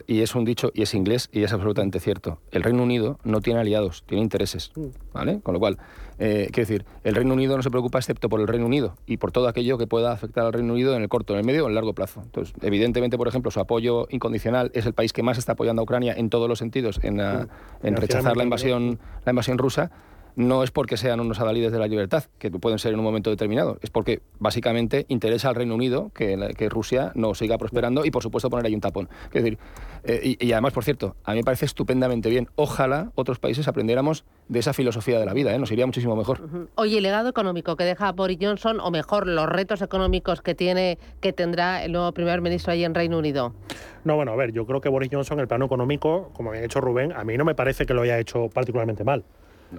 y 0.07 0.21
es 0.21 0.35
un 0.35 0.45
dicho 0.45 0.71
y 0.73 0.81
es 0.81 0.93
inglés 0.93 1.29
y 1.31 1.43
es 1.43 1.53
absolutamente 1.53 1.99
cierto. 1.99 2.39
El 2.51 2.63
Reino 2.63 2.83
Unido 2.83 3.19
no 3.23 3.41
tiene 3.41 3.59
aliados, 3.59 4.03
tiene 4.05 4.23
intereses, 4.23 4.71
mm. 4.75 4.85
¿vale? 5.13 5.39
Con 5.41 5.53
lo 5.53 5.59
cual, 5.59 5.77
eh, 6.19 6.49
quiero 6.51 6.67
decir, 6.67 6.85
el 7.03 7.15
Reino 7.15 7.33
Unido 7.33 7.57
no 7.57 7.63
se 7.63 7.69
preocupa 7.69 7.99
excepto 7.99 8.29
por 8.29 8.39
el 8.39 8.47
Reino 8.47 8.65
Unido 8.65 8.95
y 9.05 9.17
por 9.17 9.31
todo 9.31 9.47
aquello 9.47 9.77
que 9.77 9.87
pueda 9.87 10.11
afectar 10.11 10.45
al 10.45 10.53
Reino 10.53 10.73
Unido 10.73 10.95
en 10.95 11.01
el 11.01 11.09
corto, 11.09 11.33
en 11.33 11.39
el 11.39 11.45
medio 11.45 11.63
o 11.63 11.65
en 11.65 11.71
el 11.71 11.75
largo 11.75 11.93
plazo. 11.93 12.21
Entonces, 12.23 12.55
evidentemente, 12.61 13.17
por 13.17 13.27
ejemplo, 13.27 13.51
su 13.51 13.59
apoyo 13.59 14.07
incondicional 14.09 14.71
es 14.73 14.85
el 14.85 14.93
país 14.93 15.13
que 15.13 15.23
más 15.23 15.37
está 15.37 15.53
apoyando 15.53 15.81
a 15.81 15.83
Ucrania 15.83 16.13
en 16.15 16.29
todos 16.29 16.47
los 16.47 16.59
sentidos, 16.59 16.99
en, 17.03 17.17
mm. 17.17 17.47
en 17.83 17.95
rechazar 17.95 18.37
la 18.37 18.43
invasión, 18.43 18.99
la 19.25 19.31
invasión 19.31 19.57
rusa 19.57 19.91
no 20.37 20.61
es 20.61 20.69
porque 20.69 20.97
sean 20.97 21.19
unos 21.19 21.39
adalides 21.39 21.71
de 21.71 21.79
la 21.79 21.87
libertad, 21.87 22.25
que 22.37 22.51
pueden 22.51 22.77
ser 22.77 22.93
en 22.93 22.99
un 22.99 23.05
momento 23.05 23.31
determinado, 23.31 23.79
es 23.81 23.89
porque 23.89 24.21
básicamente 24.37 25.07
interesa 25.09 25.49
al 25.49 25.55
Reino 25.55 25.73
Unido 25.73 26.11
que, 26.13 26.53
que 26.55 26.69
Rusia 26.69 27.11
no 27.15 27.33
siga 27.33 27.57
prosperando 27.57 28.05
y 28.05 28.11
por 28.11 28.21
supuesto 28.21 28.47
poner 28.47 28.67
ahí 28.67 28.75
un 28.75 28.79
tapón. 28.79 29.09
Es 29.33 29.43
decir, 29.43 29.57
eh, 30.03 30.37
y, 30.39 30.51
además, 30.51 30.73
por 30.73 30.83
cierto, 30.83 31.15
a 31.23 31.31
mí 31.31 31.37
me 31.37 31.43
parece 31.43 31.65
estupendamente 31.65 32.29
bien. 32.29 32.49
Ojalá 32.55 33.11
otros 33.15 33.39
países 33.39 33.67
aprendiéramos 33.67 34.25
de 34.47 34.59
esa 34.59 34.73
filosofía 34.73 35.19
de 35.19 35.25
la 35.25 35.33
vida, 35.33 35.55
¿eh? 35.55 35.57
nos 35.57 35.71
iría 35.71 35.87
muchísimo 35.87 36.15
mejor. 36.15 36.69
Oye, 36.75 36.97
el 36.97 37.03
legado 37.03 37.29
económico 37.29 37.75
que 37.75 37.83
deja 37.83 38.11
Boris 38.11 38.37
Johnson, 38.39 38.79
o 38.79 38.91
mejor, 38.91 39.25
los 39.25 39.47
retos 39.47 39.81
económicos 39.81 40.43
que 40.43 40.53
tiene, 40.53 40.99
que 41.19 41.33
tendrá 41.33 41.83
el 41.83 41.91
nuevo 41.93 42.11
primer 42.11 42.41
ministro 42.41 42.73
ahí 42.73 42.83
en 42.83 42.93
Reino 42.93 43.17
Unido. 43.17 43.55
No, 44.03 44.15
bueno, 44.15 44.33
a 44.33 44.35
ver, 44.35 44.51
yo 44.53 44.67
creo 44.67 44.81
que 44.81 44.89
Boris 44.89 45.09
Johnson, 45.11 45.39
el 45.39 45.47
plano 45.47 45.65
económico, 45.65 46.29
como 46.33 46.51
había 46.51 46.63
hecho 46.63 46.79
Rubén, 46.79 47.11
a 47.11 47.23
mí 47.23 47.37
no 47.37 47.43
me 47.43 47.55
parece 47.55 47.87
que 47.87 47.95
lo 47.95 48.03
haya 48.03 48.19
hecho 48.19 48.49
particularmente 48.49 49.03
mal. 49.03 49.23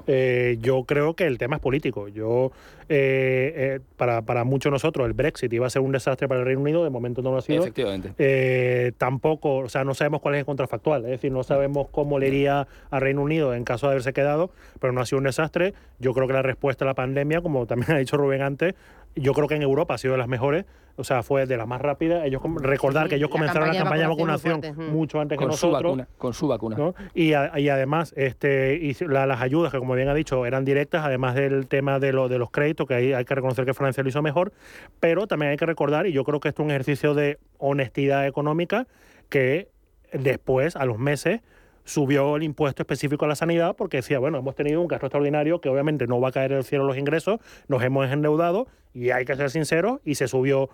Eh, 0.06 0.58
yo 0.60 0.84
creo 0.84 1.14
que 1.14 1.26
el 1.26 1.38
tema 1.38 1.56
es 1.56 1.62
político. 1.62 2.08
Yo, 2.08 2.52
eh, 2.88 3.52
eh, 3.56 3.80
para, 3.96 4.22
para 4.22 4.44
muchos 4.44 4.70
de 4.70 4.74
nosotros, 4.74 5.06
el 5.06 5.12
Brexit 5.12 5.52
iba 5.52 5.66
a 5.66 5.70
ser 5.70 5.82
un 5.82 5.92
desastre 5.92 6.28
para 6.28 6.40
el 6.40 6.46
Reino 6.46 6.60
Unido, 6.60 6.84
de 6.84 6.90
momento 6.90 7.22
no 7.22 7.32
lo 7.32 7.38
ha 7.38 7.42
sido. 7.42 7.62
Efectivamente. 7.62 8.92
tampoco, 8.98 9.58
o 9.58 9.68
sea, 9.68 9.84
no 9.84 9.94
sabemos 9.94 10.20
cuál 10.20 10.34
es 10.34 10.40
el 10.40 10.46
contrafactual, 10.46 11.04
es 11.04 11.10
decir, 11.10 11.32
no 11.32 11.42
sabemos 11.42 11.88
cómo 11.90 12.18
le 12.18 12.28
iría 12.28 12.66
al 12.90 13.00
Reino 13.00 13.22
Unido 13.22 13.54
en 13.54 13.64
caso 13.64 13.86
de 13.86 13.92
haberse 13.92 14.12
quedado, 14.12 14.50
pero 14.80 14.92
no 14.92 15.00
ha 15.00 15.06
sido 15.06 15.18
un 15.18 15.24
desastre. 15.24 15.74
Yo 15.98 16.12
creo 16.14 16.26
que 16.26 16.32
la 16.32 16.42
respuesta 16.42 16.84
a 16.84 16.86
la 16.86 16.94
pandemia, 16.94 17.40
como 17.40 17.66
también 17.66 17.92
ha 17.96 17.98
dicho 17.98 18.16
Rubén 18.16 18.42
antes, 18.42 18.74
yo 19.20 19.32
creo 19.32 19.48
que 19.48 19.54
en 19.54 19.62
Europa 19.62 19.94
ha 19.94 19.98
sido 19.98 20.12
de 20.12 20.18
las 20.18 20.28
mejores, 20.28 20.64
o 20.96 21.04
sea, 21.04 21.22
fue 21.22 21.46
de 21.46 21.56
las 21.56 21.66
más 21.66 21.80
rápidas. 21.80 22.24
Ellos 22.24 22.42
recordar 22.60 23.08
que 23.08 23.14
ellos 23.14 23.30
comenzaron 23.30 23.68
la 23.68 23.74
campaña 23.74 24.02
de 24.02 24.08
vacunación, 24.08 24.60
mucho 24.90 25.20
antes 25.20 25.38
que 25.38 25.46
nosotros. 25.46 25.98
con 26.16 26.34
su 26.34 26.48
vacuna. 26.48 26.76
Y, 27.14 27.32
además, 27.32 28.12
este, 28.16 28.74
y 28.76 28.96
las 29.04 29.40
ayudas, 29.40 29.70
que 29.72 29.78
como 29.78 29.94
bien 29.94 30.08
ha 30.08 30.14
dicho, 30.14 30.44
eran 30.44 30.64
directas, 30.64 31.04
además 31.04 31.34
del 31.34 31.68
tema 31.68 32.00
de, 32.00 32.12
lo, 32.12 32.28
de 32.28 32.38
los 32.38 32.50
créditos, 32.50 32.86
que 32.86 32.94
ahí 32.94 33.12
hay 33.12 33.24
que 33.24 33.34
reconocer 33.34 33.64
que 33.64 33.74
Francia 33.74 34.02
lo 34.02 34.08
hizo 34.08 34.22
mejor, 34.22 34.52
pero 34.98 35.26
también 35.26 35.50
hay 35.50 35.56
que 35.56 35.66
recordar, 35.66 36.06
y 36.06 36.12
yo 36.12 36.24
creo 36.24 36.40
que 36.40 36.48
esto 36.48 36.62
es 36.62 36.64
un 36.64 36.70
ejercicio 36.70 37.14
de 37.14 37.38
honestidad 37.58 38.26
económica, 38.26 38.86
que 39.28 39.68
después, 40.12 40.74
a 40.74 40.84
los 40.84 40.98
meses, 40.98 41.40
subió 41.88 42.36
el 42.36 42.42
impuesto 42.42 42.82
específico 42.82 43.24
a 43.24 43.28
la 43.28 43.34
sanidad 43.34 43.74
porque 43.74 43.98
decía, 43.98 44.18
bueno, 44.18 44.38
hemos 44.38 44.54
tenido 44.54 44.80
un 44.80 44.88
gasto 44.88 45.06
extraordinario 45.06 45.60
que 45.60 45.70
obviamente 45.70 46.06
no 46.06 46.20
va 46.20 46.28
a 46.28 46.32
caer 46.32 46.52
del 46.52 46.64
cielo 46.64 46.84
los 46.84 46.98
ingresos, 46.98 47.40
nos 47.66 47.82
hemos 47.82 48.10
endeudado 48.10 48.66
y 48.92 49.10
hay 49.10 49.24
que 49.24 49.34
ser 49.36 49.50
sinceros 49.50 50.00
y 50.04 50.14
se 50.16 50.28
subió 50.28 50.68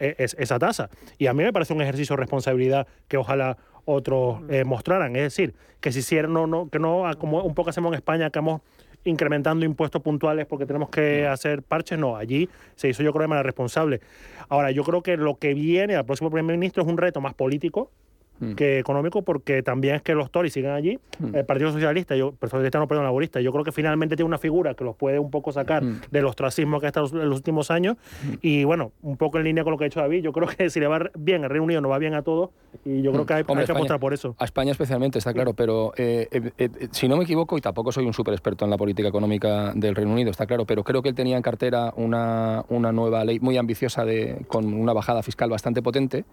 e, 0.00 0.14
esa 0.18 0.58
tasa. 0.58 0.90
Y 1.16 1.28
a 1.28 1.34
mí 1.34 1.44
me 1.44 1.52
parece 1.52 1.74
un 1.74 1.80
ejercicio 1.80 2.16
de 2.16 2.20
responsabilidad 2.20 2.88
que 3.06 3.16
ojalá 3.16 3.56
otros 3.84 4.40
eh, 4.50 4.64
mostraran. 4.64 5.14
Es 5.14 5.22
decir, 5.22 5.54
que 5.80 5.92
si 5.92 6.00
hicieran, 6.00 6.32
no, 6.32 6.46
no, 6.46 6.68
que 6.68 6.78
no, 6.80 7.04
como 7.18 7.42
un 7.42 7.54
poco 7.54 7.70
hacemos 7.70 7.92
en 7.92 7.94
España, 7.94 8.30
que 8.30 8.40
vamos 8.40 8.62
incrementando 9.04 9.64
impuestos 9.64 10.02
puntuales 10.02 10.46
porque 10.46 10.66
tenemos 10.66 10.88
que 10.90 11.26
hacer 11.26 11.62
parches, 11.62 11.98
no, 11.98 12.16
allí 12.16 12.48
se 12.74 12.88
hizo 12.88 13.04
yo 13.04 13.12
creo 13.12 13.22
de 13.22 13.28
manera 13.28 13.44
responsable. 13.44 14.00
Ahora, 14.48 14.72
yo 14.72 14.82
creo 14.82 15.02
que 15.02 15.16
lo 15.16 15.36
que 15.36 15.54
viene 15.54 15.94
al 15.94 16.04
próximo 16.04 16.30
primer 16.30 16.56
ministro 16.56 16.82
es 16.82 16.88
un 16.88 16.98
reto 16.98 17.20
más 17.20 17.34
político, 17.34 17.92
Mm. 18.40 18.52
que 18.52 18.78
económico, 18.78 19.22
porque 19.22 19.62
también 19.62 19.96
es 19.96 20.02
que 20.02 20.14
los 20.14 20.30
Tories 20.30 20.52
siguen 20.52 20.70
allí. 20.70 20.98
Mm. 21.18 21.34
El 21.34 21.44
Partido 21.44 21.72
Socialista, 21.72 22.14
yo, 22.14 22.34
el 22.40 22.48
Socialista 22.48 22.78
no, 22.78 22.86
perdón, 22.86 23.04
laborista, 23.04 23.40
yo 23.40 23.52
creo 23.52 23.64
que 23.64 23.72
finalmente 23.72 24.16
tiene 24.16 24.26
una 24.26 24.38
figura 24.38 24.74
que 24.74 24.84
los 24.84 24.96
puede 24.96 25.18
un 25.18 25.30
poco 25.30 25.52
sacar 25.52 25.82
mm. 25.82 26.02
del 26.10 26.24
ostracismo 26.26 26.80
que 26.80 26.86
ha 26.86 26.88
estado 26.88 27.08
en 27.20 27.28
los 27.28 27.38
últimos 27.38 27.70
años. 27.70 27.96
Y 28.40 28.64
bueno, 28.64 28.92
un 29.02 29.16
poco 29.16 29.38
en 29.38 29.44
línea 29.44 29.64
con 29.64 29.72
lo 29.72 29.78
que 29.78 29.84
ha 29.84 29.88
dicho 29.88 30.00
David, 30.00 30.22
yo 30.22 30.32
creo 30.32 30.48
que 30.48 30.70
si 30.70 30.80
le 30.80 30.86
va 30.86 31.10
bien 31.18 31.44
al 31.44 31.50
Reino 31.50 31.64
Unido, 31.64 31.80
no 31.80 31.88
va 31.88 31.98
bien 31.98 32.14
a 32.14 32.22
todos. 32.22 32.50
Y 32.84 33.02
yo 33.02 33.12
creo 33.12 33.26
que 33.26 33.34
hay, 33.34 33.44
que 33.44 33.72
apostar 33.72 33.98
por 33.98 34.14
eso. 34.14 34.36
A 34.38 34.44
España 34.44 34.72
especialmente, 34.72 35.18
está 35.18 35.32
claro, 35.32 35.54
pero 35.54 35.92
eh, 35.96 36.28
eh, 36.30 36.50
eh, 36.58 36.88
si 36.92 37.08
no 37.08 37.16
me 37.16 37.24
equivoco, 37.24 37.58
y 37.58 37.60
tampoco 37.60 37.92
soy 37.92 38.06
un 38.06 38.12
súper 38.12 38.34
experto 38.34 38.64
en 38.64 38.70
la 38.70 38.76
política 38.76 39.08
económica 39.08 39.72
del 39.74 39.94
Reino 39.94 40.12
Unido, 40.12 40.30
está 40.30 40.46
claro, 40.46 40.64
pero 40.64 40.84
creo 40.84 41.02
que 41.02 41.08
él 41.08 41.14
tenía 41.14 41.36
en 41.36 41.42
cartera 41.42 41.92
una, 41.96 42.64
una 42.68 42.92
nueva 42.92 43.24
ley 43.24 43.40
muy 43.40 43.56
ambiciosa 43.56 44.04
de, 44.04 44.44
con 44.48 44.72
una 44.72 44.92
bajada 44.92 45.22
fiscal 45.22 45.50
bastante 45.50 45.82
potente 45.82 46.24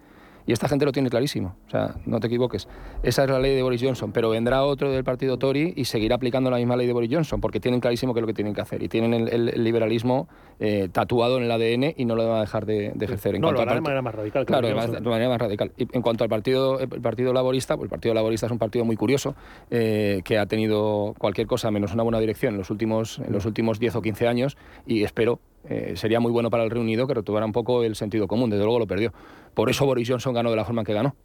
y 0.48 0.54
esta 0.54 0.68
gente 0.68 0.86
lo 0.86 0.92
tiene 0.92 1.10
clarísimo, 1.10 1.56
o 1.68 1.70
sea, 1.70 1.96
no 2.06 2.20
te 2.20 2.28
equivoques. 2.28 2.68
Esa 3.04 3.24
es 3.24 3.30
la 3.30 3.40
ley 3.40 3.56
de 3.56 3.64
Boris 3.64 3.82
Johnson, 3.82 4.12
pero 4.12 4.30
vendrá 4.30 4.64
otro 4.64 4.92
del 4.92 5.04
partido 5.04 5.38
Tory 5.38 5.74
y 5.76 5.86
seguirá 5.86 6.16
aplicando 6.16 6.52
la 6.52 6.58
misma 6.58 6.76
ley 6.76 6.88
de 6.88 6.94
Boris 6.94 7.10
Johnson, 7.12 7.42
porque 7.42 7.60
tienen 7.60 7.80
clarísimo 7.80 8.14
qué 8.14 8.20
es 8.20 8.22
lo 8.22 8.28
que 8.28 8.34
tienen 8.34 8.54
que 8.54 8.62
hacer 8.62 8.84
y 8.84 8.88
tienen 8.88 9.14
el, 9.14 9.64
liberalismo 9.64 10.28
eh, 10.60 10.90
tatuado 10.92 11.38
en 11.38 11.44
el 11.44 11.52
ADN 11.52 11.94
y 11.98 12.06
no 12.06 12.16
lo 12.16 12.28
van 12.28 12.38
a 12.38 12.42
dejar 12.42 12.66
de, 12.66 12.94
ejercer. 13.00 13.36
En 13.36 13.42
no, 13.42 13.52
lo 13.52 13.60
de 13.60 13.82
manera 13.82 14.02
más 14.02 14.16
radical. 14.16 14.46
Claro, 14.46 14.68
de 14.68 14.76
manera 14.76 15.30
más 15.30 15.40
radical. 15.40 15.72
Y 15.78 15.88
en 15.92 16.02
cuanto 16.02 16.24
al 16.24 16.30
partido, 16.30 16.80
el 16.80 16.88
partido 16.88 17.34
laborista, 17.34 17.76
pues 17.76 17.86
el 17.86 17.90
partido 17.90 18.14
laborista 18.14 18.46
es 18.46 18.52
un 18.52 18.60
partido 18.60 18.86
muy 18.86 18.96
curioso, 18.96 19.36
eh, 19.72 20.22
que 20.24 20.38
ha 20.38 20.46
tenido 20.46 21.16
cualquier 21.18 21.48
cosa 21.48 21.72
menos 21.72 21.94
una 21.94 22.04
buena 22.04 22.20
dirección 22.20 22.54
en 22.54 22.60
los 22.60 22.70
últimos, 22.70 23.20
en 23.20 23.34
los 23.34 23.46
últimos 23.46 23.80
10 23.80 23.96
o 23.96 24.02
15 24.02 24.28
años 24.28 24.58
y 24.86 25.04
espero 25.04 25.40
eh, 25.70 25.94
sería 25.96 26.20
muy 26.20 26.32
bueno 26.32 26.50
para 26.50 26.64
el 26.64 26.70
Reino 26.70 26.84
Unido 26.84 27.08
que 27.08 27.14
retomara 27.14 27.46
un 27.46 27.52
poco 27.52 27.84
el 27.84 27.96
sentido 27.96 28.28
común. 28.28 28.50
Desde 28.50 28.64
luego 28.64 28.80
lo 28.80 28.88
perdió. 28.88 29.14
Por 29.54 29.70
eso 29.70 29.86
Boris 29.86 30.10
Johnson 30.10 30.34
ganó 30.34 30.50
de 30.50 30.56
la 30.56 30.66
forma 30.66 30.82
en 30.82 30.86
que 30.86 30.94
ganó. 30.94 31.16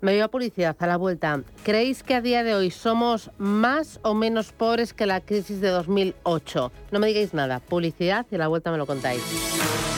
Me 0.00 0.12
voy 0.12 0.20
a 0.20 0.28
publicidad 0.28 0.76
a 0.78 0.86
la 0.86 0.96
vuelta. 0.96 1.42
¿Creéis 1.64 2.02
que 2.02 2.14
a 2.14 2.20
día 2.20 2.44
de 2.44 2.54
hoy 2.54 2.70
somos 2.70 3.30
más 3.38 4.00
o 4.02 4.14
menos 4.14 4.52
pobres 4.52 4.92
que 4.92 5.06
la 5.06 5.20
crisis 5.20 5.60
de 5.60 5.68
2008? 5.68 6.72
No 6.92 7.00
me 7.00 7.08
digáis 7.08 7.34
nada. 7.34 7.60
Publicidad 7.60 8.26
y 8.30 8.34
a 8.36 8.38
la 8.38 8.48
vuelta 8.48 8.70
me 8.70 8.78
lo 8.78 8.86
contáis. 8.86 9.97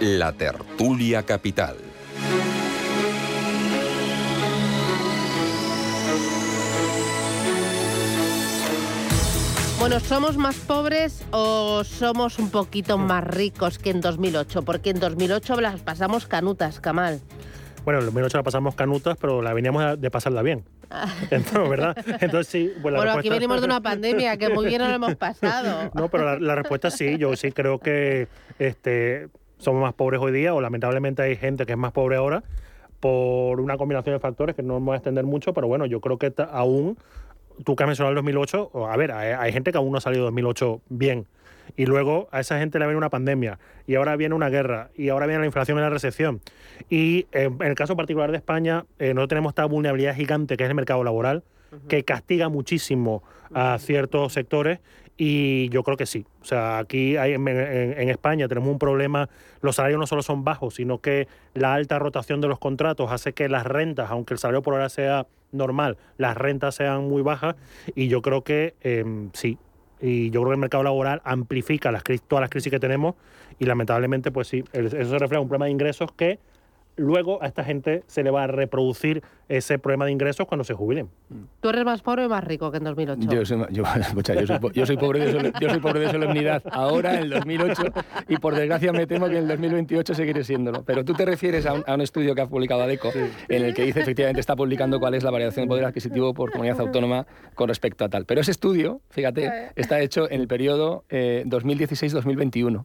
la 0.00 0.32
tertulia 0.32 1.24
capital. 1.24 1.76
Bueno, 9.80 10.00
¿somos 10.00 10.36
más 10.36 10.56
pobres 10.56 11.24
o 11.30 11.82
somos 11.82 12.38
un 12.38 12.50
poquito 12.50 12.98
más 12.98 13.24
ricos 13.24 13.78
que 13.78 13.90
en 13.90 14.00
2008? 14.00 14.62
Porque 14.62 14.90
en 14.90 15.00
2008 15.00 15.60
las 15.60 15.80
pasamos 15.80 16.26
canutas, 16.26 16.80
Kamal. 16.80 17.20
Bueno, 17.84 18.00
en 18.00 18.06
2008 18.06 18.36
la 18.36 18.42
pasamos 18.42 18.74
canutas, 18.74 19.16
pero 19.20 19.40
la 19.40 19.52
veníamos 19.54 20.00
de 20.00 20.10
pasarla 20.10 20.42
bien. 20.42 20.64
Entonces, 21.30 21.68
¿verdad? 21.68 21.96
Entonces 22.20 22.48
sí. 22.48 22.72
Pues 22.82 22.94
bueno, 22.94 23.12
aquí 23.12 23.30
venimos 23.30 23.60
de 23.60 23.66
una 23.66 23.80
pandemia 23.82 24.36
que 24.36 24.48
muy 24.50 24.66
bien 24.66 24.82
no 24.82 24.88
lo 24.88 24.94
hemos 24.94 25.16
pasado. 25.16 25.90
No, 25.94 26.08
pero 26.08 26.24
la, 26.24 26.38
la 26.38 26.54
respuesta 26.54 26.90
sí. 26.90 27.16
Yo 27.16 27.34
sí 27.36 27.52
creo 27.52 27.78
que 27.78 28.28
este, 28.58 29.28
somos 29.58 29.82
más 29.82 29.94
pobres 29.94 30.20
hoy 30.20 30.32
día 30.32 30.54
o 30.54 30.60
lamentablemente 30.60 31.22
hay 31.22 31.36
gente 31.36 31.66
que 31.66 31.72
es 31.72 31.78
más 31.78 31.92
pobre 31.92 32.16
ahora 32.16 32.42
por 33.00 33.60
una 33.60 33.76
combinación 33.76 34.14
de 34.14 34.20
factores 34.20 34.56
que 34.56 34.62
no 34.62 34.80
me 34.80 34.86
voy 34.86 34.94
a 34.94 34.96
extender 34.96 35.24
mucho, 35.24 35.52
pero 35.54 35.68
bueno, 35.68 35.86
yo 35.86 36.00
creo 36.00 36.18
que 36.18 36.32
aún, 36.50 36.96
tú 37.64 37.76
que 37.76 37.84
has 37.84 37.86
mencionado 37.86 38.10
el 38.10 38.16
2008, 38.16 38.88
a 38.88 38.96
ver, 38.96 39.12
hay, 39.12 39.52
gente 39.52 39.70
que 39.70 39.78
aún 39.78 39.92
no 39.92 39.98
ha 39.98 40.00
salido 40.00 40.24
2008 40.24 40.80
bien. 40.88 41.26
Y 41.76 41.86
luego 41.86 42.28
a 42.32 42.40
esa 42.40 42.58
gente 42.58 42.78
le 42.78 42.86
viene 42.86 42.96
una 42.96 43.10
pandemia, 43.10 43.58
y 43.86 43.94
ahora 43.94 44.16
viene 44.16 44.34
una 44.34 44.48
guerra, 44.48 44.90
y 44.96 45.10
ahora 45.10 45.26
viene 45.26 45.40
la 45.40 45.46
inflación 45.46 45.78
y 45.78 45.80
la 45.80 45.90
recesión. 45.90 46.40
Y 46.88 47.26
eh, 47.32 47.50
en 47.60 47.62
el 47.62 47.74
caso 47.74 47.94
particular 47.94 48.30
de 48.30 48.38
España, 48.38 48.86
eh, 48.98 49.14
no 49.14 49.28
tenemos 49.28 49.50
esta 49.50 49.66
vulnerabilidad 49.66 50.16
gigante 50.16 50.56
que 50.56 50.64
es 50.64 50.70
el 50.70 50.74
mercado 50.74 51.04
laboral, 51.04 51.44
que 51.86 52.02
castiga 52.02 52.48
muchísimo 52.48 53.22
a 53.52 53.78
ciertos 53.78 54.32
sectores 54.32 54.80
y 55.20 55.68
yo 55.70 55.82
creo 55.82 55.96
que 55.96 56.06
sí. 56.06 56.24
O 56.40 56.44
sea, 56.44 56.78
aquí 56.78 57.16
hay, 57.16 57.34
en, 57.34 58.08
España 58.08 58.46
tenemos 58.46 58.70
un 58.70 58.78
problema, 58.78 59.28
los 59.60 59.76
salarios 59.76 59.98
no 59.98 60.06
solo 60.06 60.22
son 60.22 60.44
bajos, 60.44 60.76
sino 60.76 61.00
que 61.00 61.26
la 61.54 61.74
alta 61.74 61.98
rotación 61.98 62.40
de 62.40 62.46
los 62.46 62.60
contratos 62.60 63.10
hace 63.10 63.32
que 63.32 63.48
las 63.48 63.66
rentas, 63.66 64.10
aunque 64.10 64.32
el 64.32 64.38
salario 64.38 64.62
por 64.62 64.74
hora 64.74 64.88
sea 64.88 65.26
normal, 65.50 65.98
las 66.18 66.36
rentas 66.36 66.76
sean 66.76 67.08
muy 67.08 67.22
bajas 67.22 67.56
y 67.96 68.06
yo 68.06 68.22
creo 68.22 68.44
que 68.44 68.74
em, 68.80 69.30
sí. 69.34 69.58
Y 70.00 70.30
yo 70.30 70.42
creo 70.42 70.50
que 70.50 70.54
el 70.54 70.60
mercado 70.60 70.84
laboral 70.84 71.20
amplifica 71.24 71.90
las, 71.90 72.04
todas 72.28 72.40
las 72.40 72.50
crisis 72.50 72.70
que 72.70 72.78
tenemos 72.78 73.16
y 73.58 73.64
lamentablemente, 73.64 74.30
pues 74.30 74.46
sí, 74.46 74.62
eso 74.72 74.88
se 74.88 75.18
refleja 75.18 75.40
un 75.40 75.48
problema 75.48 75.64
de 75.64 75.72
ingresos 75.72 76.12
que 76.12 76.38
luego 76.98 77.42
a 77.42 77.46
esta 77.46 77.64
gente 77.64 78.02
se 78.06 78.22
le 78.22 78.30
va 78.30 78.44
a 78.44 78.46
reproducir 78.46 79.22
ese 79.48 79.78
problema 79.78 80.04
de 80.04 80.12
ingresos 80.12 80.46
cuando 80.46 80.64
se 80.64 80.74
jubilen. 80.74 81.08
¿Tú 81.60 81.70
eres 81.70 81.84
más 81.84 82.02
pobre 82.02 82.26
o 82.26 82.28
más 82.28 82.44
rico 82.44 82.70
que 82.70 82.76
en 82.76 82.84
2008? 82.84 83.30
Yo 83.30 83.44
soy, 83.46 83.58
yo, 83.70 83.84
soy, 84.86 84.96
pobre, 84.96 85.20
de 85.20 85.52
yo 85.60 85.70
soy 85.70 85.80
pobre 85.80 86.00
de 86.00 86.10
solemnidad 86.10 86.62
ahora, 86.70 87.14
en 87.14 87.22
el 87.24 87.30
2008, 87.30 87.82
y 88.28 88.36
por 88.36 88.54
desgracia 88.54 88.92
me 88.92 89.06
temo 89.06 89.26
que 89.26 89.38
en 89.38 89.44
el 89.44 89.48
2028 89.48 90.14
seguiré 90.14 90.44
siéndolo. 90.44 90.82
Pero 90.82 91.04
tú 91.04 91.14
te 91.14 91.24
refieres 91.24 91.64
a 91.66 91.72
un, 91.72 92.00
estudio 92.00 92.34
que 92.34 92.42
ha 92.42 92.46
publicado 92.46 92.82
ADECO, 92.82 93.10
en 93.48 93.64
el 93.64 93.74
que 93.74 93.84
dice 93.84 94.00
efectivamente 94.00 94.40
está 94.40 94.54
publicando 94.54 95.00
cuál 95.00 95.14
es 95.14 95.22
la 95.22 95.30
variación 95.30 95.64
de 95.64 95.68
poder 95.68 95.84
adquisitivo 95.84 96.34
por 96.34 96.52
comunidad 96.52 96.80
autónoma 96.80 97.26
con 97.54 97.68
respecto 97.68 98.04
a 98.04 98.08
tal. 98.08 98.26
Pero 98.26 98.40
ese 98.40 98.50
estudio, 98.50 99.00
fíjate, 99.10 99.70
está 99.76 100.00
hecho 100.00 100.30
en 100.30 100.40
el 100.40 100.48
periodo 100.48 101.04
2016-2021. 101.10 102.84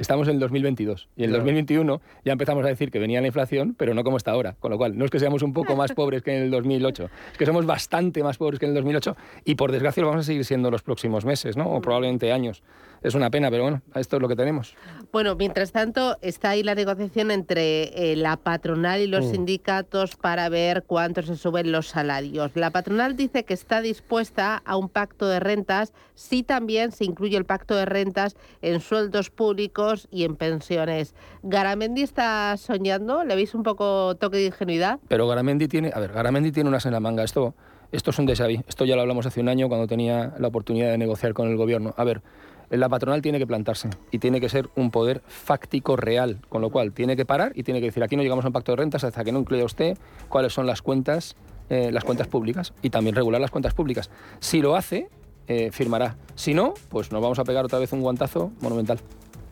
Estamos 0.00 0.28
en 0.28 0.34
el 0.36 0.40
2022 0.40 1.08
y 1.14 1.24
en 1.24 1.28
el 1.28 1.36
2021 1.36 2.00
ya 2.24 2.32
empezamos 2.32 2.64
a 2.64 2.68
decir 2.68 2.90
que 2.90 2.98
venía 2.98 3.20
la 3.20 3.26
inflación, 3.26 3.74
pero 3.76 3.92
no 3.92 4.02
como 4.02 4.16
está 4.16 4.30
ahora. 4.30 4.56
Con 4.58 4.70
lo 4.70 4.78
cual, 4.78 4.96
no 4.96 5.04
es 5.04 5.10
que 5.10 5.20
seamos 5.20 5.42
un 5.42 5.52
poco 5.52 5.76
más 5.76 5.92
pobres 5.94 6.22
que 6.22 6.34
en 6.34 6.44
el 6.44 6.50
2008, 6.50 7.10
es 7.32 7.38
que 7.38 7.44
somos 7.44 7.66
bastante 7.66 8.22
más 8.22 8.38
pobres 8.38 8.58
que 8.58 8.64
en 8.64 8.70
el 8.70 8.76
2008 8.76 9.14
y 9.44 9.56
por 9.56 9.72
desgracia 9.72 10.00
lo 10.02 10.08
vamos 10.08 10.24
a 10.24 10.26
seguir 10.26 10.46
siendo 10.46 10.70
los 10.70 10.82
próximos 10.82 11.26
meses, 11.26 11.58
¿no? 11.58 11.70
O 11.70 11.82
probablemente 11.82 12.32
años 12.32 12.62
es 13.02 13.14
una 13.14 13.30
pena, 13.30 13.50
pero 13.50 13.62
bueno, 13.62 13.82
esto 13.94 14.16
es 14.16 14.22
lo 14.22 14.28
que 14.28 14.36
tenemos. 14.36 14.74
Bueno, 15.12 15.34
mientras 15.34 15.72
tanto, 15.72 16.16
está 16.20 16.50
ahí 16.50 16.62
la 16.62 16.74
negociación 16.74 17.30
entre 17.30 18.12
eh, 18.12 18.16
la 18.16 18.36
patronal 18.36 19.00
y 19.00 19.06
los 19.06 19.26
mm. 19.26 19.30
sindicatos 19.30 20.16
para 20.16 20.48
ver 20.48 20.84
cuánto 20.86 21.22
se 21.22 21.36
suben 21.36 21.72
los 21.72 21.88
salarios. 21.88 22.52
La 22.54 22.70
patronal 22.70 23.16
dice 23.16 23.44
que 23.44 23.54
está 23.54 23.80
dispuesta 23.80 24.62
a 24.64 24.76
un 24.76 24.88
pacto 24.88 25.26
de 25.26 25.40
rentas 25.40 25.92
si 26.14 26.42
también 26.42 26.92
se 26.92 27.04
incluye 27.04 27.36
el 27.36 27.44
pacto 27.44 27.74
de 27.74 27.86
rentas 27.86 28.36
en 28.62 28.80
sueldos 28.80 29.30
públicos 29.30 30.06
y 30.10 30.24
en 30.24 30.36
pensiones. 30.36 31.14
¿Garamendi 31.42 32.02
está 32.02 32.56
soñando? 32.56 33.24
¿Le 33.24 33.34
veis 33.34 33.54
un 33.54 33.62
poco 33.62 34.14
toque 34.16 34.36
de 34.36 34.46
ingenuidad? 34.46 35.00
Pero 35.08 35.26
Garamendi 35.26 35.68
tiene, 35.68 35.90
a 35.94 36.00
ver, 36.00 36.12
Garamendi 36.12 36.52
tiene 36.52 36.68
unas 36.68 36.86
en 36.86 36.92
la 36.92 37.00
manga. 37.00 37.24
Esto, 37.24 37.54
esto 37.92 38.10
es 38.10 38.18
un 38.18 38.26
déjà 38.26 38.46
Esto 38.68 38.84
ya 38.84 38.94
lo 38.94 39.02
hablamos 39.02 39.26
hace 39.26 39.40
un 39.40 39.48
año 39.48 39.68
cuando 39.68 39.86
tenía 39.86 40.34
la 40.38 40.48
oportunidad 40.48 40.90
de 40.90 40.98
negociar 40.98 41.32
con 41.32 41.48
el 41.48 41.56
gobierno. 41.56 41.94
A 41.96 42.04
ver, 42.04 42.22
la 42.70 42.88
patronal 42.88 43.20
tiene 43.20 43.38
que 43.38 43.46
plantarse 43.46 43.90
y 44.10 44.18
tiene 44.18 44.40
que 44.40 44.48
ser 44.48 44.68
un 44.76 44.90
poder 44.90 45.22
fáctico 45.26 45.96
real, 45.96 46.38
con 46.48 46.62
lo 46.62 46.70
cual 46.70 46.92
tiene 46.92 47.16
que 47.16 47.24
parar 47.24 47.52
y 47.54 47.62
tiene 47.64 47.80
que 47.80 47.86
decir 47.86 48.02
aquí 48.02 48.16
no 48.16 48.22
llegamos 48.22 48.44
a 48.44 48.48
un 48.48 48.52
pacto 48.52 48.72
de 48.72 48.76
rentas 48.76 49.04
hasta 49.04 49.24
que 49.24 49.32
no 49.32 49.40
incluya 49.40 49.64
usted 49.64 49.98
cuáles 50.28 50.52
son 50.52 50.66
las 50.66 50.80
cuentas, 50.80 51.36
eh, 51.68 51.90
las 51.92 52.04
cuentas 52.04 52.28
públicas 52.28 52.72
y 52.82 52.90
también 52.90 53.16
regular 53.16 53.40
las 53.40 53.50
cuentas 53.50 53.74
públicas. 53.74 54.10
Si 54.38 54.62
lo 54.62 54.76
hace, 54.76 55.08
eh, 55.48 55.70
firmará. 55.72 56.16
Si 56.36 56.54
no, 56.54 56.74
pues 56.88 57.10
nos 57.10 57.20
vamos 57.20 57.38
a 57.38 57.44
pegar 57.44 57.64
otra 57.64 57.78
vez 57.78 57.92
un 57.92 58.02
guantazo 58.02 58.52
monumental. 58.60 59.00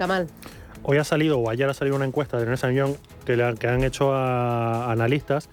mal. 0.07 0.29
Hoy 0.85 0.99
ha 0.99 1.05
salido, 1.05 1.41
o 1.41 1.51
ayer 1.51 1.69
ha 1.69 1.75
salido 1.75 1.97
una 1.97 2.05
encuesta 2.05 2.37
de 2.37 2.45
Ernest 2.45 2.65
Young 2.67 2.95
que, 3.25 3.57
que 3.59 3.67
han 3.67 3.83
hecho 3.83 4.15
a 4.15 4.93
analistas 4.93 5.51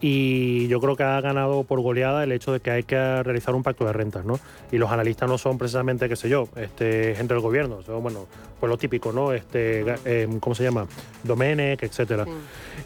y 0.00 0.68
yo 0.68 0.80
creo 0.80 0.96
que 0.96 1.02
ha 1.02 1.20
ganado 1.20 1.64
por 1.64 1.80
goleada 1.80 2.22
el 2.22 2.32
hecho 2.32 2.52
de 2.52 2.60
que 2.60 2.70
hay 2.70 2.82
que 2.82 3.22
realizar 3.22 3.54
un 3.54 3.62
pacto 3.62 3.86
de 3.86 3.92
rentas, 3.92 4.24
¿no? 4.24 4.38
Y 4.70 4.78
los 4.78 4.90
analistas 4.90 5.28
no 5.28 5.38
son 5.38 5.56
precisamente, 5.56 6.08
qué 6.08 6.16
sé 6.16 6.28
yo, 6.28 6.48
este, 6.56 7.14
gente 7.14 7.32
del 7.32 7.42
gobierno, 7.42 7.80
bueno, 8.00 8.26
pues 8.60 8.68
lo 8.68 8.76
típico, 8.76 9.12
¿no? 9.12 9.32
Este, 9.32 9.84
eh, 10.04 10.28
¿cómo 10.40 10.54
se 10.54 10.64
llama? 10.64 10.86
Domenech, 11.22 11.82
etcétera. 11.82 12.26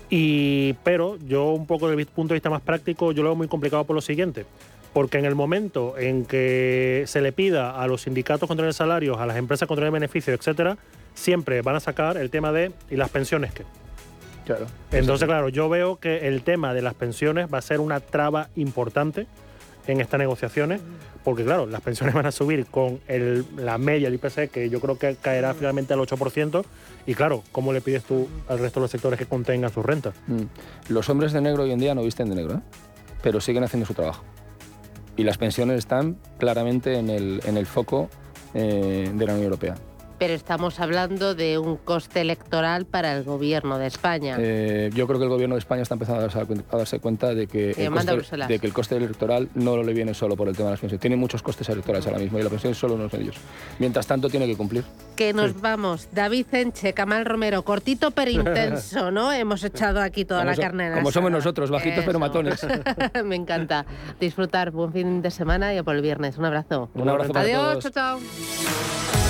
Y, 0.09 0.75
pero 0.85 1.17
yo 1.27 1.51
un 1.51 1.67
poco 1.67 1.89
desde 1.89 2.03
el 2.03 2.07
punto 2.07 2.35
de 2.35 2.37
vista 2.37 2.51
más 2.51 2.63
práctico, 2.63 3.13
yo 3.13 3.23
lo 3.23 3.31
veo 3.31 3.37
muy 3.37 3.49
complicado 3.49 3.85
por 3.85 3.97
lo 3.97 4.03
siguiente. 4.03 4.47
Porque 4.93 5.19
en 5.19 5.25
el 5.25 5.37
momento 5.37 5.97
en 5.99 6.25
que 6.25 7.05
se 7.07 7.21
le 7.21 7.31
pida 7.31 7.81
a 7.81 7.87
los 7.87 8.03
sindicatos 8.03 8.49
controlar 8.49 8.75
salarios, 8.75 9.19
a 9.19 9.27
las 9.27 9.37
empresas 9.37 9.69
controlar 9.69 9.93
beneficios, 9.93 10.37
etcétera, 10.37 10.79
siempre 11.15 11.63
van 11.63 11.77
a 11.77 11.81
sacar 11.81 12.17
el 12.17 12.29
tema 12.29 12.51
de 12.51 12.73
¿y 12.91 12.97
las 12.97 13.09
pensiones 13.09 13.53
qué? 13.53 13.65
Claro. 14.51 14.67
Entonces, 14.91 15.29
claro, 15.29 15.49
yo 15.49 15.69
veo 15.69 16.01
que 16.01 16.27
el 16.27 16.43
tema 16.43 16.75
de 16.75 16.83
las 16.83 16.95
pensiones 16.95 17.47
va 17.53 17.59
a 17.59 17.63
ser 17.63 17.79
una 17.79 18.01
traba 18.01 18.49
importante 18.57 19.29
en 19.87 20.01
estas 20.01 20.19
negociaciones, 20.19 20.81
porque 21.23 21.45
claro, 21.45 21.67
las 21.67 21.81
pensiones 21.83 22.17
van 22.17 22.27
a 22.27 22.33
subir 22.33 22.67
con 22.67 22.99
el, 23.07 23.45
la 23.57 23.79
media 23.79 24.11
del 24.11 24.15
IPC, 24.15 24.51
que 24.51 24.69
yo 24.69 24.81
creo 24.81 24.99
que 24.99 25.15
caerá 25.15 25.55
finalmente 25.55 25.95
al 25.95 26.01
8%, 26.01 26.65
y 27.07 27.15
claro, 27.15 27.45
¿cómo 27.53 27.73
le 27.73 27.81
pides 27.81 28.03
tú 28.03 28.29
al 28.49 28.59
resto 28.59 28.81
de 28.81 28.85
los 28.85 28.91
sectores 28.91 29.21
que 29.21 29.27
contengan 29.27 29.73
sus 29.73 29.87
rentas? 29.87 30.15
Mm. 30.27 30.43
Los 30.89 31.09
hombres 31.09 31.33
de 31.33 31.41
negro 31.41 31.63
hoy 31.63 31.71
en 31.71 31.79
día 31.79 31.95
no 31.95 32.03
visten 32.03 32.29
de 32.29 32.35
negro, 32.35 32.55
¿eh? 32.55 32.61
pero 33.23 33.41
siguen 33.41 33.63
haciendo 33.63 33.87
su 33.87 33.95
trabajo. 33.95 34.25
Y 35.17 35.23
las 35.23 35.39
pensiones 35.39 35.79
están 35.79 36.17
claramente 36.39 36.99
en 36.99 37.09
el, 37.09 37.41
en 37.45 37.57
el 37.57 37.67
foco 37.67 38.11
eh, 38.55 39.13
de 39.15 39.27
la 39.27 39.33
Unión 39.35 39.45
Europea 39.45 39.77
pero 40.21 40.35
estamos 40.35 40.81
hablando 40.81 41.35
de 41.35 41.57
un 41.57 41.79
coste 41.79 42.21
electoral 42.21 42.85
para 42.85 43.17
el 43.17 43.25
gobierno 43.25 43.79
de 43.79 43.87
España. 43.87 44.37
Eh, 44.39 44.91
yo 44.93 45.07
creo 45.07 45.19
que 45.19 45.25
el 45.25 45.31
gobierno 45.31 45.55
de 45.55 45.61
España 45.61 45.81
está 45.81 45.95
empezando 45.95 46.21
a 46.23 46.77
darse, 46.77 47.01
cuenta 47.01 47.35
de 47.35 47.47
que, 47.47 47.71
el 47.71 47.91
coste, 47.91 48.37
de 48.47 48.59
que 48.59 48.67
el 48.67 48.75
coste 48.75 48.97
electoral 48.97 49.49
no 49.55 49.83
le 49.83 49.95
viene 49.95 50.13
solo 50.13 50.37
por 50.37 50.47
el 50.49 50.55
tema 50.55 50.69
de 50.69 50.73
las 50.75 50.81
pensiones. 50.81 51.01
Tiene 51.01 51.17
muchos 51.17 51.43
costes 51.43 51.67
electorales 51.71 52.07
ahora 52.07 52.19
mismo 52.19 52.39
y 52.39 52.43
la 52.43 52.51
pensión 52.51 52.73
es 52.73 52.79
solo 52.79 52.97
uno 52.97 53.09
de 53.09 53.17
ellos. 53.17 53.37
Mientras 53.79 54.07
tanto, 54.07 54.29
tiene 54.29 54.47
que 54.47 54.59
cumplir. 54.59 54.85
Que 55.17 55.33
nos 55.33 55.59
vamos. 55.59 56.09
David 56.13 56.49
Enche, 56.53 56.93
Camal 56.93 57.25
Romero, 57.25 57.63
cortito 57.63 58.11
pero 58.11 58.31
intenso, 58.31 59.11
¿no? 59.11 59.33
Hemos 59.33 59.65
echado 59.65 60.03
aquí 60.03 60.27
toda 60.27 60.45
la 60.45 60.55
carne 60.55 60.89
en 60.89 60.95
Como 60.97 61.13
somos 61.13 61.31
nosotros, 61.31 61.71
bajitos 61.71 62.05
pero 62.05 62.19
matones. 62.19 62.61
Me 63.25 63.37
encanta. 63.37 63.87
Disfrutar. 64.21 64.71
Buen 64.71 64.93
fin 64.93 65.23
de 65.23 65.31
semana 65.31 65.75
y 65.75 65.81
por 65.81 65.97
el 65.97 66.03
viernes. 66.03 66.37
Un 66.37 66.45
abrazo. 66.45 66.91
Un 66.93 67.09
abrazo 67.09 67.33
para 67.33 67.47
Adiós, 67.47 67.79
todos. 67.79 67.95
chao, 67.95 68.19
chao. 68.21 69.30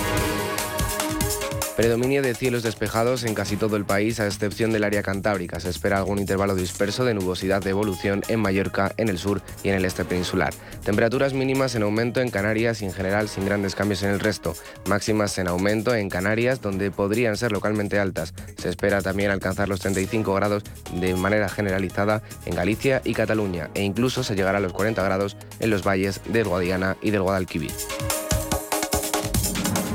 Predominio 1.81 2.21
de 2.21 2.35
cielos 2.35 2.61
despejados 2.61 3.23
en 3.23 3.33
casi 3.33 3.57
todo 3.57 3.75
el 3.75 3.85
país, 3.85 4.19
a 4.19 4.27
excepción 4.27 4.71
del 4.71 4.83
área 4.83 5.01
cantábrica. 5.01 5.59
Se 5.59 5.71
espera 5.71 5.97
algún 5.97 6.19
intervalo 6.19 6.53
disperso 6.53 7.05
de 7.05 7.15
nubosidad 7.15 7.59
de 7.63 7.71
evolución 7.71 8.21
en 8.27 8.39
Mallorca, 8.39 8.93
en 8.97 9.09
el 9.09 9.17
sur 9.17 9.41
y 9.63 9.69
en 9.69 9.73
el 9.73 9.85
este 9.85 10.05
peninsular. 10.05 10.53
Temperaturas 10.85 11.33
mínimas 11.33 11.73
en 11.73 11.81
aumento 11.81 12.21
en 12.21 12.29
Canarias 12.29 12.83
y 12.83 12.85
en 12.85 12.93
general 12.93 13.29
sin 13.29 13.45
grandes 13.45 13.73
cambios 13.73 14.03
en 14.03 14.11
el 14.11 14.19
resto. 14.19 14.53
Máximas 14.85 15.35
en 15.39 15.47
aumento 15.47 15.95
en 15.95 16.07
Canarias, 16.07 16.61
donde 16.61 16.91
podrían 16.91 17.35
ser 17.35 17.51
localmente 17.51 17.97
altas. 17.97 18.35
Se 18.59 18.69
espera 18.69 19.01
también 19.01 19.31
alcanzar 19.31 19.67
los 19.67 19.79
35 19.79 20.35
grados 20.35 20.61
de 20.93 21.15
manera 21.15 21.49
generalizada 21.49 22.21
en 22.45 22.53
Galicia 22.53 23.01
y 23.03 23.15
Cataluña, 23.15 23.71
e 23.73 23.81
incluso 23.81 24.23
se 24.23 24.35
llegará 24.35 24.59
a 24.59 24.61
los 24.61 24.73
40 24.73 25.01
grados 25.01 25.35
en 25.59 25.71
los 25.71 25.81
valles 25.81 26.21
del 26.25 26.47
Guadiana 26.47 26.95
y 27.01 27.09
del 27.09 27.23
Guadalquivir. 27.23 27.71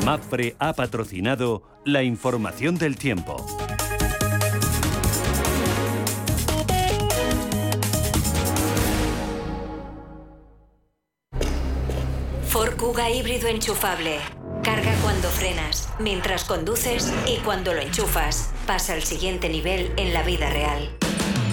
MAFRE 0.05 0.57
ha 0.59 0.73
patrocinado 0.73 1.76
la 1.87 2.03
información 2.03 2.77
del 2.79 2.97
tiempo. 2.97 3.47
Ford 12.49 12.77
Kuga 12.77 13.09
híbrido 13.11 13.47
enchufable. 13.47 14.19
Carga 14.65 14.93
cuando 15.03 15.29
frenas, 15.29 15.89
mientras 16.01 16.43
conduces 16.45 17.15
y 17.29 17.37
cuando 17.45 17.73
lo 17.73 17.81
enchufas. 17.81 18.53
Pasa 18.67 18.95
al 18.95 19.05
siguiente 19.05 19.49
nivel 19.49 19.93
en 19.97 20.13
la 20.13 20.25
vida 20.25 20.51
real. 20.51 20.91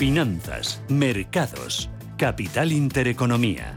Finanzas, 0.00 0.80
mercados, 0.88 1.90
capital 2.16 2.72
intereconomía. 2.72 3.76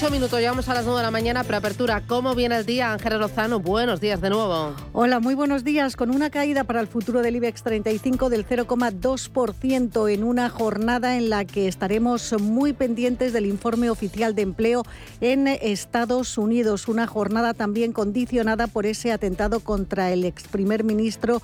Ocho 0.00 0.10
minutos, 0.10 0.38
llegamos 0.38 0.66
a 0.70 0.72
las 0.72 0.86
nueve 0.86 1.00
de 1.00 1.04
la 1.04 1.10
mañana, 1.10 1.44
preapertura. 1.44 2.02
¿Cómo 2.06 2.34
viene 2.34 2.56
el 2.56 2.64
día, 2.64 2.90
Ángel 2.90 3.18
Lozano? 3.18 3.60
Buenos 3.60 4.00
días 4.00 4.18
de 4.22 4.30
nuevo. 4.30 4.74
Hola, 4.94 5.20
muy 5.20 5.34
buenos 5.34 5.62
días. 5.62 5.94
Con 5.94 6.08
una 6.08 6.30
caída 6.30 6.64
para 6.64 6.80
el 6.80 6.86
futuro 6.86 7.20
del 7.20 7.36
IBEX 7.36 7.62
35 7.64 8.30
del 8.30 8.46
0,2% 8.46 10.10
en 10.10 10.24
una 10.24 10.48
jornada 10.48 11.18
en 11.18 11.28
la 11.28 11.44
que 11.44 11.68
estaremos 11.68 12.34
muy 12.40 12.72
pendientes 12.72 13.34
del 13.34 13.44
informe 13.44 13.90
oficial 13.90 14.34
de 14.34 14.40
empleo 14.40 14.84
en 15.20 15.46
Estados 15.46 16.38
Unidos. 16.38 16.88
Una 16.88 17.06
jornada 17.06 17.52
también 17.52 17.92
condicionada 17.92 18.68
por 18.68 18.86
ese 18.86 19.12
atentado 19.12 19.60
contra 19.60 20.10
el 20.12 20.24
ex 20.24 20.48
primer 20.48 20.82
ministro 20.82 21.42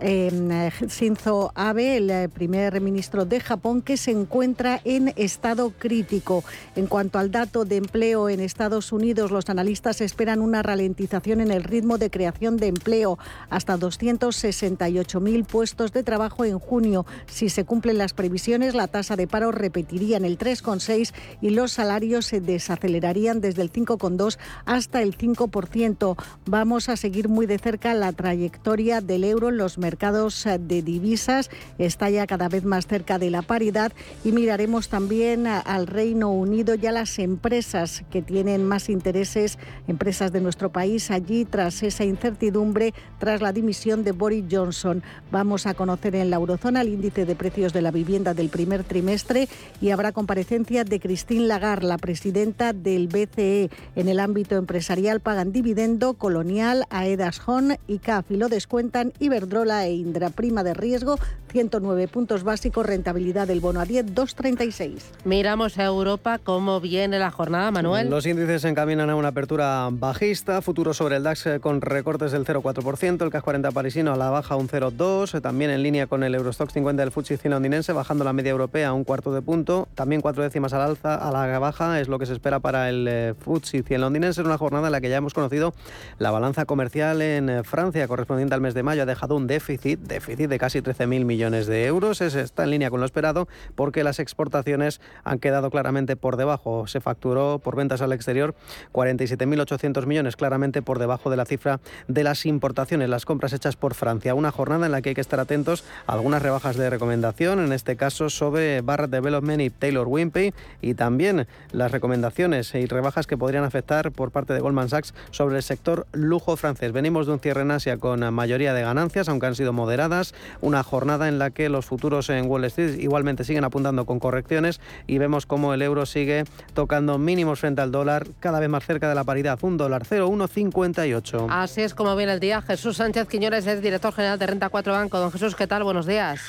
eh, 0.00 0.70
Shinzo 0.88 1.52
Abe, 1.54 1.96
el 1.96 2.10
eh, 2.10 2.28
primer 2.28 2.80
ministro 2.80 3.24
de 3.24 3.40
Japón, 3.40 3.80
que 3.80 3.96
se 3.96 4.10
encuentra 4.10 4.80
en 4.84 5.12
estado 5.16 5.70
crítico. 5.70 6.44
En 6.74 6.86
cuanto 6.86 7.18
al 7.18 7.30
dato 7.30 7.64
de 7.64 7.76
empleo 7.76 8.28
en 8.28 8.40
Estados 8.40 8.92
Unidos, 8.92 9.30
los 9.30 9.48
analistas 9.48 10.00
esperan 10.00 10.40
una 10.42 10.62
ralentización 10.62 11.40
en 11.40 11.50
el 11.50 11.64
ritmo 11.64 11.96
de 11.96 12.10
creación 12.10 12.58
de 12.58 12.66
empleo 12.66 13.18
hasta 13.48 13.78
268.000 13.78 15.46
puestos 15.46 15.92
de 15.92 16.02
trabajo 16.02 16.44
en 16.44 16.58
junio. 16.58 17.06
Si 17.26 17.48
se 17.48 17.64
cumplen 17.64 17.98
las 17.98 18.12
previsiones, 18.12 18.74
la 18.74 18.88
tasa 18.88 19.16
de 19.16 19.26
paro 19.26 19.50
repetiría 19.50 20.18
en 20.18 20.24
el 20.24 20.38
3,6 20.38 21.14
y 21.40 21.50
los 21.50 21.72
salarios 21.72 22.26
se 22.26 22.40
desacelerarían 22.40 23.40
desde 23.40 23.62
el 23.62 23.72
5,2 23.72 24.38
hasta 24.66 25.00
el 25.00 25.16
5%. 25.16 26.16
Vamos 26.44 26.88
a 26.90 26.96
seguir 26.96 27.28
muy 27.28 27.46
de 27.46 27.58
cerca 27.58 27.94
la 27.94 28.12
trayectoria 28.12 29.00
del 29.00 29.24
euro 29.24 29.48
en 29.48 29.56
los 29.56 29.78
mercados 29.78 29.85
de 29.86 30.82
divisas. 30.82 31.50
Está 31.78 32.10
ya 32.10 32.26
cada 32.26 32.48
vez 32.48 32.64
más 32.64 32.86
cerca 32.86 33.18
de 33.18 33.30
la 33.30 33.42
paridad 33.42 33.92
y 34.24 34.32
miraremos 34.32 34.88
también 34.88 35.46
al 35.46 35.86
Reino 35.86 36.30
Unido 36.30 36.74
y 36.74 36.86
a 36.86 36.92
las 36.92 37.18
empresas 37.20 38.02
que 38.10 38.22
tienen 38.22 38.64
más 38.64 38.88
intereses, 38.88 39.58
empresas 39.86 40.32
de 40.32 40.40
nuestro 40.40 40.70
país 40.70 41.10
allí 41.12 41.44
tras 41.44 41.84
esa 41.84 42.04
incertidumbre, 42.04 42.94
tras 43.20 43.40
la 43.40 43.52
dimisión 43.52 44.02
de 44.02 44.12
Boris 44.12 44.44
Johnson. 44.50 45.02
Vamos 45.30 45.66
a 45.66 45.74
conocer 45.74 46.16
en 46.16 46.30
la 46.30 46.36
eurozona 46.36 46.80
el 46.80 46.88
índice 46.88 47.24
de 47.24 47.36
precios 47.36 47.72
de 47.72 47.82
la 47.82 47.92
vivienda 47.92 48.34
del 48.34 48.48
primer 48.48 48.82
trimestre 48.82 49.48
y 49.80 49.90
habrá 49.90 50.10
comparecencia 50.12 50.82
de 50.82 50.98
Christine 50.98 51.46
Lagarde, 51.46 51.86
la 51.86 51.98
presidenta 51.98 52.72
del 52.72 53.06
BCE. 53.06 53.70
En 53.94 54.08
el 54.08 54.18
ámbito 54.18 54.56
empresarial 54.56 55.20
pagan 55.20 55.52
dividendo 55.52 56.14
Colonial, 56.14 56.84
Aedas 56.90 57.40
Hon 57.46 57.76
y 57.86 57.98
CAF 57.98 58.30
y 58.30 58.36
lo 58.36 58.48
descuentan 58.48 59.12
Iberdrola 59.20 59.75
e 59.84 59.92
Indra. 59.92 60.30
Prima 60.30 60.64
de 60.64 60.74
riesgo 60.74 61.18
109 61.52 62.08
puntos 62.08 62.42
básicos, 62.42 62.86
rentabilidad 62.86 63.46
del 63.46 63.60
bono 63.60 63.80
a 63.80 63.84
10, 63.84 64.06
2,36. 64.14 65.02
Miramos 65.24 65.78
a 65.78 65.84
Europa, 65.84 66.38
¿cómo 66.42 66.80
viene 66.80 67.18
la 67.18 67.30
jornada, 67.30 67.70
Manuel? 67.70 68.10
Los 68.10 68.26
índices 68.26 68.62
se 68.62 68.68
encaminan 68.68 69.10
a 69.10 69.16
una 69.16 69.28
apertura 69.28 69.88
bajista, 69.90 70.60
futuro 70.62 70.92
sobre 70.94 71.16
el 71.16 71.22
DAX 71.22 71.46
eh, 71.46 71.60
con 71.60 71.80
recortes 71.80 72.32
del 72.32 72.44
0,4%, 72.44 73.22
el 73.22 73.30
CAC 73.30 73.42
40 73.42 73.70
parisino 73.70 74.12
a 74.12 74.16
la 74.16 74.30
baja 74.30 74.56
un 74.56 74.68
0,2%, 74.68 75.40
también 75.40 75.70
en 75.70 75.82
línea 75.82 76.06
con 76.06 76.22
el 76.24 76.34
Eurostock 76.34 76.70
50 76.70 77.02
del 77.02 77.12
FTSE 77.12 77.36
100 77.38 77.50
londinense, 77.52 77.92
bajando 77.92 78.24
la 78.24 78.32
media 78.32 78.50
europea 78.50 78.88
a 78.88 78.92
un 78.92 79.04
cuarto 79.04 79.32
de 79.32 79.42
punto, 79.42 79.88
también 79.94 80.20
cuatro 80.20 80.42
décimas 80.42 80.72
al 80.72 80.82
alza, 80.82 81.14
a 81.14 81.30
la 81.30 81.58
baja 81.58 82.00
es 82.00 82.08
lo 82.08 82.18
que 82.18 82.26
se 82.26 82.32
espera 82.32 82.60
para 82.60 82.88
el 82.88 83.06
eh, 83.08 83.34
FTSE 83.38 83.82
100 83.82 84.00
londinense, 84.00 84.40
en 84.40 84.46
una 84.46 84.58
jornada 84.58 84.88
en 84.88 84.92
la 84.92 85.00
que 85.00 85.08
ya 85.08 85.16
hemos 85.16 85.34
conocido 85.34 85.74
la 86.18 86.30
balanza 86.30 86.64
comercial 86.64 87.22
en 87.22 87.48
eh, 87.48 87.64
Francia 87.64 88.06
correspondiente 88.08 88.54
al 88.54 88.60
mes 88.60 88.74
de 88.74 88.82
mayo, 88.82 89.02
ha 89.02 89.06
dejado 89.06 89.36
un 89.36 89.46
déficit, 89.46 89.65
déficit 89.66 90.48
de 90.48 90.58
casi 90.58 90.80
13.000 90.80 91.24
millones 91.24 91.66
de 91.66 91.86
euros, 91.86 92.20
es, 92.20 92.34
está 92.34 92.64
en 92.64 92.70
línea 92.70 92.90
con 92.90 93.00
lo 93.00 93.06
esperado 93.06 93.48
porque 93.74 94.04
las 94.04 94.18
exportaciones 94.18 95.00
han 95.24 95.38
quedado 95.38 95.70
claramente 95.70 96.16
por 96.16 96.36
debajo, 96.36 96.86
se 96.86 97.00
facturó 97.00 97.58
por 97.58 97.76
ventas 97.76 98.00
al 98.00 98.12
exterior 98.12 98.54
47.800 98.92 100.06
millones, 100.06 100.36
claramente 100.36 100.82
por 100.82 100.98
debajo 100.98 101.30
de 101.30 101.36
la 101.36 101.44
cifra 101.44 101.80
de 102.06 102.22
las 102.22 102.46
importaciones, 102.46 103.08
las 103.08 103.24
compras 103.24 103.52
hechas 103.52 103.76
por 103.76 103.94
Francia. 103.94 104.34
Una 104.34 104.52
jornada 104.52 104.86
en 104.86 104.92
la 104.92 105.02
que 105.02 105.10
hay 105.10 105.14
que 105.14 105.20
estar 105.20 105.40
atentos 105.40 105.84
a 106.06 106.12
algunas 106.12 106.42
rebajas 106.42 106.76
de 106.76 106.88
recomendación, 106.88 107.58
en 107.58 107.72
este 107.72 107.96
caso 107.96 108.30
sobre 108.30 108.80
Barrett 108.82 109.10
Development 109.10 109.60
y 109.60 109.70
Taylor 109.70 110.06
Wimpey, 110.06 110.54
y 110.80 110.94
también 110.94 111.46
las 111.72 111.90
recomendaciones 111.90 112.74
y 112.74 112.86
rebajas 112.86 113.26
que 113.26 113.36
podrían 113.36 113.64
afectar 113.64 114.12
por 114.12 114.30
parte 114.30 114.54
de 114.54 114.60
Goldman 114.60 114.88
Sachs 114.88 115.14
sobre 115.30 115.56
el 115.56 115.62
sector 115.62 116.06
lujo 116.12 116.56
francés. 116.56 116.92
Venimos 116.92 117.26
de 117.26 117.32
un 117.32 117.40
cierre 117.40 117.62
en 117.62 117.72
Asia 117.72 117.96
con 117.96 118.32
mayoría 118.32 118.74
de 118.74 118.82
ganancias, 118.82 119.28
aunque 119.28 119.46
han 119.46 119.55
sido 119.56 119.72
moderadas, 119.72 120.34
una 120.60 120.82
jornada 120.82 121.28
en 121.28 121.38
la 121.38 121.50
que 121.50 121.68
los 121.68 121.86
futuros 121.86 122.30
en 122.30 122.46
Wall 122.48 122.64
Street 122.64 122.98
igualmente 122.98 123.44
siguen 123.44 123.64
apuntando 123.64 124.06
con 124.06 124.18
correcciones 124.18 124.80
y 125.06 125.18
vemos 125.18 125.46
cómo 125.46 125.74
el 125.74 125.82
euro 125.82 126.06
sigue 126.06 126.44
tocando 126.74 127.18
mínimos 127.18 127.60
frente 127.60 127.82
al 127.82 127.92
dólar, 127.92 128.26
cada 128.40 128.60
vez 128.60 128.68
más 128.68 128.84
cerca 128.84 129.08
de 129.08 129.14
la 129.14 129.24
paridad, 129.24 129.58
un 129.62 129.76
dólar 129.76 130.04
0,158. 130.04 131.46
Así 131.50 131.82
es 131.82 131.94
como 131.94 132.14
viene 132.16 132.32
el 132.32 132.40
día. 132.40 132.62
Jesús 132.62 132.96
Sánchez 132.96 133.28
Quiñones 133.28 133.66
es 133.66 133.82
director 133.82 134.12
general 134.12 134.38
de 134.38 134.46
Renta 134.46 134.68
4 134.68 134.92
Banco. 134.92 135.18
Don 135.18 135.32
Jesús, 135.32 135.54
¿qué 135.54 135.66
tal? 135.66 135.84
Buenos 135.84 136.06
días. 136.06 136.40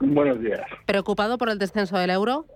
Buenos 0.00 0.40
días. 0.40 0.60
¿Preocupado 0.86 1.38
por 1.38 1.48
el 1.48 1.58
descenso 1.58 1.96
del 1.98 2.10
euro? 2.10 2.46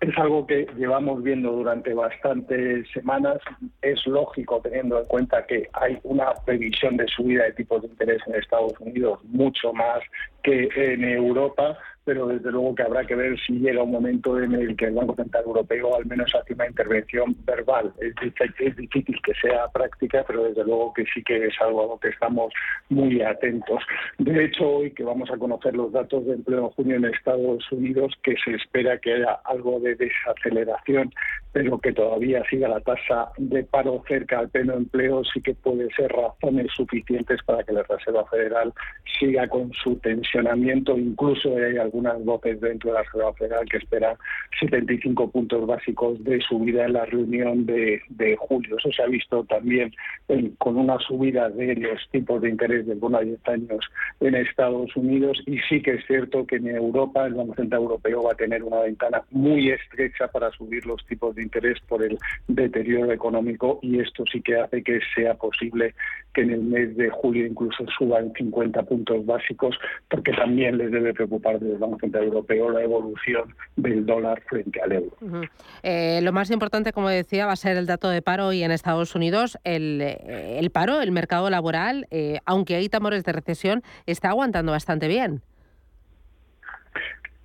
Es 0.00 0.16
algo 0.16 0.46
que 0.46 0.66
llevamos 0.76 1.22
viendo 1.22 1.50
durante 1.50 1.92
bastantes 1.92 2.88
semanas. 2.92 3.38
Es 3.82 4.06
lógico 4.06 4.60
teniendo 4.62 5.00
en 5.00 5.06
cuenta 5.06 5.44
que 5.46 5.68
hay 5.72 5.98
una 6.04 6.32
previsión 6.46 6.96
de 6.96 7.06
subida 7.08 7.44
de 7.44 7.52
tipos 7.52 7.82
de 7.82 7.88
interés 7.88 8.20
en 8.26 8.36
Estados 8.36 8.74
Unidos 8.78 9.18
mucho 9.24 9.72
más 9.72 10.00
que 10.42 10.68
en 10.76 11.04
Europa, 11.04 11.76
pero 12.08 12.26
desde 12.26 12.50
luego 12.50 12.74
que 12.74 12.84
habrá 12.84 13.04
que 13.04 13.14
ver 13.14 13.38
si 13.38 13.58
llega 13.58 13.82
un 13.82 13.90
momento 13.90 14.40
en 14.42 14.54
el 14.54 14.74
que 14.78 14.86
el 14.86 14.94
Banco 14.94 15.14
Central 15.14 15.44
Europeo 15.44 15.94
al 15.94 16.06
menos 16.06 16.34
hace 16.34 16.54
una 16.54 16.66
intervención 16.66 17.36
verbal. 17.44 17.92
Es, 18.00 18.14
difícil 18.78 19.20
que 19.22 19.34
sea 19.34 19.68
práctica, 19.68 20.24
pero 20.26 20.44
desde 20.44 20.64
luego 20.64 20.94
que 20.94 21.04
sí 21.12 21.22
que 21.22 21.48
es 21.48 21.54
algo 21.60 21.84
a 21.84 21.86
lo 21.88 21.98
que 21.98 22.08
estamos 22.08 22.50
muy 22.88 23.20
atentos. 23.20 23.82
De 24.16 24.46
hecho, 24.46 24.66
hoy 24.66 24.90
que 24.92 25.04
vamos 25.04 25.30
a 25.30 25.36
conocer 25.36 25.76
los 25.76 25.92
datos 25.92 26.24
de 26.24 26.32
empleo 26.32 26.60
en 26.60 26.70
junio 26.70 26.96
en 26.96 27.04
Estados 27.04 27.70
Unidos, 27.70 28.14
que 28.22 28.36
se 28.42 28.54
espera 28.54 28.96
que 28.96 29.12
haya 29.12 29.32
algo 29.44 29.78
de 29.78 29.94
desaceleración, 29.94 31.12
pero 31.52 31.78
que 31.78 31.92
todavía 31.92 32.42
siga 32.48 32.68
la 32.68 32.80
tasa 32.80 33.30
de 33.36 33.64
paro 33.64 34.02
cerca 34.06 34.38
al 34.38 34.48
pleno 34.48 34.74
empleo, 34.74 35.22
sí 35.24 35.40
que 35.40 35.54
puede 35.54 35.88
ser 35.94 36.12
razones 36.12 36.68
suficientes 36.74 37.42
para 37.44 37.64
que 37.64 37.72
la 37.72 37.82
Reserva 37.82 38.26
Federal 38.26 38.72
siga 39.18 39.48
con 39.48 39.72
su 39.72 39.96
tensionamiento, 39.96 40.96
incluso 40.96 41.56
hay 41.56 41.78
algunas 41.78 42.22
voces 42.24 42.60
dentro 42.60 42.90
de 42.90 42.98
la 42.98 43.02
Reserva 43.02 43.32
Federal 43.34 43.68
que 43.68 43.78
esperan 43.78 44.16
75 44.60 45.30
puntos 45.30 45.66
básicos 45.66 46.22
de 46.24 46.40
subida 46.40 46.84
en 46.84 46.92
la 46.92 47.06
reunión 47.06 47.66
de, 47.66 48.00
julio. 48.38 48.76
Eso 48.78 48.90
se 48.92 49.02
ha 49.02 49.06
visto 49.06 49.44
también 49.44 49.92
con 50.58 50.76
una 50.76 50.98
subida 51.00 51.48
de 51.48 51.74
los 51.76 52.08
tipos 52.10 52.42
de 52.42 52.50
interés 52.50 52.86
del 52.86 52.98
bono 52.98 53.18
a 53.18 53.22
10 53.22 53.38
años 53.48 53.84
en 54.20 54.34
Estados 54.34 54.94
Unidos 54.96 55.42
y 55.46 55.58
sí 55.68 55.80
que 55.82 55.94
es 55.94 56.06
cierto 56.06 56.46
que 56.46 56.56
en 56.56 56.68
Europa 56.68 57.26
el 57.26 57.34
Banco 57.34 57.54
Central 57.54 57.82
Europeo 57.82 58.24
va 58.24 58.32
a 58.32 58.36
tener 58.36 58.62
una 58.62 58.80
ventana 58.80 59.22
muy 59.30 59.70
estrecha 59.70 60.28
para 60.28 60.50
subir 60.52 60.84
los 60.86 61.04
tipos 61.06 61.34
de 61.34 61.42
interés 61.48 61.78
por 61.88 62.02
el 62.02 62.18
deterioro 62.46 63.10
económico 63.12 63.78
y 63.82 64.00
esto 64.00 64.24
sí 64.30 64.42
que 64.42 64.56
hace 64.56 64.82
que 64.82 65.00
sea 65.14 65.34
posible 65.34 65.94
que 66.34 66.42
en 66.42 66.50
el 66.50 66.60
mes 66.60 66.96
de 66.96 67.08
julio 67.08 67.46
incluso 67.46 67.84
suban 67.96 68.32
50 68.36 68.82
puntos 68.82 69.24
básicos 69.24 69.78
porque 70.10 70.32
también 70.32 70.76
les 70.76 70.90
debe 70.90 71.14
preocupar 71.14 71.58
desde 71.58 71.74
el 71.74 71.78
Banco 71.78 71.98
Central 72.00 72.24
Europeo 72.24 72.70
la 72.70 72.82
evolución 72.82 73.54
del 73.76 74.04
dólar 74.04 74.42
frente 74.48 74.80
al 74.82 74.92
euro. 74.92 75.16
Eh, 75.82 76.20
lo 76.22 76.32
más 76.32 76.50
importante, 76.50 76.92
como 76.92 77.08
decía, 77.08 77.46
va 77.46 77.52
a 77.52 77.56
ser 77.56 77.76
el 77.76 77.86
dato 77.86 78.10
de 78.10 78.20
paro 78.20 78.52
y 78.52 78.62
en 78.62 78.70
Estados 78.70 79.14
Unidos 79.14 79.58
el, 79.64 80.00
eh, 80.02 80.58
el 80.58 80.70
paro, 80.70 81.00
el 81.00 81.12
mercado 81.12 81.48
laboral, 81.48 82.06
eh, 82.10 82.38
aunque 82.44 82.76
hay 82.76 82.88
temores 82.88 83.24
de 83.24 83.32
recesión, 83.32 83.82
está 84.06 84.28
aguantando 84.28 84.72
bastante 84.72 85.08
bien. 85.08 85.42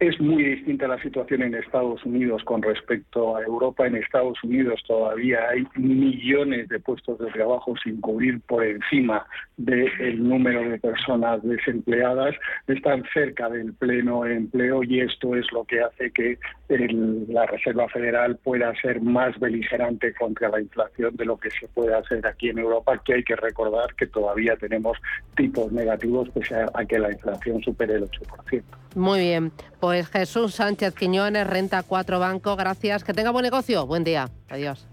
Es 0.04 0.20
muy 0.20 0.44
distinta 0.44 0.86
la 0.90 1.02
situación 1.02 1.44
en 1.44 1.56
Estados 1.56 2.04
Unidos 2.04 2.44
con 2.44 2.62
respecto 2.62 3.38
a 3.38 3.44
Europa. 3.44 3.88
En 3.88 3.96
Estados 3.96 4.38
Unidos 4.44 4.84
todavía 4.86 5.48
hay 5.48 5.66
millones 5.76 6.68
de 6.68 6.78
puestos 6.82 7.20
de 7.20 7.28
trabajo 7.28 7.74
sin 7.82 8.02
cubrir 8.02 8.42
por 8.42 8.66
encima 8.66 9.26
del 9.56 10.22
número 10.22 10.68
de 10.68 10.78
personas 10.78 11.42
desempleadas. 11.44 12.36
Están 12.68 13.06
cerca 13.14 13.48
del 13.48 13.72
pleno 13.76 14.26
empleo 14.26 14.84
y 14.84 15.00
esto 15.00 15.38
es 15.38 15.50
lo 15.54 15.64
que 15.64 15.80
hace 15.80 16.12
que 16.12 16.38
la 16.68 17.46
Reserva 17.46 17.88
Federal 17.88 18.38
pueda 18.44 18.76
ser 18.82 19.00
más 19.00 19.40
beligerante 19.40 20.14
contra 20.16 20.50
la 20.50 20.60
inflación 20.60 21.16
de 21.16 21.24
lo 21.24 21.38
que 21.38 21.50
se 21.50 21.70
puede 21.70 21.96
hacer 21.96 22.28
aquí 22.28 22.50
en 22.50 22.58
Europa, 22.58 23.02
que 23.06 23.14
hay 23.14 23.24
que 23.24 23.38
recordar 23.38 23.96
que 23.96 24.08
todavía 24.08 24.58
tenemos 24.58 24.98
tipos 25.38 25.72
negativos 25.72 26.28
pese 26.32 26.56
a 26.56 26.86
que 26.86 27.00
la 27.00 27.10
inflación 27.10 27.64
supere 27.64 27.94
el 27.94 28.04
8%. 28.04 28.64
Muy 28.96 29.20
bien. 29.20 29.52
Pues 29.80 29.93
Jesús 30.02 30.56
Sánchez 30.56 30.96
Quiñones, 30.96 31.46
Renta 31.46 31.84
4 31.84 32.20
Banco, 32.20 32.56
gracias. 32.56 33.04
Que 33.04 33.14
tenga 33.14 33.30
buen 33.30 33.44
negocio. 33.44 33.86
Buen 33.86 34.04
día. 34.04 34.30
Adiós. 34.50 34.88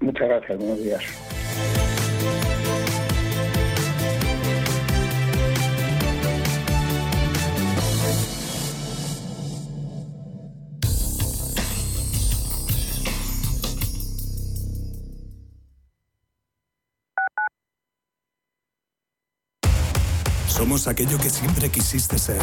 Muchas 0.00 0.28
gracias. 0.28 0.58
Buenos 0.58 0.78
días. 0.78 1.02
Somos 20.48 20.86
aquello 20.88 21.16
que 21.18 21.30
siempre 21.30 21.70
quisiste 21.70 22.18
ser 22.18 22.42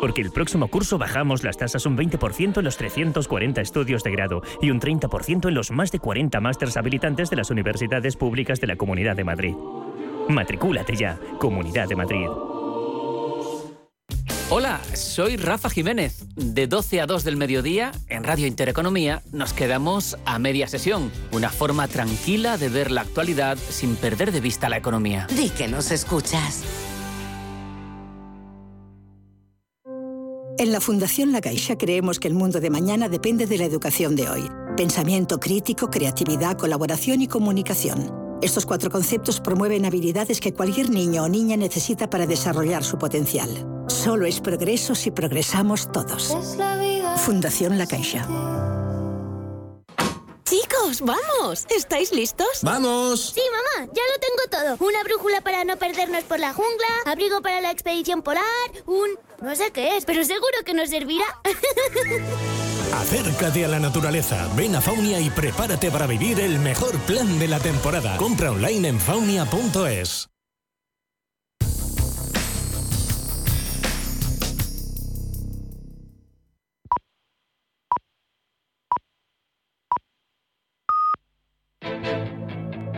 Porque 0.00 0.22
el 0.22 0.30
próximo 0.30 0.68
curso 0.68 0.98
bajamos 0.98 1.42
las 1.42 1.56
tasas 1.56 1.86
un 1.86 1.96
20% 1.96 2.58
en 2.58 2.64
los 2.64 2.76
340 2.76 3.60
estudios 3.60 4.02
de 4.04 4.10
grado 4.12 4.42
y 4.62 4.70
un 4.70 4.80
30% 4.80 5.48
en 5.48 5.54
los 5.54 5.70
más 5.70 5.90
de 5.90 5.98
40 5.98 6.40
másters 6.40 6.76
habilitantes 6.76 7.30
de 7.30 7.36
las 7.36 7.50
universidades 7.50 8.16
públicas 8.16 8.60
de 8.60 8.68
la 8.68 8.76
Comunidad 8.76 9.16
de 9.16 9.24
Madrid. 9.24 9.54
Matricúlate 10.28 10.94
ya, 10.94 11.18
Comunidad 11.38 11.88
de 11.88 11.96
Madrid. 11.96 12.28
Hola, 14.50 14.80
soy 14.94 15.36
Rafa 15.36 15.68
Jiménez. 15.68 16.24
De 16.34 16.66
12 16.66 17.02
a 17.02 17.06
2 17.06 17.22
del 17.22 17.36
mediodía, 17.36 17.92
en 18.08 18.24
Radio 18.24 18.46
Intereconomía, 18.46 19.22
nos 19.30 19.52
quedamos 19.52 20.16
a 20.24 20.38
media 20.38 20.68
sesión. 20.68 21.12
Una 21.32 21.50
forma 21.50 21.86
tranquila 21.86 22.56
de 22.56 22.70
ver 22.70 22.90
la 22.90 23.02
actualidad 23.02 23.58
sin 23.58 23.94
perder 23.96 24.32
de 24.32 24.40
vista 24.40 24.70
la 24.70 24.78
economía. 24.78 25.26
Di 25.36 25.50
que 25.50 25.68
nos 25.68 25.90
escuchas. 25.90 26.87
En 30.58 30.72
la 30.72 30.80
Fundación 30.80 31.30
La 31.30 31.40
Caixa 31.40 31.78
creemos 31.78 32.18
que 32.18 32.26
el 32.26 32.34
mundo 32.34 32.58
de 32.58 32.68
mañana 32.68 33.08
depende 33.08 33.46
de 33.46 33.58
la 33.58 33.64
educación 33.64 34.16
de 34.16 34.28
hoy. 34.28 34.50
Pensamiento 34.76 35.38
crítico, 35.38 35.88
creatividad, 35.88 36.58
colaboración 36.58 37.22
y 37.22 37.28
comunicación. 37.28 38.12
Estos 38.42 38.66
cuatro 38.66 38.90
conceptos 38.90 39.38
promueven 39.38 39.84
habilidades 39.84 40.40
que 40.40 40.52
cualquier 40.52 40.90
niño 40.90 41.22
o 41.22 41.28
niña 41.28 41.56
necesita 41.56 42.10
para 42.10 42.26
desarrollar 42.26 42.82
su 42.82 42.98
potencial. 42.98 43.48
Solo 43.86 44.26
es 44.26 44.40
progreso 44.40 44.96
si 44.96 45.12
progresamos 45.12 45.92
todos. 45.92 46.36
Fundación 47.18 47.78
La 47.78 47.86
Caixa. 47.86 48.26
Chicos, 50.42 51.02
vamos. 51.02 51.66
¿Estáis 51.70 52.12
listos? 52.12 52.48
¡Vamos! 52.62 53.32
Sí, 53.32 53.42
mamá, 53.52 53.92
ya 53.94 54.02
lo 54.02 54.18
tengo 54.18 54.76
todo. 54.76 54.88
Una 54.88 55.04
brújula 55.04 55.40
para 55.40 55.62
no 55.64 55.76
perdernos 55.76 56.24
por 56.24 56.40
la 56.40 56.52
jungla, 56.52 56.88
abrigo 57.06 57.42
para 57.42 57.60
la 57.60 57.70
expedición 57.70 58.22
polar, 58.22 58.42
un... 58.86 59.10
No 59.40 59.54
sé 59.54 59.70
qué 59.72 59.96
es, 59.96 60.04
pero 60.04 60.24
seguro 60.24 60.58
que 60.64 60.74
nos 60.74 60.90
servirá. 60.90 61.24
Acércate 62.94 63.64
a 63.64 63.68
la 63.68 63.78
naturaleza, 63.78 64.48
ven 64.56 64.74
a 64.74 64.80
Faunia 64.80 65.20
y 65.20 65.30
prepárate 65.30 65.90
para 65.90 66.06
vivir 66.06 66.40
el 66.40 66.58
mejor 66.58 66.98
plan 67.00 67.38
de 67.38 67.46
la 67.46 67.60
temporada. 67.60 68.16
Compra 68.16 68.50
online 68.50 68.88
en 68.88 69.00
faunia.es. 69.00 70.28